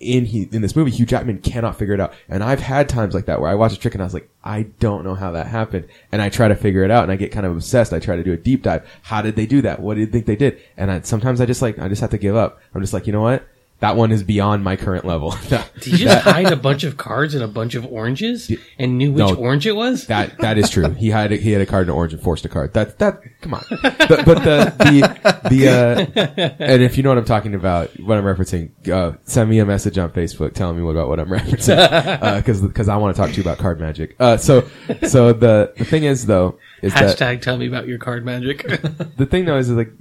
in 0.00 0.24
he 0.24 0.48
in 0.50 0.62
this 0.62 0.74
movie, 0.74 0.90
Hugh 0.90 1.06
Jackman 1.06 1.38
cannot 1.38 1.78
figure 1.78 1.94
it 1.94 2.00
out. 2.00 2.14
And 2.28 2.42
I've 2.42 2.60
had 2.60 2.88
times 2.88 3.14
like 3.14 3.26
that 3.26 3.40
where 3.40 3.50
I 3.50 3.54
watch 3.54 3.74
a 3.74 3.78
trick 3.78 3.94
and 3.94 4.02
I 4.02 4.06
was 4.06 4.14
like, 4.14 4.28
I 4.42 4.62
don't 4.80 5.04
know 5.04 5.14
how 5.14 5.30
that 5.32 5.46
happened. 5.46 5.88
And 6.10 6.22
I 6.22 6.30
try 6.30 6.48
to 6.48 6.56
figure 6.56 6.82
it 6.82 6.90
out 6.90 7.02
and 7.02 7.12
I 7.12 7.16
get 7.16 7.32
kind 7.32 7.46
of 7.46 7.52
obsessed. 7.52 7.92
I 7.92 8.00
try 8.00 8.16
to 8.16 8.24
do 8.24 8.32
a 8.32 8.36
deep 8.36 8.62
dive. 8.62 8.90
How 9.02 9.22
did 9.22 9.36
they 9.36 9.46
do 9.46 9.62
that? 9.62 9.80
What 9.80 9.94
do 9.94 10.00
you 10.00 10.06
think 10.06 10.26
they 10.26 10.36
did? 10.36 10.60
And 10.76 10.90
I, 10.90 11.00
sometimes 11.02 11.40
I 11.40 11.46
just 11.46 11.62
like, 11.62 11.78
I 11.78 11.88
just 11.88 12.00
have 12.00 12.10
to 12.10 12.18
give 12.18 12.34
up. 12.34 12.60
I'm 12.74 12.80
just 12.80 12.94
like, 12.94 13.06
you 13.06 13.12
know 13.12 13.22
what? 13.22 13.46
That 13.80 13.96
one 13.96 14.12
is 14.12 14.22
beyond 14.22 14.62
my 14.62 14.76
current 14.76 15.06
level. 15.06 15.34
Did 15.48 15.86
you 15.86 15.96
just 16.06 16.22
hide 16.22 16.52
a 16.52 16.56
bunch 16.56 16.84
of 16.84 16.98
cards 16.98 17.34
and 17.34 17.42
a 17.42 17.48
bunch 17.48 17.74
of 17.74 17.86
oranges 17.86 18.52
and 18.78 18.98
knew 18.98 19.10
which 19.12 19.26
No. 19.26 19.34
orange 19.34 19.66
it 19.66 19.74
was? 19.74 20.06
That 20.08 20.36
that 20.38 20.58
is 20.58 20.68
true. 20.68 20.90
He 20.90 21.08
had 21.08 21.32
a, 21.32 21.36
he 21.36 21.52
had 21.52 21.62
a 21.62 21.66
card 21.66 21.86
in 21.86 21.90
orange 21.90 22.12
and 22.12 22.22
forced 22.22 22.44
a 22.44 22.50
card. 22.50 22.74
That 22.74 22.98
that 22.98 23.22
come 23.40 23.54
on. 23.54 23.64
The, 23.70 24.22
but 24.26 24.44
the 24.44 24.74
the 24.84 25.48
the 25.48 25.68
uh, 25.68 26.54
and 26.62 26.82
if 26.82 26.98
you 26.98 27.02
know 27.02 27.08
what 27.08 27.16
I'm 27.16 27.24
talking 27.24 27.54
about, 27.54 27.88
what 28.00 28.18
I'm 28.18 28.24
referencing, 28.24 28.86
uh, 28.88 29.16
send 29.24 29.48
me 29.48 29.58
a 29.60 29.64
message 29.66 29.96
on 29.96 30.10
Facebook 30.10 30.52
telling 30.52 30.76
me 30.76 30.90
about 30.90 31.08
what 31.08 31.18
I'm 31.18 31.28
referencing 31.30 32.36
because 32.36 32.60
because 32.60 32.88
I 32.90 32.98
want 32.98 33.16
to 33.16 33.22
talk 33.22 33.30
to 33.30 33.36
you 33.36 33.42
about 33.42 33.56
card 33.56 33.80
magic. 33.80 34.14
Uh, 34.20 34.36
so 34.36 34.68
so 35.08 35.32
the 35.32 35.72
the 35.78 35.86
thing 35.86 36.04
is 36.04 36.26
though 36.26 36.58
is 36.82 36.92
that 36.92 37.16
Hashtag 37.16 37.40
tell 37.40 37.56
me 37.56 37.66
about 37.66 37.88
your 37.88 37.96
card 37.98 38.26
magic. 38.26 38.62
the 39.16 39.24
thing 39.26 39.46
though 39.46 39.56
is, 39.56 39.70
is 39.70 39.76
like 39.76 39.92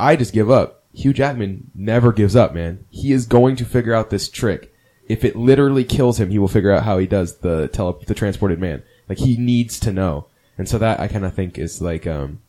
I 0.00 0.16
just 0.16 0.32
give 0.32 0.50
up. 0.50 0.79
Hugh 0.92 1.12
Jackman 1.12 1.70
never 1.74 2.12
gives 2.12 2.34
up, 2.36 2.54
man. 2.54 2.84
He 2.90 3.12
is 3.12 3.26
going 3.26 3.56
to 3.56 3.64
figure 3.64 3.94
out 3.94 4.10
this 4.10 4.28
trick. 4.28 4.74
If 5.08 5.24
it 5.24 5.36
literally 5.36 5.84
kills 5.84 6.20
him, 6.20 6.30
he 6.30 6.38
will 6.38 6.48
figure 6.48 6.70
out 6.72 6.84
how 6.84 6.98
he 6.98 7.06
does 7.06 7.38
the 7.38 7.68
tele 7.68 7.96
the 8.06 8.14
transported 8.14 8.58
man. 8.60 8.82
Like 9.08 9.18
he 9.18 9.36
needs 9.36 9.80
to 9.80 9.92
know, 9.92 10.26
and 10.56 10.68
so 10.68 10.78
that 10.78 11.00
I 11.00 11.08
kind 11.08 11.24
of 11.24 11.34
think 11.34 11.58
is 11.58 11.80
like 11.82 12.06
um, 12.06 12.40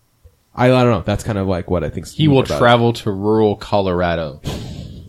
I, 0.56 0.66
I 0.66 0.84
don't 0.84 0.92
know. 0.92 1.02
That's 1.02 1.24
kind 1.24 1.38
of 1.39 1.48
like 1.48 1.70
what 1.72 1.84
I 1.84 1.89
think. 1.89 2.08
He 2.08 2.28
will 2.28 2.44
travel 2.44 2.94
to 2.94 3.12
rural 3.12 3.56
Colorado 3.56 4.42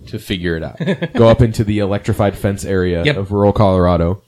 to 0.07 0.19
figure 0.19 0.57
it 0.57 0.63
out. 0.63 0.79
go 1.15 1.29
up 1.29 1.43
into 1.43 1.63
the 1.65 1.79
electrified 1.81 2.37
fence 2.37 2.65
area 2.65 3.05
Yep. 3.05 3.17
of 3.17 3.33
rural 3.33 3.53
Colorado. 3.53 4.23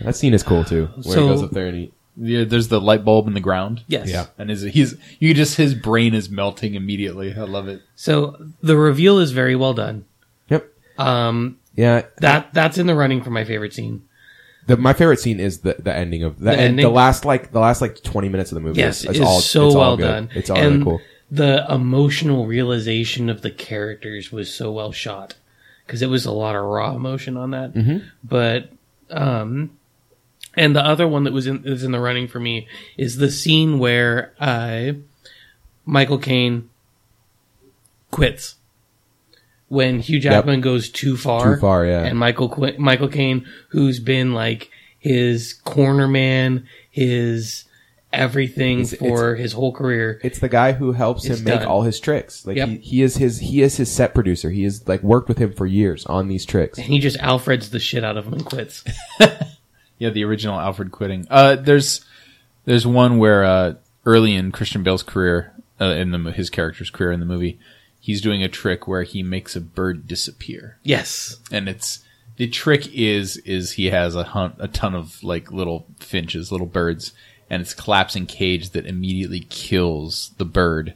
That 0.00 0.14
scene 0.14 0.34
is 0.34 0.42
cool 0.42 0.62
too, 0.64 0.86
where 1.02 1.02
So- 1.02 1.22
he 1.22 1.28
goes 1.28 1.42
up 1.42 1.50
there 1.50 1.66
and 1.66 1.76
he 1.76 1.92
Yeah, 2.18 2.44
there's 2.44 2.68
the 2.68 2.80
light 2.80 3.04
bulb 3.04 3.26
in 3.26 3.34
the 3.34 3.40
ground. 3.40 3.82
yes. 3.88 4.08
Yeah. 4.08 4.26
And 4.38 4.48
his 4.50 4.62
he's 4.62 4.94
you 5.18 5.34
just 5.34 5.56
his 5.56 5.74
brain 5.74 6.14
is 6.14 6.30
melting 6.30 6.74
immediately. 6.74 7.34
I 7.34 7.42
love 7.42 7.68
it. 7.68 7.82
So 7.94 8.36
the 8.62 8.76
reveal 8.76 9.18
is 9.18 9.32
very 9.32 9.54
well 9.56 9.74
done. 9.74 10.04
yep 10.48 10.66
Um, 10.98 11.58
yeah 11.74 12.06
that 12.18 12.52
that's 12.54 12.78
in 12.78 12.86
the 12.86 12.94
running 12.94 13.22
for 13.22 13.30
my 13.30 13.44
favorite 13.44 13.74
scene. 13.74 14.02
The, 14.66 14.76
my 14.76 14.94
favorite 14.94 15.20
scene 15.20 15.38
is 15.38 15.60
the 15.60 15.76
the 15.78 15.94
ending 15.94 16.22
of 16.24 16.38
the, 16.40 16.50
The 16.50 16.58
end, 16.58 16.78
the 16.78 16.88
last 16.88 17.24
like 17.24 17.52
the 17.52 17.60
last 17.60 17.80
like 17.80 18.02
twenty 18.02 18.28
minutes 18.28 18.50
of 18.50 18.56
the 18.56 18.62
movie. 18.62 18.80
Yes, 18.80 19.00
is, 19.00 19.10
it's 19.10 19.18
is 19.18 19.24
all 19.24 19.40
so 19.40 19.66
it's 19.66 19.74
all 19.76 19.80
well 19.80 19.96
good. 19.96 20.02
done. 20.04 20.28
It's 20.34 20.50
all 20.50 20.56
and 20.56 20.72
really 20.72 20.84
cool. 20.84 21.00
The 21.30 21.66
emotional 21.70 22.46
realization 22.46 23.28
of 23.28 23.42
the 23.42 23.50
characters 23.50 24.32
was 24.32 24.52
so 24.52 24.72
well 24.72 24.90
shot 24.92 25.34
because 25.86 26.00
it 26.02 26.08
was 26.08 26.24
a 26.24 26.32
lot 26.32 26.56
of 26.56 26.64
raw 26.64 26.94
emotion 26.96 27.36
on 27.36 27.50
that. 27.50 27.74
Mm-hmm. 27.74 27.98
But 28.24 28.70
um, 29.10 29.76
and 30.56 30.74
the 30.74 30.84
other 30.84 31.06
one 31.06 31.24
that 31.24 31.32
was 31.32 31.46
in 31.46 31.64
is 31.66 31.82
in 31.84 31.92
the 31.92 32.00
running 32.00 32.28
for 32.28 32.40
me 32.40 32.66
is 32.96 33.16
the 33.16 33.30
scene 33.30 33.78
where 33.78 34.32
uh, 34.40 34.92
Michael 35.84 36.18
Caine 36.18 36.68
quits 38.10 38.56
when 39.68 40.00
Hugh 40.00 40.20
Jackman 40.20 40.60
goes 40.60 40.88
too 40.90 41.16
far. 41.16 41.54
Too 41.56 41.60
far, 41.60 41.84
yeah. 41.84 42.04
And 42.04 42.18
Michael 42.18 42.48
Qu- 42.48 42.78
Michael 42.78 43.08
Caine, 43.08 43.46
who's 43.70 43.98
been 44.00 44.32
like 44.32 44.70
his 44.98 45.52
corner 45.52 46.06
man, 46.08 46.66
his 46.90 47.64
everything 48.12 48.80
It's- 48.80 48.94
for 48.98 49.34
his 49.34 49.52
whole 49.52 49.72
career. 49.72 50.20
It's 50.22 50.38
the 50.38 50.48
guy 50.48 50.72
who 50.72 50.92
helps 50.92 51.24
him 51.24 51.42
make 51.44 51.60
done. 51.60 51.66
all 51.68 51.82
his 51.82 52.00
tricks. 52.00 52.46
Like 52.46 52.56
Yep. 52.56 52.68
he, 52.68 52.76
he 52.78 53.02
is 53.02 53.16
his 53.16 53.38
he 53.40 53.60
is 53.60 53.76
his 53.76 53.90
set 53.90 54.14
producer. 54.14 54.50
He 54.50 54.64
is 54.64 54.86
like 54.88 55.02
worked 55.02 55.28
with 55.28 55.38
him 55.38 55.52
for 55.52 55.66
years 55.66 56.06
on 56.06 56.28
these 56.28 56.44
tricks. 56.46 56.78
And 56.78 56.86
he 56.86 56.98
just 56.98 57.18
Alfreds 57.18 57.70
the 57.70 57.80
shit 57.80 58.04
out 58.04 58.16
of 58.16 58.26
him 58.26 58.34
and 58.34 58.44
quits. 58.46 58.84
Yeah, 59.98 60.10
the 60.10 60.24
original 60.24 60.58
Alfred 60.58 60.92
quitting. 60.92 61.26
Uh, 61.30 61.56
there's 61.56 62.04
there's 62.64 62.86
one 62.86 63.18
where 63.18 63.44
uh, 63.44 63.74
early 64.04 64.34
in 64.34 64.52
Christian 64.52 64.82
Bale's 64.82 65.02
career, 65.02 65.52
uh, 65.80 65.86
in 65.86 66.10
the 66.10 66.32
his 66.32 66.50
character's 66.50 66.90
career 66.90 67.12
in 67.12 67.20
the 67.20 67.26
movie, 67.26 67.58
he's 68.00 68.20
doing 68.20 68.42
a 68.42 68.48
trick 68.48 68.86
where 68.86 69.02
he 69.04 69.22
makes 69.22 69.56
a 69.56 69.60
bird 69.60 70.06
disappear, 70.06 70.78
Yes. 70.82 71.38
and 71.50 71.68
it's 71.68 72.00
the 72.36 72.46
trick 72.48 72.92
is 72.92 73.38
is 73.38 73.72
he 73.72 73.86
has 73.86 74.14
a 74.14 74.24
hunt 74.24 74.56
a 74.58 74.68
ton 74.68 74.94
of 74.94 75.22
like 75.24 75.50
little 75.50 75.86
finches, 75.98 76.52
little 76.52 76.66
birds, 76.66 77.12
and 77.48 77.62
it's 77.62 77.72
a 77.72 77.76
collapsing 77.76 78.26
cage 78.26 78.70
that 78.70 78.86
immediately 78.86 79.40
kills 79.48 80.32
the 80.36 80.44
bird, 80.44 80.94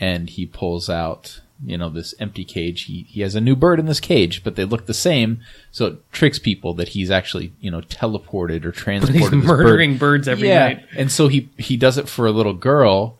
and 0.00 0.30
he 0.30 0.46
pulls 0.46 0.90
out 0.90 1.40
you 1.64 1.78
know 1.78 1.88
this 1.88 2.14
empty 2.18 2.44
cage. 2.44 2.82
He 2.82 3.06
he 3.08 3.20
has 3.20 3.34
a 3.34 3.40
new 3.40 3.54
bird 3.56 3.78
in 3.78 3.86
this 3.86 4.00
cage, 4.00 4.42
but 4.42 4.56
they 4.56 4.64
look 4.64 4.86
the 4.86 4.94
same, 4.94 5.40
so 5.70 5.86
it 5.86 6.12
tricks 6.12 6.38
people 6.38 6.74
that 6.74 6.88
he's 6.88 7.10
actually 7.10 7.52
you 7.60 7.70
know 7.70 7.80
teleported 7.82 8.64
or 8.64 8.72
transported. 8.72 9.20
But 9.20 9.20
He's 9.20 9.30
this 9.30 9.46
bird. 9.48 9.64
murdering 9.64 9.96
birds 9.98 10.28
every 10.28 10.48
yeah. 10.48 10.68
night. 10.68 10.86
And 10.96 11.10
so 11.10 11.28
he 11.28 11.48
he 11.56 11.76
does 11.76 11.98
it 11.98 12.08
for 12.08 12.26
a 12.26 12.32
little 12.32 12.54
girl, 12.54 13.18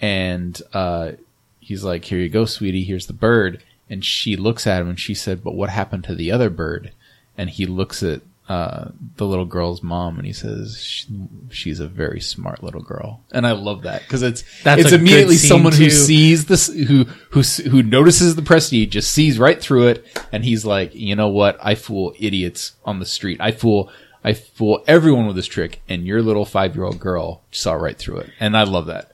and 0.00 0.60
uh, 0.72 1.12
he's 1.60 1.84
like, 1.84 2.04
"Here 2.04 2.18
you 2.18 2.28
go, 2.28 2.44
sweetie. 2.44 2.84
Here's 2.84 3.06
the 3.06 3.12
bird." 3.12 3.62
And 3.88 4.04
she 4.04 4.36
looks 4.36 4.66
at 4.68 4.80
him 4.80 4.88
and 4.88 5.00
she 5.00 5.14
said, 5.14 5.42
"But 5.42 5.54
what 5.54 5.70
happened 5.70 6.04
to 6.04 6.14
the 6.14 6.30
other 6.30 6.50
bird?" 6.50 6.92
And 7.36 7.50
he 7.50 7.66
looks 7.66 8.02
at 8.02 8.22
uh, 8.50 8.90
the 9.16 9.24
little 9.24 9.44
girl's 9.44 9.80
mom 9.80 10.16
and 10.16 10.26
he 10.26 10.32
says, 10.32 10.76
"Sh- 10.82 11.04
"She's 11.50 11.78
a 11.78 11.86
very 11.86 12.20
smart 12.20 12.64
little 12.64 12.82
girl." 12.82 13.22
And 13.30 13.46
I 13.46 13.52
love 13.52 13.82
that 13.82 14.02
because 14.02 14.22
it's 14.22 14.42
That's 14.64 14.80
it's 14.82 14.92
immediately 14.92 15.36
someone 15.36 15.72
who 15.72 15.88
sees 15.88 16.46
this, 16.46 16.66
who 16.66 17.04
who 17.30 17.42
who 17.42 17.80
notices 17.84 18.34
the 18.34 18.42
prestige, 18.42 18.88
just 18.88 19.12
sees 19.12 19.38
right 19.38 19.60
through 19.60 19.86
it, 19.86 20.04
and 20.32 20.44
he's 20.44 20.64
like, 20.64 20.92
"You 20.96 21.14
know 21.14 21.28
what? 21.28 21.60
I 21.62 21.76
fool 21.76 22.12
idiots 22.18 22.72
on 22.84 22.98
the 22.98 23.06
street. 23.06 23.40
I 23.40 23.52
fool." 23.52 23.90
I 24.22 24.34
fool 24.34 24.84
everyone 24.86 25.26
with 25.26 25.36
this 25.36 25.46
trick, 25.46 25.80
and 25.88 26.04
your 26.04 26.20
little 26.20 26.44
five 26.44 26.74
year 26.74 26.84
old 26.84 27.00
girl 27.00 27.40
saw 27.52 27.72
right 27.72 27.96
through 27.96 28.18
it, 28.18 28.30
and 28.38 28.54
I 28.54 28.64
love 28.64 28.84
that. 28.84 29.12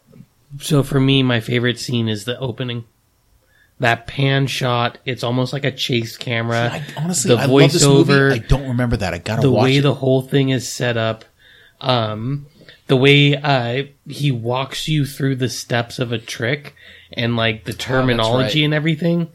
So 0.58 0.82
for 0.82 0.98
me, 0.98 1.22
my 1.22 1.38
favorite 1.38 1.78
scene 1.78 2.08
is 2.08 2.24
the 2.24 2.36
opening. 2.40 2.86
That 3.78 4.06
pan 4.06 4.46
shot, 4.46 4.98
it's 5.04 5.22
almost 5.22 5.52
like 5.52 5.64
a 5.64 5.70
chase 5.70 6.16
camera. 6.16 6.70
I, 6.72 6.84
honestly, 6.96 7.36
the 7.36 7.42
voiceover, 7.42 8.32
I 8.32 8.38
don't 8.38 8.68
remember 8.68 8.96
that. 8.96 9.12
I 9.12 9.18
gotta 9.18 9.42
the 9.42 9.52
way 9.52 9.80
the 9.80 9.94
whole 9.94 10.22
thing 10.22 10.48
is 10.48 10.66
set 10.66 10.96
up. 10.96 11.26
Um, 11.80 12.46
the 12.86 12.96
way 12.96 13.36
uh, 13.36 13.84
he 14.08 14.30
walks 14.30 14.88
you 14.88 15.04
through 15.04 15.36
the 15.36 15.48
steps 15.48 15.98
of 15.98 16.12
a 16.12 16.18
trick 16.18 16.74
and 17.12 17.36
like 17.36 17.64
the 17.64 17.72
terminology 17.72 18.60
right. 18.60 18.64
and 18.64 18.74
everything. 18.74 19.28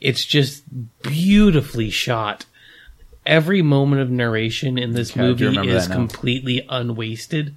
It's 0.00 0.24
just 0.24 0.64
beautifully 1.02 1.90
shot. 1.90 2.46
Every 3.24 3.60
moment 3.60 4.02
of 4.02 4.10
narration 4.10 4.78
in 4.78 4.92
this 4.92 5.10
Okay, 5.10 5.20
movie 5.20 5.68
is 5.68 5.88
completely 5.88 6.64
unwasted. 6.68 7.56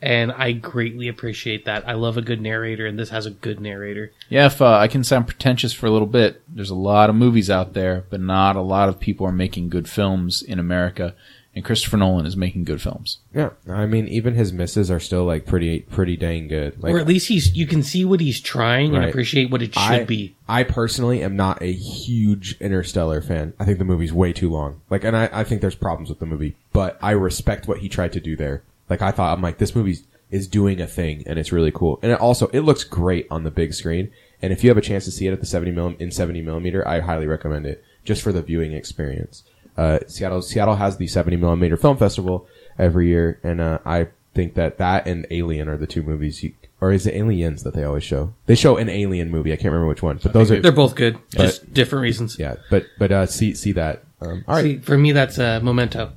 And 0.00 0.30
I 0.30 0.52
greatly 0.52 1.08
appreciate 1.08 1.64
that. 1.64 1.88
I 1.88 1.94
love 1.94 2.16
a 2.16 2.22
good 2.22 2.40
narrator, 2.40 2.86
and 2.86 2.98
this 2.98 3.10
has 3.10 3.26
a 3.26 3.30
good 3.30 3.60
narrator. 3.60 4.12
Yeah, 4.28 4.46
if 4.46 4.62
uh, 4.62 4.78
I 4.78 4.86
can 4.86 5.02
sound 5.02 5.26
pretentious 5.26 5.72
for 5.72 5.86
a 5.86 5.90
little 5.90 6.06
bit, 6.06 6.40
there's 6.48 6.70
a 6.70 6.76
lot 6.76 7.10
of 7.10 7.16
movies 7.16 7.50
out 7.50 7.72
there, 7.72 8.04
but 8.08 8.20
not 8.20 8.54
a 8.54 8.60
lot 8.60 8.88
of 8.88 9.00
people 9.00 9.26
are 9.26 9.32
making 9.32 9.70
good 9.70 9.88
films 9.88 10.40
in 10.40 10.60
America. 10.60 11.14
And 11.54 11.64
Christopher 11.64 11.96
Nolan 11.96 12.26
is 12.26 12.36
making 12.36 12.64
good 12.64 12.80
films. 12.80 13.18
Yeah, 13.34 13.50
I 13.68 13.86
mean, 13.86 14.06
even 14.06 14.34
his 14.34 14.52
misses 14.52 14.92
are 14.92 15.00
still 15.00 15.24
like 15.24 15.44
pretty, 15.44 15.80
pretty 15.80 16.16
dang 16.16 16.46
good. 16.46 16.80
Like, 16.80 16.94
or 16.94 17.00
at 17.00 17.08
least 17.08 17.26
he's 17.26 17.56
you 17.56 17.66
can 17.66 17.82
see 17.82 18.04
what 18.04 18.20
he's 18.20 18.40
trying 18.40 18.94
and 18.94 19.04
appreciate 19.04 19.50
what 19.50 19.62
it 19.62 19.74
should 19.74 19.82
I, 19.82 20.04
be. 20.04 20.36
I 20.48 20.62
personally 20.62 21.20
am 21.20 21.34
not 21.34 21.60
a 21.60 21.72
huge 21.72 22.56
Interstellar 22.60 23.20
fan. 23.20 23.54
I 23.58 23.64
think 23.64 23.78
the 23.78 23.84
movie's 23.84 24.12
way 24.12 24.32
too 24.32 24.50
long. 24.50 24.82
Like, 24.88 25.02
and 25.02 25.16
I, 25.16 25.30
I 25.32 25.42
think 25.42 25.60
there's 25.60 25.74
problems 25.74 26.10
with 26.10 26.20
the 26.20 26.26
movie, 26.26 26.54
but 26.72 26.96
I 27.02 27.10
respect 27.10 27.66
what 27.66 27.78
he 27.78 27.88
tried 27.88 28.12
to 28.12 28.20
do 28.20 28.36
there. 28.36 28.62
Like, 28.88 29.02
I 29.02 29.10
thought, 29.10 29.36
I'm 29.36 29.42
like, 29.42 29.58
this 29.58 29.74
movie 29.74 29.98
is 30.30 30.46
doing 30.46 30.80
a 30.80 30.86
thing, 30.86 31.22
and 31.26 31.38
it's 31.38 31.52
really 31.52 31.72
cool. 31.72 31.98
And 32.02 32.12
it 32.12 32.20
also, 32.20 32.48
it 32.48 32.60
looks 32.60 32.84
great 32.84 33.26
on 33.30 33.44
the 33.44 33.50
big 33.50 33.74
screen. 33.74 34.10
And 34.42 34.52
if 34.52 34.62
you 34.62 34.70
have 34.70 34.76
a 34.76 34.82
chance 34.82 35.04
to 35.04 35.10
see 35.10 35.26
it 35.26 35.32
at 35.32 35.40
the 35.40 35.46
70 35.46 35.72
millim, 35.72 36.00
in 36.00 36.10
70 36.10 36.42
millimeter, 36.42 36.86
I 36.86 37.00
highly 37.00 37.26
recommend 37.26 37.66
it 37.66 37.82
just 38.04 38.22
for 38.22 38.32
the 38.32 38.42
viewing 38.42 38.72
experience. 38.72 39.42
Uh, 39.76 40.00
Seattle, 40.06 40.42
Seattle 40.42 40.76
has 40.76 40.96
the 40.96 41.06
70 41.06 41.36
millimeter 41.36 41.76
film 41.76 41.96
festival 41.96 42.46
every 42.78 43.08
year, 43.08 43.40
and 43.42 43.60
uh, 43.60 43.78
I 43.84 44.08
think 44.34 44.54
that 44.54 44.78
that 44.78 45.06
and 45.06 45.26
Alien 45.30 45.68
are 45.68 45.76
the 45.76 45.86
two 45.86 46.02
movies 46.02 46.42
you, 46.42 46.52
or 46.80 46.92
is 46.92 47.06
it 47.06 47.14
Aliens 47.14 47.62
that 47.64 47.74
they 47.74 47.84
always 47.84 48.04
show? 48.04 48.34
They 48.46 48.54
show 48.54 48.76
an 48.76 48.88
Alien 48.88 49.30
movie. 49.30 49.52
I 49.52 49.56
can't 49.56 49.66
remember 49.66 49.88
which 49.88 50.02
one, 50.02 50.20
but 50.22 50.32
those 50.32 50.50
are 50.50 50.60
They're 50.60 50.72
both 50.72 50.94
good, 50.94 51.18
just 51.30 51.72
different 51.72 52.02
reasons. 52.02 52.38
yeah. 52.38 52.56
But 52.70 52.86
but 52.98 53.10
uh, 53.12 53.26
see 53.26 53.54
see 53.54 53.72
that. 53.72 54.04
Um, 54.20 54.44
all 54.48 54.56
right. 54.56 54.62
See, 54.62 54.78
for 54.78 54.96
me, 54.98 55.12
that's 55.12 55.38
uh, 55.38 55.60
Memento. 55.60 56.12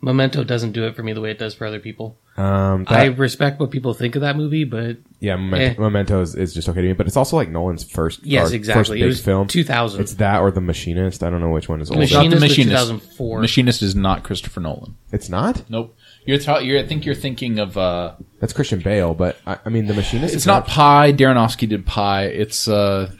Memento 0.00 0.44
doesn't 0.44 0.72
do 0.72 0.84
it 0.86 0.94
for 0.94 1.02
me 1.02 1.12
the 1.12 1.20
way 1.20 1.30
it 1.32 1.38
does 1.40 1.54
for 1.54 1.66
other 1.66 1.80
people. 1.80 2.16
Um, 2.36 2.84
that, 2.84 2.92
I 2.92 3.04
respect 3.06 3.58
what 3.58 3.72
people 3.72 3.94
think 3.94 4.14
of 4.14 4.20
that 4.22 4.36
movie, 4.36 4.62
but 4.62 4.98
yeah, 5.18 5.34
Memento, 5.34 5.80
eh. 5.80 5.84
Memento 5.84 6.20
is, 6.20 6.36
is 6.36 6.54
just 6.54 6.68
okay 6.68 6.80
to 6.82 6.86
me, 6.86 6.92
but 6.92 7.08
it's 7.08 7.16
also 7.16 7.34
like 7.34 7.48
Nolan's 7.48 7.82
first 7.82 8.24
yes, 8.24 8.42
or 8.42 8.44
First 8.44 8.54
exactly. 8.54 8.96
big 8.98 9.02
It 9.02 9.06
was 9.06 9.20
film. 9.20 9.48
2000. 9.48 10.00
It's 10.00 10.14
that 10.14 10.40
or 10.40 10.52
The 10.52 10.60
Machinist. 10.60 11.24
I 11.24 11.30
don't 11.30 11.40
know 11.40 11.50
which 11.50 11.68
one 11.68 11.80
is 11.80 11.90
older. 11.90 12.02
Machinist. 12.02 12.30
The 12.30 12.40
Machinist. 12.40 12.70
2004. 12.86 13.40
Machinist 13.40 13.82
is 13.82 13.96
not 13.96 14.22
Christopher 14.22 14.60
Nolan. 14.60 14.96
It's 15.10 15.28
not. 15.28 15.68
Nope. 15.68 15.96
You're, 16.26 16.38
ta- 16.38 16.58
you're 16.58 16.78
I 16.78 16.86
think 16.86 17.04
you're 17.04 17.16
thinking 17.16 17.58
of 17.58 17.76
uh, 17.76 18.14
That's 18.38 18.52
Christian 18.52 18.78
Bale, 18.78 19.14
but 19.14 19.36
I, 19.48 19.58
I 19.64 19.68
mean 19.70 19.86
The 19.86 19.94
Machinist. 19.94 20.32
it's 20.32 20.42
is 20.42 20.46
not 20.46 20.68
Pi. 20.68 21.12
Darrenofsky 21.12 21.68
did 21.68 21.86
Pi. 21.86 22.26
It's 22.26 22.68
uh 22.68 23.10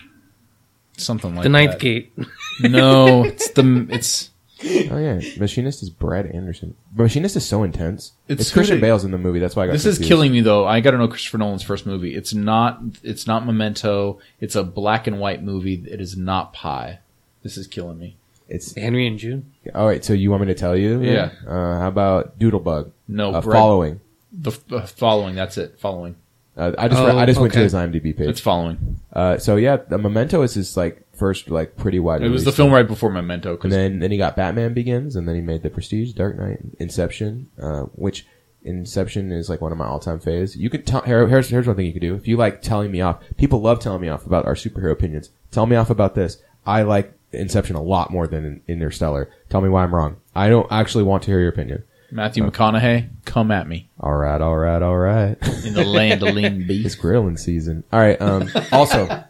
something 0.96 1.34
like 1.34 1.42
the 1.42 1.48
Ninth 1.48 1.72
that. 1.72 1.80
Gate. 1.80 2.12
No, 2.60 3.24
it's 3.24 3.50
the 3.50 3.86
it's 3.90 4.30
Oh 4.60 4.98
yeah, 4.98 5.20
Machinist 5.38 5.82
is 5.82 5.90
Brad 5.90 6.26
Anderson. 6.26 6.74
Machinist 6.96 7.36
is 7.36 7.46
so 7.46 7.62
intense. 7.62 8.12
It's 8.26 8.40
It's, 8.42 8.50
Christian 8.52 8.76
who 8.76 8.80
did- 8.80 8.86
Bale's 8.86 9.04
in 9.04 9.10
the 9.12 9.18
movie. 9.18 9.38
That's 9.38 9.54
why 9.54 9.64
I 9.64 9.66
got 9.66 9.72
this 9.74 9.86
is 9.86 9.96
confused. 9.98 10.08
killing 10.08 10.32
me 10.32 10.40
though. 10.40 10.66
I 10.66 10.80
got 10.80 10.90
to 10.92 10.98
know 10.98 11.06
Christopher 11.08 11.38
Nolan's 11.38 11.62
first 11.62 11.86
movie. 11.86 12.14
It's 12.14 12.34
not 12.34 12.80
it's 13.02 13.26
not 13.26 13.46
Memento. 13.46 14.18
It's 14.40 14.56
a 14.56 14.64
black 14.64 15.06
and 15.06 15.20
white 15.20 15.42
movie. 15.42 15.84
It 15.88 16.00
is 16.00 16.16
not 16.16 16.52
Pi. 16.52 16.98
This 17.42 17.56
is 17.56 17.66
killing 17.68 17.98
me. 17.98 18.16
It's 18.48 18.74
Henry 18.74 19.06
and 19.06 19.18
June. 19.18 19.52
all 19.74 19.86
right. 19.86 20.04
So 20.04 20.12
you 20.14 20.30
want 20.30 20.40
me 20.40 20.46
to 20.48 20.54
tell 20.54 20.76
you? 20.76 21.02
Yeah. 21.02 21.30
Uh, 21.46 21.78
how 21.78 21.88
about 21.88 22.38
Doodlebug? 22.38 22.90
No, 23.06 23.32
uh, 23.34 23.40
Brad- 23.42 23.56
following. 23.56 24.00
The 24.32 24.50
f- 24.50 24.72
uh, 24.72 24.86
following. 24.86 25.34
That's 25.34 25.56
it. 25.58 25.78
Following. 25.78 26.16
Uh, 26.56 26.72
I 26.76 26.88
just 26.88 27.00
Oh, 27.00 27.16
I 27.16 27.24
just 27.26 27.38
went 27.40 27.52
to 27.52 27.60
okay. 27.60 27.64
his 27.64 27.74
IMDb 27.74 28.16
page. 28.16 28.28
It's 28.28 28.40
following. 28.40 28.98
Uh, 29.12 29.38
so 29.38 29.54
yeah, 29.56 29.76
the 29.76 29.98
Memento 29.98 30.42
is 30.42 30.54
his 30.54 30.76
like 30.76 31.06
first 31.18 31.50
like 31.50 31.76
pretty 31.76 31.98
wide. 31.98 32.22
It 32.22 32.28
was 32.28 32.44
the 32.44 32.52
film 32.52 32.72
right 32.72 32.86
before 32.86 33.10
Memento. 33.10 33.58
And 33.62 33.72
then 33.72 33.98
then 33.98 34.10
he 34.10 34.16
got 34.18 34.36
Batman 34.36 34.74
Begins, 34.74 35.16
and 35.16 35.26
then 35.28 35.34
he 35.34 35.40
made 35.40 35.62
The 35.62 35.70
Prestige, 35.70 36.12
Dark 36.12 36.38
Knight, 36.38 36.60
Inception, 36.78 37.50
uh, 37.60 37.82
which 37.94 38.26
Inception 38.64 39.30
is 39.32 39.48
like 39.48 39.60
one 39.60 39.72
of 39.72 39.78
my 39.78 39.86
all 39.86 39.98
time 40.00 40.18
faves. 40.20 40.56
You 40.56 40.68
could 40.70 40.86
tell 40.86 41.02
here, 41.02 41.26
here's 41.28 41.48
here's 41.48 41.66
one 41.66 41.76
thing 41.76 41.86
you 41.86 41.92
could 41.92 42.02
do 42.02 42.14
if 42.14 42.26
you 42.26 42.36
like 42.36 42.60
telling 42.62 42.90
me 42.90 43.00
off. 43.00 43.22
People 43.36 43.60
love 43.60 43.80
telling 43.80 44.00
me 44.00 44.08
off 44.08 44.26
about 44.26 44.46
our 44.46 44.54
superhero 44.54 44.92
opinions. 44.92 45.30
Tell 45.50 45.66
me 45.66 45.76
off 45.76 45.90
about 45.90 46.14
this. 46.14 46.38
I 46.66 46.82
like 46.82 47.12
Inception 47.32 47.76
a 47.76 47.82
lot 47.82 48.10
more 48.10 48.26
than 48.26 48.62
Interstellar. 48.66 49.30
Tell 49.48 49.60
me 49.60 49.68
why 49.68 49.84
I'm 49.84 49.94
wrong. 49.94 50.16
I 50.34 50.48
don't 50.48 50.70
actually 50.72 51.04
want 51.04 51.22
to 51.24 51.30
hear 51.30 51.40
your 51.40 51.50
opinion. 51.50 51.84
Matthew 52.10 52.42
McConaughey, 52.42 53.10
come 53.26 53.50
at 53.50 53.68
me 53.68 53.90
All 54.00 54.14
right, 54.14 54.40
all 54.40 54.56
right, 54.56 54.80
all 54.80 54.96
right. 54.96 55.36
in 55.66 55.74
the 55.74 55.84
land 55.84 56.22
of 56.22 56.34
lean 56.34 56.62
it's 56.70 56.94
beef. 56.94 56.98
grilling 57.02 57.36
season. 57.36 57.84
All 57.92 58.00
right. 58.00 58.18
Um, 58.20 58.48
also, 58.72 59.24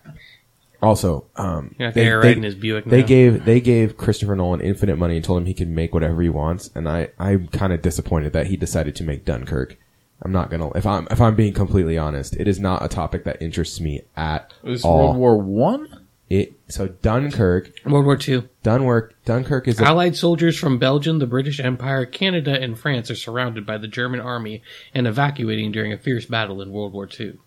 also, 0.82 1.26
um, 1.36 1.74
You're 1.78 1.88
not 1.88 1.94
they- 1.94 2.04
gonna 2.08 2.22
they- 2.22 2.32
in 2.36 2.42
his 2.42 2.54
Buick. 2.54 2.84
They 2.84 3.00
now. 3.00 3.06
gave 3.06 3.44
they 3.44 3.60
gave 3.60 3.96
Christopher 3.96 4.36
Nolan 4.36 4.60
infinite 4.60 4.96
money 4.96 5.16
and 5.16 5.24
told 5.24 5.40
him 5.40 5.46
he 5.46 5.54
could 5.54 5.68
make 5.68 5.92
whatever 5.94 6.22
he 6.22 6.28
wants, 6.28 6.70
and 6.74 6.88
I 6.88 7.08
I'm 7.18 7.48
kind 7.48 7.72
of 7.72 7.82
disappointed 7.82 8.32
that 8.32 8.46
he 8.48 8.56
decided 8.56 8.94
to 8.96 9.04
make 9.04 9.24
Dunkirk. 9.24 9.76
I'm 10.22 10.32
not 10.32 10.50
gonna 10.50 10.70
if 10.76 10.86
I'm 10.86 11.06
if 11.10 11.20
I'm 11.20 11.34
being 11.36 11.52
completely 11.52 11.96
honest, 11.98 12.34
it 12.36 12.48
is 12.48 12.58
not 12.60 12.84
a 12.84 12.88
topic 12.88 13.24
that 13.24 13.40
interests 13.42 13.80
me 13.80 14.02
at 14.16 14.52
It 14.64 14.70
was 14.70 14.84
all. 14.84 14.98
World 15.06 15.16
War 15.16 15.36
One. 15.40 15.88
It 16.30 16.52
so 16.68 16.88
Dunkirk, 16.88 17.70
World 17.86 18.04
War 18.04 18.16
Two. 18.16 18.48
Dunkirk, 18.62 19.14
Dunkirk 19.24 19.66
is 19.66 19.80
a, 19.80 19.84
Allied 19.84 20.14
soldiers 20.14 20.58
from 20.58 20.78
Belgium, 20.78 21.20
the 21.20 21.26
British 21.26 21.58
Empire, 21.58 22.04
Canada, 22.04 22.52
and 22.60 22.78
France 22.78 23.10
are 23.10 23.14
surrounded 23.14 23.64
by 23.64 23.78
the 23.78 23.88
German 23.88 24.20
army 24.20 24.62
and 24.92 25.06
evacuating 25.06 25.72
during 25.72 25.90
a 25.92 25.96
fierce 25.96 26.26
battle 26.26 26.60
in 26.60 26.70
World 26.70 26.92
War 26.92 27.08
II. 27.18 27.38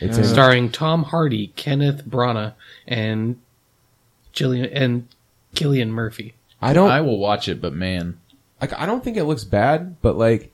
It's 0.00 0.18
in, 0.18 0.24
Starring 0.24 0.70
Tom 0.70 1.02
Hardy, 1.04 1.48
Kenneth 1.56 2.04
Branagh, 2.06 2.54
and 2.86 3.36
Gillian 4.32 4.66
and 4.66 5.08
Cillian 5.54 5.88
Murphy. 5.88 6.34
I 6.62 6.72
don't 6.72 6.90
I 6.90 7.00
will 7.00 7.18
watch 7.18 7.48
it, 7.48 7.60
but 7.60 7.72
man, 7.74 8.18
like 8.60 8.72
I 8.78 8.86
don't 8.86 9.02
think 9.02 9.16
it 9.16 9.24
looks 9.24 9.44
bad, 9.44 10.00
but 10.02 10.16
like 10.16 10.52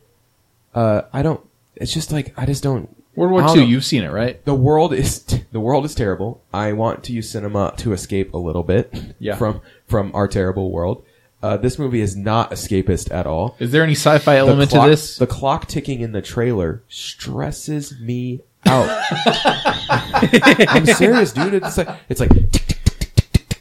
uh 0.75 1.03
I 1.13 1.23
don't. 1.23 1.41
It's 1.75 1.93
just 1.93 2.13
like 2.13 2.33
I 2.39 2.47
just 2.47 2.63
don't. 2.63 2.89
World 3.15 3.33
War 3.33 3.41
don't 3.43 3.55
Two. 3.55 3.61
know. 3.61 3.67
You've 3.67 3.85
seen 3.85 4.03
it, 4.05 4.11
right? 4.11 4.45
the 4.45 4.55
world 4.55 4.93
is 4.93 5.21
the 5.53 5.61
world 5.61 5.85
is 5.85 5.95
terrible. 5.95 6.43
I 6.53 6.73
want 6.73 7.05
to 7.05 7.13
use 7.13 7.31
cinema 7.31 7.75
to 7.79 7.93
escape 7.93 8.33
a 8.35 8.39
little 8.39 8.63
bit 8.63 9.15
Yeah. 9.19 9.37
from 9.37 9.61
from 9.87 10.15
our 10.15 10.29
terrible 10.29 10.71
world. 10.71 11.05
Uh, 11.43 11.57
this 11.57 11.79
movie 11.79 12.01
is 12.01 12.17
not 12.17 12.51
escapist 12.51 13.11
at 13.13 13.27
all. 13.27 13.57
Is 13.59 13.71
there 13.71 13.83
any 13.83 13.93
sci-fi 13.93 14.35
The 14.35 14.39
element 14.41 14.71
clock, 14.71 14.85
to 14.87 14.91
this? 14.91 15.17
the 15.19 15.27
clock 15.27 15.67
ticking 15.67 16.01
in 16.01 16.13
the 16.13 16.23
trailer 16.23 16.83
stresses 16.89 17.99
me 18.01 18.41
out. 18.67 18.89
I'm 20.69 20.87
serious, 20.87 21.33
dude. 21.33 21.55
It's 21.55 21.77
like 21.79 21.89
it's 22.09 22.21
like 22.21 22.31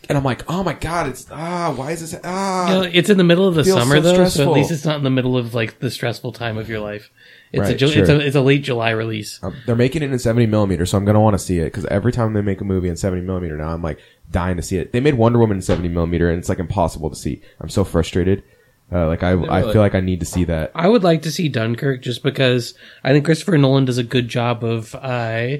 and 0.08 0.18
I'm 0.18 0.24
like, 0.24 0.50
oh 0.50 0.64
my 0.64 0.74
god, 0.74 1.08
it's 1.10 1.28
ah, 1.32 1.74
why 1.76 1.92
is 1.92 2.02
this 2.02 2.20
ah? 2.24 2.68
You 2.68 2.74
know, 2.76 2.90
it's 2.94 3.10
in 3.10 3.18
the 3.18 3.24
middle 3.24 3.48
of 3.48 3.56
the 3.56 3.64
feels 3.64 3.80
summer 3.80 3.96
so 3.98 4.02
though, 4.02 4.10
so 4.10 4.16
stressful. 4.30 4.44
at 4.44 4.58
least 4.58 4.72
it's 4.72 4.86
not 4.86 4.98
in 4.98 5.04
the 5.04 5.10
middle 5.10 5.38
of 5.38 5.54
like 5.54 5.80
the 5.80 5.90
stressful 5.90 6.32
time 6.34 6.58
of 6.58 6.70
your 6.70 6.80
life. 6.80 7.10
It's 7.52 7.62
a 7.62 7.72
Right, 7.72 7.78
Ju- 7.78 7.88
sure. 7.88 8.02
it's 8.02 8.10
a 8.10 8.20
it's 8.20 8.36
a 8.36 8.42
late 8.42 8.64
July 8.64 8.92
release. 8.92 9.40
Um, 9.42 9.56
they're 9.66 9.76
making 9.76 10.04
it 10.04 10.12
in 10.12 10.20
70 10.20 10.46
millimeter, 10.46 10.86
so 10.86 10.98
I'm 10.98 11.06
gonna 11.06 11.22
want 11.22 11.34
to 11.36 11.40
see 11.40 11.60
it 11.60 11.66
because 11.66 11.86
every 11.86 12.12
time 12.12 12.34
they 12.34 12.42
make 12.42 12.62
a 12.62 12.66
movie 12.66 12.90
in 12.90 12.98
70 12.98 13.22
millimeter 13.24 13.58
now, 13.58 13.70
I'm 13.70 13.82
like 13.82 14.00
dying 14.30 14.58
to 14.58 14.64
see 14.64 14.78
it. 14.78 14.92
They 14.92 15.00
made 15.00 15.16
Wonder 15.16 15.40
Woman 15.40 15.58
in 15.58 15.62
70 15.62 15.90
millimeter, 15.90 16.30
and 16.30 16.38
it's 16.38 16.50
like 16.50 16.60
impossible 16.60 17.10
to 17.10 17.16
see. 17.16 17.42
I'm 17.60 17.70
so 17.70 17.84
frustrated. 17.84 18.44
Uh, 18.92 19.08
like 19.08 19.24
I, 19.24 19.32
I 19.34 19.62
feel 19.64 19.82
like 19.82 19.96
I 19.96 20.00
need 20.00 20.20
to 20.20 20.26
see 20.26 20.44
that. 20.46 20.72
I 20.76 20.88
would 20.88 21.04
like 21.04 21.24
to 21.24 21.32
see 21.32 21.50
Dunkirk 21.50 22.02
just 22.02 22.22
because 22.22 22.76
I 23.04 23.12
think 23.12 23.26
Christopher 23.26 23.58
Nolan 23.58 23.86
does 23.86 23.98
a 23.98 24.04
good 24.04 24.28
job 24.28 24.64
of 24.64 24.94
uh, 24.96 25.58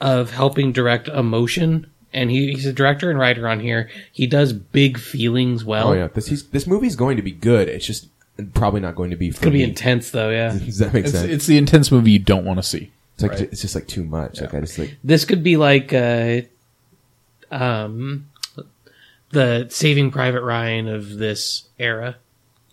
of 0.00 0.30
helping 0.30 0.72
direct 0.72 1.08
emotion, 1.08 1.90
and 2.14 2.30
he, 2.30 2.52
he's 2.52 2.64
a 2.66 2.72
director 2.72 3.10
and 3.10 3.18
writer 3.18 3.46
on 3.46 3.60
here. 3.60 3.90
He 4.10 4.26
does 4.26 4.54
big 4.54 4.98
feelings 4.98 5.64
well. 5.64 5.88
Oh 5.88 5.92
yeah, 5.92 6.06
this 6.08 6.28
he's, 6.28 6.48
this 6.48 6.66
movie's 6.66 6.96
going 6.96 7.18
to 7.18 7.22
be 7.22 7.30
good. 7.32 7.68
It's 7.68 7.84
just 7.86 8.08
probably 8.54 8.80
not 8.80 8.96
going 8.96 9.10
to 9.10 9.16
be. 9.16 9.30
For 9.30 9.34
It's 9.36 9.40
gonna 9.40 9.52
be 9.52 9.58
me. 9.58 9.64
intense 9.64 10.10
though. 10.10 10.30
Yeah, 10.30 10.48
Does 10.64 10.78
that 10.78 10.94
make 10.94 11.04
It's, 11.04 11.12
sense? 11.12 11.30
it's 11.30 11.46
the 11.46 11.58
intense 11.58 11.92
movie 11.92 12.12
you 12.12 12.18
don't 12.18 12.46
want 12.46 12.58
to 12.58 12.62
see. 12.62 12.90
It's 13.14 13.22
like 13.22 13.32
right. 13.32 13.40
it's 13.42 13.60
just 13.60 13.74
like 13.74 13.86
too 13.86 14.02
much. 14.02 14.40
Like 14.40 14.54
I 14.54 14.60
just 14.60 14.78
like 14.78 14.96
this 15.04 15.26
could 15.26 15.42
be 15.42 15.58
like 15.58 15.92
uh, 15.92 16.40
um, 17.50 18.30
the 19.30 19.66
Saving 19.68 20.10
Private 20.10 20.42
Ryan 20.42 20.88
of 20.88 21.18
this 21.18 21.68
era. 21.78 22.16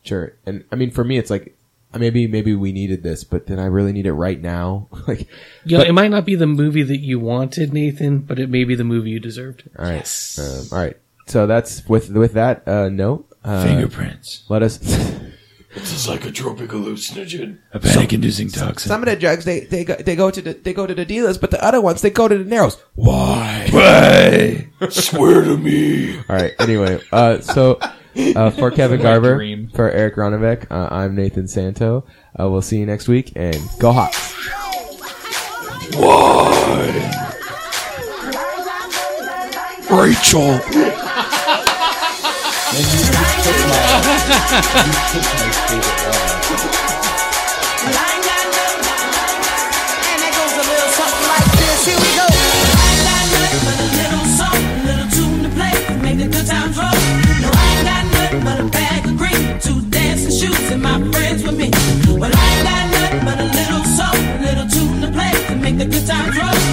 Sure. 0.07 0.33
And 0.45 0.63
I 0.71 0.75
mean, 0.75 0.91
for 0.91 1.03
me, 1.03 1.17
it's 1.17 1.29
like 1.29 1.55
maybe 1.97 2.27
maybe 2.27 2.53
we 2.55 2.71
needed 2.71 3.03
this, 3.03 3.23
but 3.23 3.47
then 3.47 3.59
I 3.59 3.65
really 3.65 3.91
need 3.93 4.05
it 4.05 4.13
right 4.13 4.41
now. 4.41 4.87
like, 5.07 5.27
You 5.65 5.77
know, 5.77 5.79
But- 5.79 5.87
it 5.89 5.93
might 5.93 6.11
not 6.11 6.25
be 6.25 6.35
the 6.35 6.47
movie 6.47 6.83
that 6.83 6.99
you 6.99 7.19
wanted, 7.19 7.73
Nathan, 7.73 8.19
but 8.19 8.39
it 8.39 8.49
may 8.49 8.63
be 8.63 8.75
the 8.75 8.83
movie 8.83 9.11
you 9.11 9.19
deserved. 9.19 9.63
all 9.77 9.85
right, 9.85 10.35
um, 10.39 10.65
all 10.71 10.77
right. 10.79 10.97
So 11.27 11.45
that's 11.47 11.87
with 11.87 12.09
with 12.11 12.33
that 12.33 12.67
uh, 12.67 12.89
note. 12.89 13.27
Uh, 13.43 13.63
Fingerprints. 13.63 14.43
Let 14.49 14.63
us. 14.63 14.79
It's 15.75 16.07
a 16.07 16.09
psychotropic 16.17 16.69
hallucinogen. 16.69 17.59
A 17.71 17.79
panic-inducing 17.79 18.49
toxin. 18.49 18.89
Some 18.89 19.03
of 19.03 19.09
the 19.09 19.15
drugs 19.15 19.45
they 19.45 19.59
they 19.59 19.83
go, 19.83 19.93
they 19.95 20.15
go 20.15 20.31
to 20.31 20.41
the 20.41 20.53
they 20.53 20.73
go 20.73 20.87
to 20.87 20.95
the 20.95 21.05
dealers, 21.05 21.37
but 21.37 21.51
the 21.51 21.63
other 21.63 21.79
ones 21.81 22.01
they 22.01 22.09
go 22.09 22.27
to 22.27 22.35
the 22.35 22.45
narrows. 22.45 22.77
Why? 22.95 23.67
Why? 23.69 24.69
Swear 24.89 25.43
to 25.43 25.55
me. 25.57 26.17
All 26.17 26.35
right. 26.35 26.53
Anyway, 26.57 26.99
uh, 27.11 27.41
so 27.41 27.79
Uh, 28.17 28.49
for 28.57 28.71
Kevin 28.71 29.01
Garber, 29.01 29.35
dream. 29.35 29.69
for 29.69 29.89
Eric 29.91 30.15
Ronnebeck, 30.15 30.71
uh, 30.71 30.87
I'm 30.91 31.15
Nathan 31.15 31.47
Santo. 31.47 32.05
Uh, 32.39 32.49
we'll 32.49 32.61
see 32.61 32.79
you 32.79 32.85
next 32.85 33.07
week, 33.07 33.33
and 33.35 33.57
go 33.79 33.91
Hawks! 33.91 34.33
Rachel. 39.89 40.59
You 42.77 42.83
took 42.83 43.13
my 43.13 43.23
favorite 43.41 43.69
line. 46.81 46.86
the 65.77 65.85
good 65.85 66.07
times 66.07 66.35
roll. 66.35 66.66